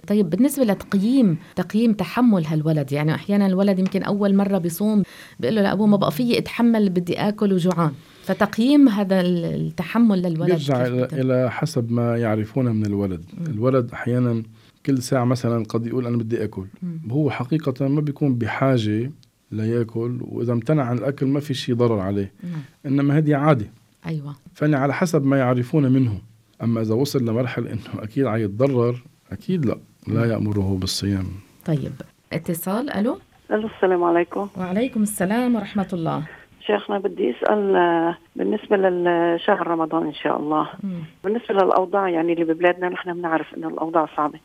طيب 0.08 0.30
بالنسبة 0.30 0.64
لتقييم 0.66 1.38
تقييم 1.56 1.94
تحمل 1.94 2.46
هالولد 2.46 2.92
يعني 2.92 3.16
أحيانا 3.16 3.48
الولد 3.48 3.80
يمكن 3.80 4.04
أول 4.04 4.36
مرة 4.36 4.58
بيصوم 4.58 5.04
بيقول 5.40 5.56
له 5.56 5.62
لأبوه 5.62 5.88
ما 5.88 5.98
بقى 5.98 6.12
فيي 6.12 6.38
أتحمل 6.38 6.90
بدي 6.90 7.14
آكل 7.20 7.54
وجوعان. 7.54 7.92
فتقييم 8.24 8.90
هذا 8.90 9.22
ال- 9.22 9.46
التحمل 9.46 10.22
للولد 10.22 10.52
بت- 10.72 11.14
إلى 11.14 11.52
حسب 11.52 11.92
ما 11.92 12.18
يعرفونه 12.18 12.74
من 12.74 12.86
الولد. 12.86 13.26
الولد 13.48 13.92
أحيانا 13.94 14.44
كل 14.90 15.02
ساعة 15.02 15.24
مثلا 15.24 15.66
قد 15.66 15.88
يقول 15.88 16.08
أنا 16.08 16.18
بدي 16.18 16.44
آكل. 16.44 16.66
مم. 16.84 17.12
هو 17.12 17.30
حقيقة 17.30 17.88
ما 17.88 18.02
بيكون 18.02 18.36
بحاجة 18.36 19.12
ليأكل 19.52 20.20
وإذا 20.22 20.54
امتنع 20.54 20.84
عن 20.84 20.98
الأكل 20.98 21.26
ما 21.26 21.40
في 21.40 21.54
شيء 21.54 21.76
ضرر 21.76 22.00
عليه. 22.00 22.34
نعم. 22.44 22.62
إنما 22.86 23.18
هذه 23.18 23.36
عادة. 23.36 23.66
أيوة. 24.06 24.36
فأنا 24.54 24.78
على 24.78 24.94
حسب 24.94 25.26
ما 25.26 25.38
يعرفون 25.38 25.92
منه. 25.92 26.22
أما 26.64 26.82
إذا 26.82 26.96
وصل 26.96 27.26
لمرحلة 27.26 27.72
أنه 27.74 28.04
أكيد 28.04 28.26
عيتضرر 28.26 29.04
أكيد 29.32 29.66
لا. 29.66 29.78
لا 30.08 30.26
يأمره 30.26 30.78
بالصيام. 30.82 31.26
طيب. 31.66 31.92
اتصال 32.34 32.90
ألو؟ 32.90 33.20
ألو 33.52 33.70
السلام 33.78 34.04
عليكم. 34.04 34.48
وعليكم 34.58 35.02
السلام 35.04 35.56
ورحمة 35.56 35.88
الله. 35.94 36.24
شيخنا 36.68 37.00
بدي 37.00 37.32
أسأل 37.32 37.76
آه، 37.76 38.18
بالنسبة 38.36 38.78
للشهر 38.78 39.68
رمضان 39.68 40.06
إن 40.06 40.14
شاء 40.14 40.40
الله. 40.40 40.70
مم. 40.84 41.04
بالنسبة 41.24 41.54
للأوضاع 41.54 42.10
يعني 42.10 42.34
اللي 42.34 42.54
ببلادنا 42.54 42.90
نحن 42.90 43.14
بنعرف 43.14 43.54
إنه 43.58 43.68
الأوضاع 43.68 44.10
صعبة. 44.18 44.40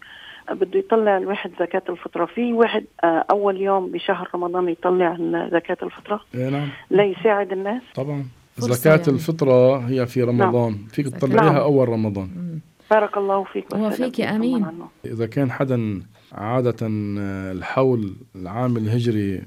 بده 0.50 0.78
يطلع 0.78 1.16
الواحد 1.16 1.50
زكاة 1.60 1.82
الفطرة 1.88 2.26
في 2.26 2.52
واحد 2.52 2.84
آه، 3.04 3.24
أول 3.30 3.60
يوم 3.60 3.92
بشهر 3.92 4.30
رمضان 4.34 4.68
يطلع 4.68 5.16
زكاة 5.52 5.76
الفطرة 5.82 6.20
إيه 6.34 6.48
نعم 6.48 6.68
ليساعد 6.90 7.52
الناس 7.52 7.82
طبعا 7.94 8.24
زكاة 8.58 8.96
يعني. 8.96 9.08
الفطرة 9.08 9.76
هي 9.78 10.06
في 10.06 10.22
رمضان 10.22 10.72
فيك 10.90 11.06
زكاة. 11.06 11.18
تطلعيها 11.18 11.52
نعم. 11.52 11.62
أول 11.62 11.88
رمضان 11.88 12.28
مم. 12.36 12.60
بارك 12.90 13.16
الله 13.16 13.44
فيك 13.44 13.90
فيك 13.90 14.20
أمين. 14.20 14.64
عنه. 14.64 14.88
إذا 15.04 15.26
كان 15.26 15.50
حدا 15.50 16.02
عادة 16.32 16.76
آه، 16.82 17.52
الحول 17.52 18.14
العام 18.36 18.76
الهجري 18.76 19.42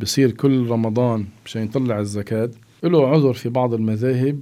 بصير 0.00 0.30
كل 0.30 0.68
رمضان 0.68 1.26
مشان 1.44 1.62
يطلع 1.62 1.98
الزكاة 1.98 2.50
له 2.82 3.08
عذر 3.08 3.32
في 3.32 3.48
بعض 3.48 3.74
المذاهب 3.74 4.40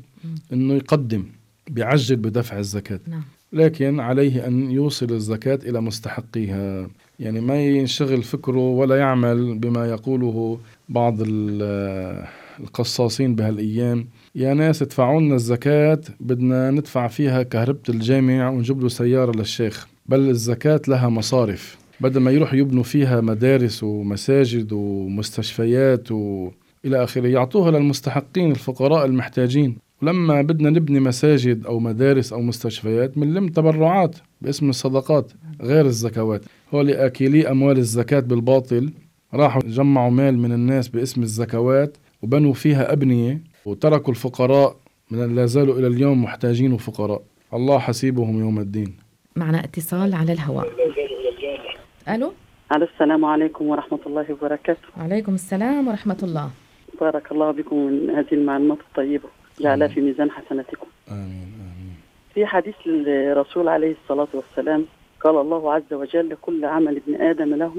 أنه 0.52 0.74
يقدم 0.74 1.24
بيعجل 1.70 2.16
بدفع 2.16 2.58
الزكاة 2.58 3.00
نعم 3.08 3.22
لكن 3.56 4.00
عليه 4.00 4.46
أن 4.46 4.70
يوصل 4.70 5.10
الزكاة 5.12 5.58
إلى 5.66 5.80
مستحقيها. 5.80 6.88
يعني 7.20 7.40
ما 7.40 7.60
ينشغل 7.62 8.22
فكره 8.22 8.68
ولا 8.70 8.96
يعمل 8.96 9.58
بما 9.58 9.86
يقوله 9.90 10.58
بعض 10.88 11.16
ال- 11.20 12.26
القصاصين 12.60 13.34
بهالأيام. 13.34 14.06
يا 14.34 14.54
ناس 14.54 14.82
ادفعوا 14.82 15.20
لنا 15.20 15.34
الزكاة 15.34 16.00
بدنا 16.20 16.70
ندفع 16.70 17.06
فيها 17.08 17.42
كهربة 17.42 17.80
الجامع 17.88 18.48
ونجيب 18.50 18.80
له 18.82 18.88
سيارة 18.88 19.36
للشيخ. 19.38 19.86
بل 20.06 20.28
الزكاة 20.30 20.80
لها 20.88 21.08
مصارف. 21.08 21.76
بدل 22.00 22.20
ما 22.20 22.30
يروحوا 22.30 22.58
يبنوا 22.58 22.82
فيها 22.82 23.20
مدارس 23.20 23.82
ومساجد 23.82 24.72
ومستشفيات 24.72 26.12
وإلى 26.12 27.04
آخره 27.04 27.26
يعطوها 27.28 27.70
للمستحقين 27.70 28.50
الفقراء 28.50 29.06
المحتاجين. 29.06 29.76
ولما 30.02 30.42
بدنا 30.42 30.70
نبني 30.70 31.00
مساجد 31.00 31.66
أو 31.66 31.78
مدارس 31.78 32.32
أو 32.32 32.40
مستشفيات 32.40 33.18
بنلم 33.18 33.48
تبرعات 33.48 34.16
باسم 34.40 34.68
الصدقات 34.68 35.32
غير 35.62 35.86
الزكوات. 35.86 36.44
هول 36.74 36.90
آكلي 36.90 37.50
أموال 37.50 37.78
الزكاة 37.78 38.20
بالباطل. 38.20 38.92
راحوا 39.34 39.62
جمعوا 39.66 40.10
مال 40.10 40.38
من 40.38 40.52
الناس 40.52 40.88
باسم 40.88 41.22
الزكوات 41.22 41.96
وبنوا 42.22 42.52
فيها 42.52 42.92
أبنية 42.92 43.40
وتركوا 43.64 44.10
الفقراء 44.10 44.76
من 45.10 45.34
لا 45.34 45.46
زالوا 45.46 45.78
إلى 45.78 45.86
اليوم 45.86 46.22
محتاجين 46.22 46.72
وفقراء 46.72 47.22
الله 47.54 47.78
حسيبهم 47.78 48.40
يوم 48.40 48.58
الدين. 48.58 48.96
معنا 49.36 49.64
اتصال 49.64 50.14
على 50.14 50.32
الهواء. 50.32 50.66
ألو؟ 52.08 52.32
على 52.70 52.84
السلام 52.84 53.24
عليكم 53.24 53.66
ورحمة 53.66 53.98
الله 54.06 54.32
وبركاته. 54.32 54.88
وعليكم 54.98 55.34
السلام 55.34 55.88
ورحمة 55.88 56.18
الله. 56.22 56.50
بارك 57.00 57.32
الله 57.32 57.50
بكم 57.50 57.76
من 57.76 58.10
هذه 58.10 58.32
المعلومات 58.32 58.78
الطيبة. 58.88 59.28
جعلها 59.60 59.88
في 59.88 60.00
ميزان 60.00 60.30
حسناتكم. 60.30 60.86
آمين 61.10 61.48
آمين. 61.60 61.96
في 62.34 62.46
حديث 62.46 62.74
الرسول 62.86 63.68
عليه 63.68 63.94
الصلاة 64.02 64.28
والسلام 64.34 64.84
قال 65.20 65.36
الله 65.40 65.72
عز 65.72 65.92
وجل 65.92 66.36
كل 66.42 66.64
عمل 66.64 66.96
ابن 66.96 67.14
آدم 67.20 67.54
له 67.54 67.74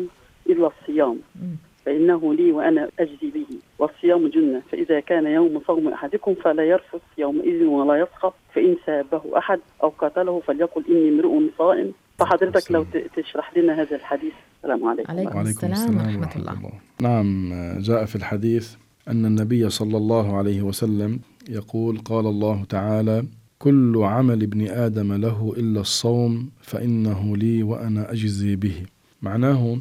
إلا 0.49 0.67
الصيام 0.67 1.17
مم. 1.35 1.55
فإنه 1.85 2.33
لي 2.33 2.51
وأنا 2.51 2.89
أجزي 2.99 3.29
به 3.35 3.45
والصيام 3.79 4.27
جنة 4.27 4.61
فإذا 4.71 4.99
كان 4.99 5.25
يوم 5.25 5.61
صوم 5.67 5.87
أحدكم 5.87 6.33
فلا 6.43 6.63
يرفث 6.63 7.01
يومئذ 7.17 7.63
ولا 7.63 7.95
يسخط 7.95 8.33
فإن 8.55 8.75
سابه 8.85 9.37
أحد 9.37 9.59
أو 9.83 9.89
قاتله 9.89 10.39
فليقل 10.39 10.83
إني 10.89 11.09
امرؤ 11.09 11.41
صائم. 11.57 11.91
فحضرتك 12.19 12.71
لو 12.71 12.85
تشرح 13.15 13.57
لنا 13.57 13.81
هذا 13.81 13.95
الحديث. 13.95 14.33
السلام 14.57 14.85
عليكم. 14.85 15.11
عليكم 15.11 15.35
وعليكم 15.35 15.67
السلام 15.67 15.97
ورحمة 15.97 16.35
الله. 16.35 16.71
نعم 17.01 17.53
جاء 17.79 18.05
في 18.05 18.15
الحديث 18.15 18.75
أن 19.07 19.25
النبي 19.25 19.69
صلى 19.69 19.97
الله 19.97 20.37
عليه 20.37 20.61
وسلم 20.61 21.19
يقول 21.49 21.97
قال 21.97 22.27
الله 22.27 22.63
تعالى 22.63 23.25
كل 23.59 23.97
عمل 24.03 24.43
ابن 24.43 24.67
آدم 24.67 25.13
له 25.13 25.53
إلا 25.57 25.81
الصوم 25.81 26.49
فإنه 26.61 27.37
لي 27.37 27.63
وأنا 27.63 28.11
أجزي 28.11 28.55
به. 28.55 28.85
معناه 29.21 29.79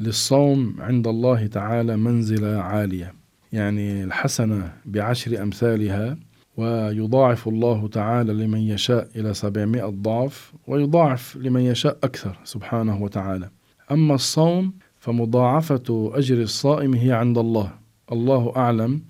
للصوم 0.00 0.76
عند 0.78 1.06
الله 1.06 1.46
تعالى 1.46 1.96
منزلة 1.96 2.56
عالية 2.56 3.14
يعني 3.52 4.04
الحسنة 4.04 4.72
بعشر 4.84 5.42
أمثالها 5.42 6.16
ويضاعف 6.56 7.48
الله 7.48 7.88
تعالى 7.88 8.32
لمن 8.32 8.58
يشاء 8.60 9.08
إلى 9.16 9.34
سبعمائة 9.34 9.86
ضعف 9.86 10.52
ويضاعف 10.66 11.36
لمن 11.36 11.60
يشاء 11.60 11.98
أكثر 12.04 12.38
سبحانه 12.44 13.02
وتعالى. 13.02 13.50
أما 13.90 14.14
الصوم 14.14 14.72
فمضاعفة 14.98 16.10
أجر 16.14 16.42
الصائم 16.42 16.94
هي 16.94 17.12
عند 17.12 17.38
الله. 17.38 17.72
الله 18.12 18.52
أعلم 18.56 19.00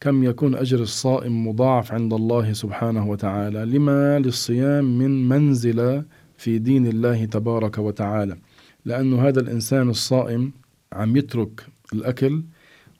كم 0.00 0.24
يكون 0.24 0.54
أجر 0.54 0.82
الصائم 0.82 1.48
مضاعف 1.48 1.92
عند 1.92 2.12
الله 2.12 2.52
سبحانه 2.52 3.10
وتعالى؟ 3.10 3.64
لما 3.64 4.18
للصيام 4.18 4.98
من 4.98 5.28
منزلة 5.28 6.04
في 6.36 6.58
دين 6.58 6.86
الله 6.86 7.24
تبارك 7.24 7.78
وتعالى. 7.78 8.36
لأن 8.84 9.14
هذا 9.14 9.40
الإنسان 9.40 9.88
الصائم 9.90 10.52
عم 10.92 11.16
يترك 11.16 11.66
الأكل 11.92 12.42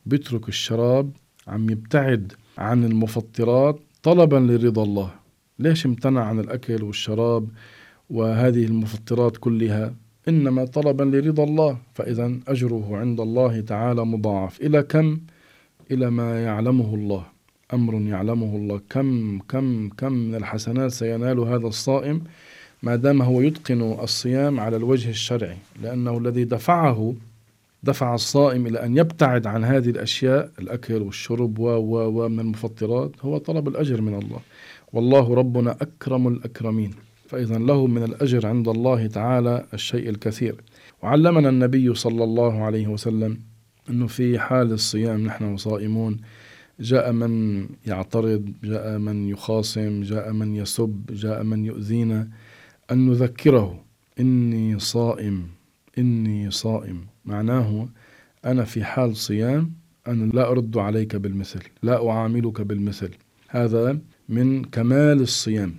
بيترك 0.07 0.49
الشراب 0.49 1.11
عم 1.49 1.71
يبتعد 1.71 2.33
عن 2.59 2.85
المفطرات 2.85 3.81
طلبا 4.03 4.37
لرضا 4.37 4.83
الله. 4.83 5.11
ليش 5.59 5.87
امتنع 5.87 6.25
عن 6.25 6.41
الأكل 6.41 6.83
والشراب 6.83 7.49
وهذه 8.11 8.65
المفطرات 8.65 9.37
كلها؟ 9.37 9.95
إنما 10.29 10.65
طلبا 10.65 11.05
لرضا 11.05 11.45
الله 11.45 11.79
فإذا 11.95 12.39
أجره 12.49 12.97
عند 12.97 13.21
الله 13.21 13.61
تعالى 13.61 14.05
مضاعف. 14.05 14.61
إلى 14.61 14.83
كم؟ 14.83 15.21
إلى 15.91 16.11
ما 16.11 16.45
يعلمه 16.45 16.95
الله. 16.95 17.25
أمر 17.75 17.95
يعلمه 17.95 18.57
الله. 18.57 18.81
كم 18.91 19.39
كم 19.49 19.89
كم 19.89 20.13
من 20.13 20.35
الحسنات 20.35 20.91
سينال 20.91 21.39
هذا 21.39 21.67
الصائم 21.67 22.25
ما 22.83 22.97
دام 22.97 23.23
هو 23.23 23.41
يتقن 23.41 23.83
الصيام 23.83 24.61
على 24.61 24.77
الوجه 24.77 25.11
الشرعي. 25.11 25.57
لأنه 25.83 26.19
الذي 26.19 26.45
دفعه 26.45 27.15
دفع 27.83 28.15
الصائم 28.15 28.67
إلى 28.67 28.85
أن 28.85 28.97
يبتعد 28.97 29.47
عن 29.47 29.65
هذه 29.65 29.91
الأشياء 29.91 30.51
الأكل 30.59 31.03
والشرب 31.03 31.59
و 31.59 31.69
و 31.69 32.25
ومن 32.25 32.41
المفطرات 32.41 33.11
هو 33.23 33.39
طلب 33.39 33.69
الأجر 33.69 34.01
من 34.01 34.15
الله. 34.15 34.41
والله 34.93 35.35
ربنا 35.35 35.77
أكرم 35.81 36.29
الأكرمين. 36.29 36.91
فإذا 37.29 37.59
له 37.59 37.87
من 37.87 38.03
الأجر 38.03 38.47
عند 38.47 38.69
الله 38.69 39.07
تعالى 39.07 39.65
الشيء 39.75 40.09
الكثير. 40.11 40.55
وعلمنا 41.03 41.49
النبي 41.49 41.95
صلى 41.95 42.25
الله 42.25 42.63
عليه 42.63 42.87
وسلم 42.87 43.39
أنه 43.91 44.07
في 44.07 44.39
حال 44.39 44.73
الصيام 44.73 45.25
نحن 45.25 45.57
صائمون 45.57 46.21
جاء 46.81 47.13
من 47.13 47.67
يعترض 47.87 48.53
جاء 48.65 48.99
من 48.99 49.29
يخاصم 49.29 50.03
جاء 50.03 50.33
من 50.33 50.57
يسب 50.57 51.03
جاء 51.11 51.43
من 51.43 51.65
يؤذينا 51.65 52.29
أن 52.91 53.07
نذكره 53.07 53.85
إني 54.21 54.79
صائم 54.79 55.47
إني 55.99 56.51
صائم. 56.51 57.07
معناه 57.25 57.89
أنا 58.45 58.65
في 58.65 58.85
حال 58.85 59.17
صيام 59.17 59.73
أنا 60.09 60.33
لا 60.33 60.51
أرد 60.51 60.77
عليك 60.79 61.17
بالمثل 61.17 61.63
لا 61.83 62.09
أعاملك 62.11 62.61
بالمثل. 62.61 63.11
هذا 63.49 63.99
من 64.29 64.65
كمال 64.65 65.21
الصيام. 65.21 65.75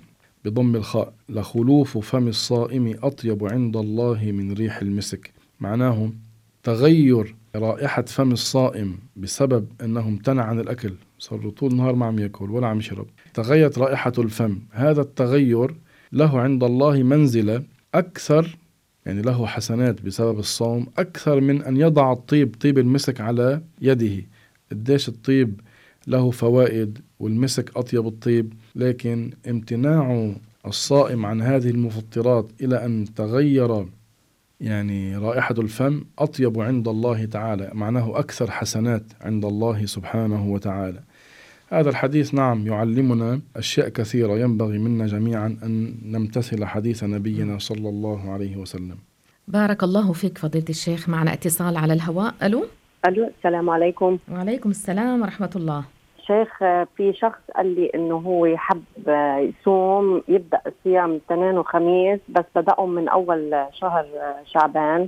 بضم 0.45 0.75
الخاء 0.75 1.13
لخلوف 1.29 1.97
فم 1.97 2.27
الصائم 2.27 2.95
أطيب 3.03 3.45
عند 3.45 3.77
الله 3.77 4.31
من 4.31 4.53
ريح 4.53 4.81
المسك. 4.81 5.31
معناه 5.59 6.11
تغير 6.63 7.35
رائحة 7.55 8.01
فم 8.01 8.31
الصائم 8.31 8.97
بسبب 9.15 9.67
أنه 9.83 10.07
امتنع 10.07 10.43
عن 10.43 10.59
الأكل 10.59 10.93
صار 11.19 11.49
طول 11.49 11.71
النهار 11.71 11.95
ما 11.95 12.05
عم 12.05 12.19
يأكل 12.19 12.51
ولا 12.51 12.67
عم 12.67 12.79
يشرب. 12.79 13.07
تغيرت 13.33 13.77
رائحة 13.77 14.13
الفم 14.17 14.59
هذا 14.71 15.01
التغير 15.01 15.75
له 16.11 16.39
عند 16.39 16.63
الله 16.63 17.03
منزلة 17.03 17.63
أكثر 17.95 18.57
يعني 19.05 19.21
له 19.21 19.45
حسنات 19.45 20.01
بسبب 20.01 20.39
الصوم 20.39 20.87
أكثر 20.97 21.41
من 21.41 21.61
أن 21.63 21.77
يضع 21.77 22.13
الطيب 22.13 22.55
طيب 22.61 22.77
المسك 22.77 23.21
على 23.21 23.61
يده. 23.81 24.23
قديش 24.71 25.09
الطيب 25.09 25.61
له 26.07 26.31
فوائد 26.31 26.99
والمسك 27.19 27.77
أطيب 27.77 28.07
الطيب 28.07 28.53
لكن 28.75 29.31
امتناع 29.49 30.33
الصائم 30.67 31.25
عن 31.25 31.41
هذه 31.41 31.69
المفطرات 31.69 32.51
إلى 32.61 32.85
أن 32.85 33.05
تغير 33.15 33.85
يعني 34.61 35.17
رائحة 35.17 35.55
الفم 35.57 36.03
أطيب 36.19 36.59
عند 36.59 36.87
الله 36.87 37.25
تعالى 37.25 37.71
معناه 37.73 38.19
أكثر 38.19 38.51
حسنات 38.51 39.03
عند 39.21 39.45
الله 39.45 39.85
سبحانه 39.85 40.47
وتعالى. 40.47 40.99
هذا 41.69 41.89
الحديث 41.89 42.33
نعم 42.33 42.67
يعلمنا 42.67 43.41
أشياء 43.55 43.89
كثيرة 43.89 44.39
ينبغي 44.39 44.77
منا 44.77 45.07
جميعا 45.07 45.57
أن 45.63 45.95
نمتثل 46.05 46.65
حديث 46.65 47.03
نبينا 47.03 47.57
صلى 47.57 47.89
الله 47.89 48.31
عليه 48.31 48.57
وسلم. 48.57 48.97
بارك 49.47 49.83
الله 49.83 50.13
فيك 50.13 50.37
فضيلة 50.37 50.65
الشيخ 50.69 51.09
معنا 51.09 51.33
اتصال 51.33 51.77
على 51.77 51.93
الهواء. 51.93 52.33
ألو؟ 52.43 52.65
ألو 53.07 53.31
السلام 53.37 53.69
عليكم. 53.69 54.17
وعليكم 54.31 54.69
السلام 54.69 55.21
ورحمة 55.21 55.51
الله. 55.55 55.83
شيخ 56.27 56.63
آه، 56.63 56.87
في 56.97 57.13
شخص 57.13 57.39
قال 57.55 57.75
لي 57.75 57.91
إنه 57.95 58.15
هو 58.15 58.57
حب 58.57 58.83
آه، 59.07 59.37
يصوم 59.37 60.23
يبدأ 60.27 60.61
الصيام 60.67 61.15
اثنين 61.15 61.57
وخميس 61.57 62.19
بس 62.29 62.45
بدأهم 62.55 62.95
من 62.95 63.09
أول 63.09 63.65
شهر 63.73 64.05
آه، 64.17 64.35
شعبان. 64.45 65.07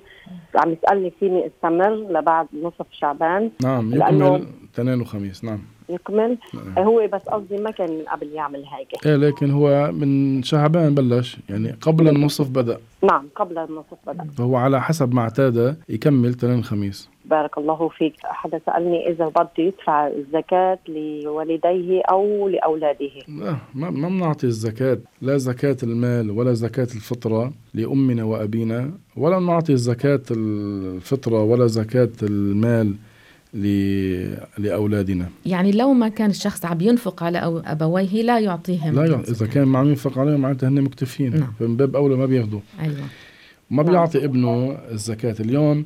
عم 0.56 0.72
يسألني 0.72 1.12
فيني 1.20 1.48
أستمر 1.48 1.94
لبعد 1.94 2.48
نصف 2.64 2.86
شعبان. 2.92 3.52
نعم 3.64 3.94
يكمل 3.94 4.48
اثنين 4.74 5.02
وخميس 5.02 5.44
نعم. 5.44 5.60
يكمل. 5.90 6.38
نعم. 6.54 6.78
آه، 6.78 6.84
هو 6.84 7.08
بس 7.14 7.22
قصدي 7.22 7.58
ما 7.58 7.72
كان 7.72 7.90
من 7.90 8.04
قبل 8.12 8.28
يعمل 8.34 8.64
هيك. 8.66 9.06
إيه 9.06 9.16
لكن 9.16 9.52
هو 9.52 9.92
من 9.92 10.44
شعبان 10.44 10.96
بلش 10.96 11.38
يعني 11.50 11.76
قبل 11.82 12.08
النصف 12.08 12.50
بدأ. 12.50 12.78
نعم 13.04 13.28
قبل 13.36 13.58
النصف 13.58 13.98
بدأ. 14.08 14.24
فهو 14.38 14.56
على 14.56 14.82
حسب 14.82 15.14
ما 15.14 15.22
اعتاد 15.22 15.78
يكمل 15.90 16.30
اثنين 16.30 16.64
خميس 16.64 17.10
بارك 17.26 17.58
الله 17.58 17.90
فيك. 17.90 18.14
حدا 18.24 18.60
سالني 18.66 19.10
إذا 19.10 19.28
بده 19.28 19.50
يدفع 19.58 20.08
الزكاة 20.08 20.80
لوالديه 20.88 22.02
أو 22.12 22.50
لأولاده. 22.50 23.10
لا 23.28 23.56
ما 23.76 23.90
ما 23.90 24.10
بنعطي 24.10 24.48
الزكاة. 24.48 24.98
لا 25.22 25.38
زكاة 25.38 25.78
المال 25.84 26.32
ولا 26.32 26.54
زكاة 26.54 26.88
الفطرة 26.96 27.52
لأمنا 27.74 28.24
وأبينا 28.24 28.92
ولا 29.18 29.40
بنعطي 29.40 29.78
زكاة 29.78 30.22
الفطرة 30.32 31.44
ولا 31.44 31.68
زكاة 31.68 32.10
المال 32.24 32.96
ل- 33.54 34.38
لأولادنا. 34.58 35.30
يعني 35.46 35.72
لو 35.72 35.94
ما 35.94 36.08
كان 36.10 36.30
الشخص 36.30 36.66
عم 36.66 36.82
ينفق 36.82 37.24
على 37.24 37.38
أو 37.38 37.60
أبويه 37.60 38.22
لا 38.22 38.40
يعطيهم. 38.40 38.96
لا 38.96 39.06
يعني 39.06 39.24
إذا 39.24 39.46
كان 39.48 39.64
ما 39.64 39.80
عم 39.80 39.90
ينفق 39.90 40.20
عليهم 40.20 40.40
معناتها 40.40 40.70
هن 40.70 40.82
مكتفين. 40.82 41.40
نعم. 41.40 41.54
فمن 41.60 41.78
باب 41.78 41.96
أولى 41.96 42.16
ما 42.16 42.26
بياخذوا 42.26 42.60
أيوة. 42.82 42.96
ما 43.72 43.84
نعم. 43.84 43.92
بيعطي 43.92 44.26
ابنه 44.26 44.78
الزكاة 44.92 45.36
اليوم. 45.40 45.86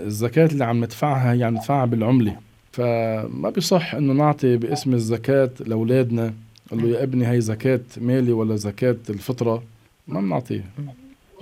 الزكاة 0.00 0.46
اللي 0.46 0.64
عم 0.64 0.84
ندفعها 0.84 1.32
هي 1.32 1.44
عم 1.44 1.54
ندفعها 1.54 1.86
بالعملة. 1.86 2.36
فما 2.72 3.50
بيصح 3.54 3.94
إنه 3.94 4.12
نعطي 4.12 4.56
باسم 4.56 4.94
الزكاة 4.94 5.50
لأولادنا. 5.66 6.34
قال 6.70 6.82
له 6.82 6.88
يا 6.88 7.02
ابني 7.02 7.28
هي 7.30 7.40
زكاة 7.40 7.80
مالي 8.00 8.32
ولا 8.32 8.56
زكاة 8.56 8.96
الفطرة؟ 9.10 9.62
ما 10.08 10.20
بنعطيه 10.20 10.64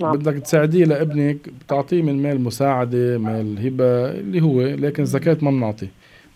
نعم. 0.01 0.17
بدك 0.17 0.33
تساعديه 0.33 0.85
لابنك 0.85 1.49
بتعطيه 1.49 2.01
من 2.01 2.21
مال 2.21 2.41
مساعدة 2.41 3.17
مال 3.17 3.67
هبة 3.67 4.11
اللي 4.11 4.41
هو 4.41 4.61
لكن 4.61 5.05
زكاة 5.05 5.37
ما 5.41 5.51
بنعطي. 5.51 5.87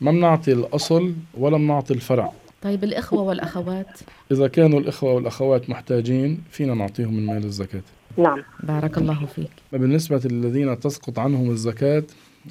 ما 0.01 0.11
بنعطي 0.11 0.53
الأصل 0.53 1.13
ولا 1.37 1.57
بنعطي 1.57 1.93
الفرع. 1.93 2.31
طيب 2.61 2.83
الإخوة 2.83 3.21
والأخوات؟ 3.21 3.99
إذا 4.31 4.47
كانوا 4.47 4.79
الإخوة 4.79 5.13
والأخوات 5.13 5.69
محتاجين 5.69 6.39
فينا 6.51 6.73
نعطيهم 6.73 7.13
من 7.13 7.25
مال 7.25 7.43
الزكاة. 7.45 7.81
نعم. 8.17 8.43
بارك 8.63 8.97
الله 8.97 9.25
فيك. 9.25 9.51
بالنسبة 9.71 10.21
للذين 10.25 10.79
تسقط 10.79 11.19
عنهم 11.19 11.49
الزكاة 11.49 12.03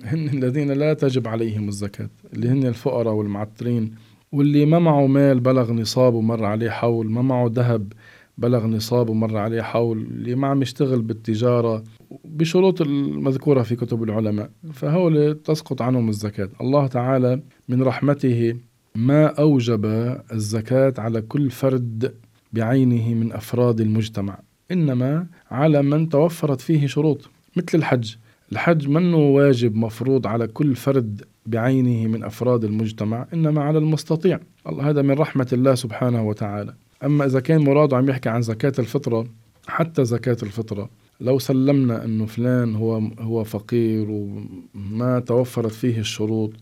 هن 0.05 0.29
الذين 0.29 0.73
لا 0.73 0.95
تجب 0.95 1.29
عليهم 1.29 1.69
الزكاة 1.69 2.09
اللي 2.33 2.49
هن 2.49 2.67
الفقراء 2.67 3.15
والمعترين 3.15 3.95
واللي 4.33 4.67
ما 4.67 4.79
معه 4.79 5.07
مال 5.07 5.41
بلغ 5.41 5.73
نصاب 5.73 6.15
ومر 6.15 6.45
عليه 6.45 6.71
حول 6.71 7.11
ما 7.11 7.23
معه 7.23 7.51
ذهب 7.55 7.93
بلغ 8.41 8.67
نصاب 8.67 9.09
ومر 9.09 9.37
عليه 9.37 9.63
حول 9.63 9.99
اللي 9.99 10.35
ما 10.35 10.49
عم 10.49 10.63
يشتغل 10.63 11.03
بالتجارة 11.03 11.85
بشروط 12.25 12.81
المذكورة 12.81 13.63
في 13.63 13.77
كتب 13.77 14.03
العلماء. 14.03 14.51
فهول 14.73 15.35
تسقط 15.45 15.83
عنهم 15.83 16.09
الزكاة. 16.09 16.49
الله 16.61 16.87
تعالى 16.87 17.43
من 17.69 17.83
رحمته 17.83 18.55
ما 18.95 19.27
أوجب 19.27 19.85
الزكاة 20.33 20.95
على 20.99 21.23
كل 21.23 21.51
فرد 21.51 22.15
بعينه 22.53 23.15
من 23.15 23.33
أفراد 23.33 23.81
المجتمع 23.81 24.39
إنما 24.71 25.27
على 25.51 25.83
من 25.83 26.09
توفرت 26.09 26.61
فيه 26.61 26.87
شروط 26.87 27.31
مثل 27.57 27.79
الحج. 27.79 28.15
الحج 28.53 28.89
منه 28.89 29.17
واجب 29.17 29.77
مفروض 29.77 30.27
على 30.27 30.47
كل 30.47 30.75
فرد 30.75 31.23
بعينه 31.47 32.07
من 32.07 32.25
أفراد 32.25 32.65
المجتمع 32.65 33.27
إنما 33.35 33.63
على 33.63 33.79
المستطيع. 33.79 34.41
هذا 34.81 35.03
من 35.03 35.15
رحمة 35.15 35.49
الله 35.53 35.75
سبحانه 35.75 36.23
وتعالى. 36.29 36.75
أما 37.05 37.25
إذا 37.25 37.41
كان 37.41 37.65
مراده 37.65 37.97
عم 37.97 38.09
يحكي 38.09 38.29
عن 38.29 38.43
زكاة 38.43 38.73
الفطرة 38.79 39.27
حتى 39.67 40.05
زكاة 40.05 40.37
الفطرة 40.43 40.91
لو 41.21 41.39
سلمنا 41.39 42.05
إنه 42.05 42.27
فلان 42.27 42.75
هو 42.75 42.97
هو 43.19 43.45
فقير 43.45 44.07
وما 44.11 45.21
توفرت 45.21 45.73
فيه 45.73 45.99
الشروط 45.99 46.53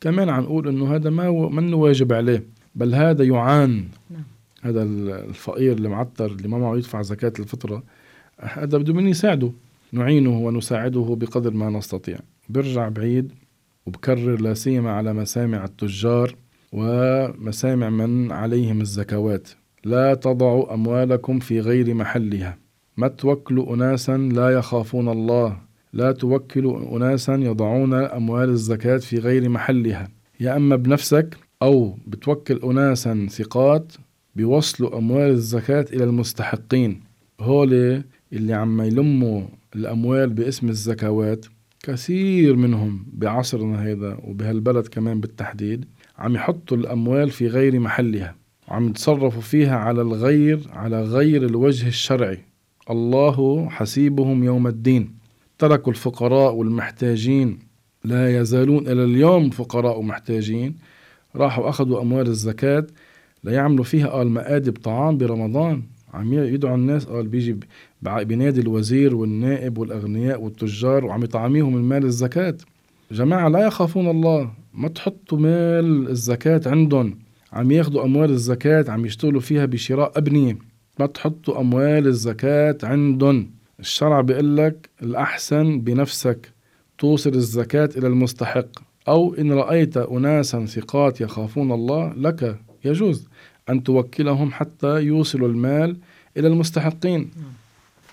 كمان 0.00 0.28
عم 0.28 0.42
نقول 0.42 0.68
إنه 0.68 0.94
هذا 0.94 1.10
ما 1.10 1.48
منه 1.48 1.76
واجب 1.76 2.12
عليه 2.12 2.44
بل 2.74 2.94
هذا 2.94 3.24
يعان. 3.24 3.84
نعم. 4.10 4.22
هذا 4.62 4.82
الفقير 4.82 5.78
المعتر 5.78 6.26
اللي 6.26 6.48
ما 6.48 6.58
معه 6.58 6.76
يدفع 6.76 7.02
زكاة 7.02 7.32
الفطرة 7.38 7.82
هذا 8.40 8.78
بده 8.78 8.94
مني 8.94 9.10
يساعده. 9.10 9.52
نعينه 9.92 10.38
ونساعده 10.38 11.16
بقدر 11.20 11.50
ما 11.50 11.70
نستطيع. 11.70 12.18
برجع 12.48 12.88
بعيد 12.88 13.32
وبكرر 13.86 14.40
لا 14.40 14.54
سيما 14.54 14.92
على 14.92 15.12
مسامع 15.12 15.64
التجار 15.64 16.36
ومسامع 16.72 17.90
من 17.90 18.32
عليهم 18.32 18.80
الزكوات. 18.80 19.48
لا 19.84 20.14
تضعوا 20.14 20.74
أموالكم 20.74 21.38
في 21.38 21.60
غير 21.60 21.94
محلها. 21.94 22.58
ما 22.96 23.08
توكلوا 23.08 23.74
أناسا 23.74 24.16
لا 24.16 24.50
يخافون 24.50 25.08
الله. 25.08 25.58
لا 25.92 26.12
توكلوا 26.12 26.96
أناسا 26.96 27.34
يضعون 27.34 27.94
أموال 27.94 28.48
الزكاة 28.48 28.96
في 28.96 29.18
غير 29.18 29.48
محلها. 29.48 30.08
يا 30.40 30.56
أما 30.56 30.76
بنفسك 30.76 31.36
أو 31.62 31.96
بتوكل 32.06 32.60
أناسا 32.64 33.26
ثقات 33.30 33.92
بيوصلوا 34.36 34.98
أموال 34.98 35.30
الزكاة 35.30 35.86
إلى 35.92 36.04
المستحقين. 36.04 37.00
هولي 37.40 38.02
اللي 38.32 38.54
عم 38.54 38.80
يلموا 38.82 39.42
الأموال 39.76 40.30
باسم 40.30 40.68
الزكوات 40.68 41.46
كثير 41.82 42.56
منهم 42.56 43.06
بعصرنا 43.12 43.82
هذا 43.82 44.18
وبهالبلد 44.24 44.86
كمان 44.86 45.20
بالتحديد 45.20 45.84
عم 46.18 46.34
يحطوا 46.34 46.76
الأموال 46.76 47.30
في 47.30 47.46
غير 47.46 47.80
محلها. 47.80 48.41
وعم 48.68 48.88
يتصرفوا 48.88 49.40
فيها 49.40 49.76
على 49.76 50.02
الغير 50.02 50.60
على 50.72 51.02
غير 51.02 51.44
الوجه 51.46 51.88
الشرعي. 51.88 52.38
الله 52.90 53.68
حسيبهم 53.68 54.44
يوم 54.44 54.66
الدين. 54.66 55.14
تركوا 55.58 55.92
الفقراء 55.92 56.54
والمحتاجين. 56.54 57.58
لا 58.04 58.40
يزالون 58.40 58.88
إلى 58.88 59.04
اليوم 59.04 59.50
فقراء 59.50 59.98
ومحتاجين. 59.98 60.74
راحوا 61.36 61.68
أخذوا 61.68 62.02
أموال 62.02 62.26
الزكاة. 62.26 62.86
ليعملوا 63.44 63.84
فيها 63.84 64.06
قال 64.06 64.30
مآدب 64.30 64.76
طعام 64.78 65.18
برمضان. 65.18 65.82
عم 66.14 66.32
يدعوا 66.32 66.76
الناس 66.76 67.04
قال 67.04 67.28
بيجي 67.28 67.56
بينادي 68.02 68.60
الوزير 68.60 69.16
والنائب 69.16 69.78
والأغنياء 69.78 70.42
والتجار 70.42 71.04
وعم 71.04 71.22
يطعميهم 71.22 71.76
المال 71.76 72.04
الزكاة. 72.04 72.56
جماعة 73.12 73.48
لا 73.48 73.66
يخافون 73.66 74.10
الله. 74.10 74.50
ما 74.74 74.88
تحطوا 74.88 75.38
مال 75.38 76.08
الزكاة 76.08 76.60
عندهم. 76.66 77.18
عم 77.52 77.70
ياخذوا 77.70 78.04
أموال 78.04 78.30
الزكاة 78.30 78.84
عم 78.88 79.06
يشتغلوا 79.06 79.40
فيها 79.40 79.64
بشراء 79.64 80.18
أبنية. 80.18 80.58
ما 80.98 81.06
تحطوا 81.06 81.60
أموال 81.60 82.06
الزكاة 82.06 82.78
عندهم. 82.82 83.50
الشرع 83.80 84.20
بيقول 84.20 84.56
لك 84.56 84.90
الأحسن 85.02 85.80
بنفسك 85.80 86.52
توصل 86.98 87.34
الزكاة 87.34 87.88
إلى 87.96 88.06
المستحق. 88.06 88.68
أو 89.08 89.34
إن 89.34 89.52
رأيت 89.52 89.96
أناسا 89.96 90.66
ثقات 90.66 91.20
يخافون 91.20 91.72
الله 91.72 92.12
لك 92.16 92.58
يجوز 92.84 93.28
أن 93.70 93.82
توكلهم 93.82 94.52
حتى 94.52 95.00
يوصلوا 95.00 95.48
المال 95.48 95.96
إلى 96.36 96.48
المستحقين. 96.48 97.30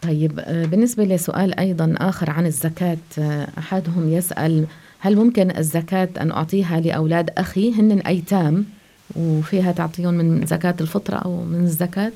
طيب 0.02 0.40
آه، 0.40 0.66
بالنسبة 0.66 1.04
لسؤال 1.04 1.60
أيضا 1.60 1.96
آخر 1.98 2.30
عن 2.30 2.46
الزكاة 2.46 2.98
آه، 3.20 3.48
أحدهم 3.58 4.10
يسأل 4.10 4.66
هل 5.00 5.16
ممكن 5.16 5.58
الزكاة 5.58 6.10
أن 6.22 6.32
أعطيها 6.32 6.80
لأولاد 6.80 7.30
أخي؟ 7.38 7.74
هن 7.74 7.92
أيتام 7.92 8.66
وفيها 9.16 9.72
تعطيهم 9.72 10.14
من 10.14 10.46
زكاة 10.46 10.76
الفطرة 10.82 11.16
أو 11.16 11.44
من 11.44 11.64
الزكاة؟ 11.64 12.12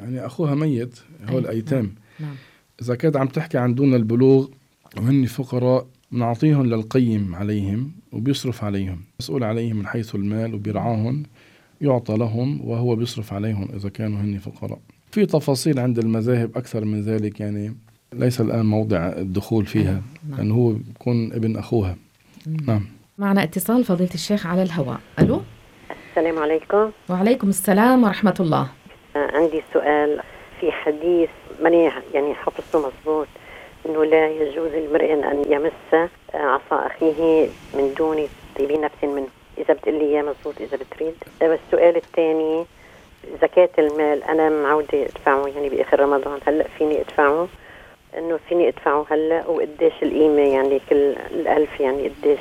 يعني 0.00 0.26
أخوها 0.26 0.54
ميت 0.54 0.98
هو 1.28 1.38
الأيتام. 1.38 1.82
نعم. 2.20 2.28
نعم. 2.28 2.36
إذا 2.82 2.94
كانت 2.94 3.16
عم 3.16 3.26
تحكي 3.26 3.58
عن 3.58 3.74
دون 3.74 3.94
البلوغ 3.94 4.48
وهن 4.96 5.26
فقراء 5.26 5.86
بنعطيهم 6.12 6.66
للقيم 6.66 7.34
عليهم 7.34 7.92
وبيصرف 8.12 8.64
عليهم. 8.64 9.00
مسؤول 9.20 9.44
عليهم 9.44 9.76
من 9.76 9.86
حيث 9.86 10.14
المال 10.14 10.54
وبيرعاهم 10.54 11.22
يعطى 11.80 12.16
لهم 12.16 12.60
وهو 12.68 12.96
بيصرف 12.96 13.32
عليهم 13.32 13.68
إذا 13.74 13.88
كانوا 13.88 14.20
هن 14.20 14.38
فقراء. 14.38 14.78
في 15.10 15.26
تفاصيل 15.26 15.78
عند 15.78 15.98
المذاهب 15.98 16.56
أكثر 16.56 16.84
من 16.84 17.02
ذلك 17.02 17.40
يعني 17.40 17.76
ليس 18.12 18.40
الآن 18.40 18.66
موضع 18.66 18.98
الدخول 18.98 19.66
فيها 19.66 20.02
نعم. 20.28 20.38
لأنه 20.38 20.54
هو 20.54 20.72
بيكون 20.72 21.32
ابن 21.32 21.56
أخوها. 21.56 21.96
نعم. 22.66 22.86
معنا 23.18 23.42
اتصال 23.42 23.84
فضيلة 23.84 24.14
الشيخ 24.14 24.46
على 24.46 24.62
الهواء. 24.62 25.00
ألو؟ 25.18 25.42
السلام 26.16 26.38
عليكم. 26.38 26.90
وعليكم 27.10 27.48
السلام 27.48 28.04
ورحمة 28.04 28.34
الله. 28.40 28.68
عندي 29.16 29.62
سؤال 29.72 30.20
في 30.60 30.72
حديث 30.72 31.28
ماني 31.62 31.90
يعني 32.14 32.34
حفظته 32.34 32.78
مضبوط 32.78 33.26
إنه 33.86 34.04
لا 34.04 34.28
يجوز 34.30 34.70
لامرئ 34.72 35.12
ان 35.12 35.44
يمس 35.48 36.08
عصا 36.34 36.86
أخيه 36.86 37.48
من 37.74 37.94
دون 37.98 38.28
طيب 38.58 38.72
نفس 38.72 39.04
منه. 39.04 39.28
إذا 39.58 39.74
بتقول 39.74 39.94
لي 39.94 40.04
إياه 40.04 40.22
مضبوط 40.22 40.54
إذا 40.60 40.76
بتريد. 40.76 41.14
السؤال 41.42 41.96
الثاني 41.96 42.64
زكاة 43.42 43.70
المال 43.78 44.24
أنا 44.24 44.48
معودة 44.48 45.02
أدفعه 45.02 45.46
يعني 45.46 45.68
بآخر 45.68 46.00
رمضان 46.00 46.40
هلا 46.46 46.64
فيني 46.78 47.00
أدفعه؟ 47.00 47.48
إنه 48.18 48.38
فيني 48.48 48.68
أدفعه 48.68 49.06
هلأ؟ 49.10 49.46
وقديش 49.46 50.02
القيمة؟ 50.02 50.42
يعني 50.42 50.80
كل 50.90 51.14
الألف 51.30 51.80
يعني 51.80 52.08
قديش؟ 52.08 52.40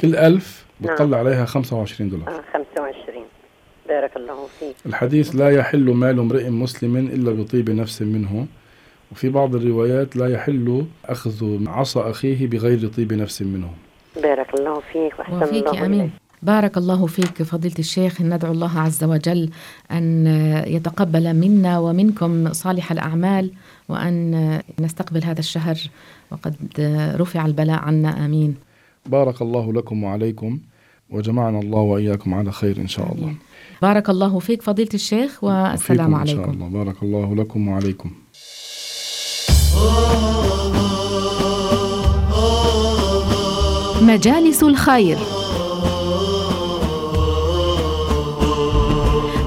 كل 0.00 0.16
ألف 0.16 0.64
بتطلع 0.80 1.06
نعم. 1.06 1.14
عليها 1.14 1.44
25 1.44 2.10
دولار. 2.10 2.28
آه 2.28 2.42
25 2.52 3.24
بارك 3.88 4.16
الله 4.16 4.46
فيك. 4.60 4.76
الحديث 4.86 5.36
لا 5.36 5.50
يحل 5.50 5.90
مال 5.90 6.18
امرئ 6.18 6.50
مسلم 6.50 6.96
إلا 6.96 7.32
بطيب 7.32 7.70
نفس 7.70 8.02
منه. 8.02 8.46
وفي 9.12 9.28
بعض 9.28 9.54
الروايات 9.54 10.16
لا 10.16 10.26
يحل 10.26 10.86
أخذ 11.04 11.68
عصا 11.68 12.10
أخيه 12.10 12.46
بغير 12.46 12.88
طيب 12.88 13.12
نفس 13.12 13.42
منه. 13.42 13.70
بارك 14.22 14.54
الله 14.54 14.80
فيك 14.92 15.18
وأحسن 15.18 15.54
الله 15.54 15.86
أمين. 15.86 16.10
بارك 16.42 16.76
الله 16.76 17.06
فيك 17.06 17.42
فضيلة 17.42 17.74
الشيخ. 17.78 18.22
ندعو 18.22 18.52
الله 18.52 18.80
عز 18.80 19.04
وجل 19.04 19.50
أن 19.92 20.26
يتقبل 20.66 21.34
منا 21.34 21.78
ومنكم 21.78 22.52
صالح 22.52 22.92
الأعمال 22.92 23.50
وأن 23.88 24.60
نستقبل 24.80 25.24
هذا 25.24 25.40
الشهر. 25.40 25.76
وقد 26.30 26.56
رفع 27.20 27.46
البلاء 27.46 27.78
عنا. 27.78 28.24
آمين. 28.26 28.56
بارك 29.06 29.42
الله 29.42 29.72
لكم 29.72 30.04
وعليكم 30.04 30.58
وجمعنا 31.10 31.58
الله 31.58 31.78
وإياكم 31.78 32.34
على 32.34 32.52
خير 32.52 32.76
إن 32.76 32.88
شاء 32.88 33.12
الله. 33.12 33.34
بارك 33.82 34.10
الله 34.10 34.38
فيك 34.38 34.62
فضيلة 34.62 34.88
الشيخ 34.94 35.44
والسلام 35.44 36.14
عليكم 36.14 36.40
إن 36.40 36.44
شاء 36.44 36.54
الله. 36.54 36.68
بارك 36.68 37.02
الله 37.02 37.34
لكم 37.34 37.68
وعليكم. 37.68 38.10
مجالس 44.02 44.62
الخير. 44.62 45.18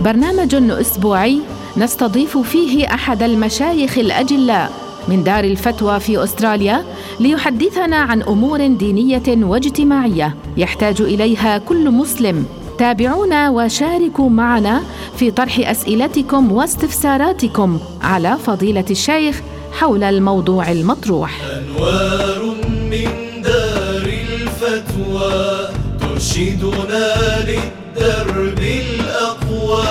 برنامج 0.04 0.56
أسبوعي 0.56 1.42
نستضيف 1.78 2.38
فيه 2.38 2.94
أحد 2.94 3.24
المشايخ 3.24 3.98
الأجلاء 3.98 4.72
من 5.08 5.24
دار 5.24 5.44
الفتوى 5.44 6.00
في 6.00 6.24
أستراليا 6.24 6.86
ليحدثنا 7.20 7.98
عن 7.98 8.22
أمور 8.22 8.68
دينية 8.68 9.24
واجتماعية 9.28 10.36
يحتاج 10.58 11.02
إليها 11.02 11.58
كل 11.58 11.92
مسلم. 11.92 12.46
تابعونا 12.78 13.50
وشاركوا 13.50 14.30
معنا 14.30 14.82
في 15.18 15.32
طرح 15.32 15.60
أسئلتكم 15.60 16.52
واستفساراتكم 16.52 17.80
على 18.02 18.38
فضيلة 18.46 18.86
الشيخ 18.92 19.42
حول 19.72 20.04
الموضوع 20.04 20.72
المطروح. 20.72 21.42
أنوار 21.42 22.56
من 22.92 23.42
دار 23.42 24.10
الفتوى 24.30 25.68
ترشدنا 26.02 27.16
للدرب 27.48 28.60
الأقوى 28.60 29.88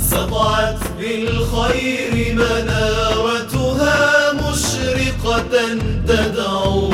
سطعت 0.00 0.78
بالخير 1.00 2.34
منارتها 2.34 2.75
the 6.16 6.85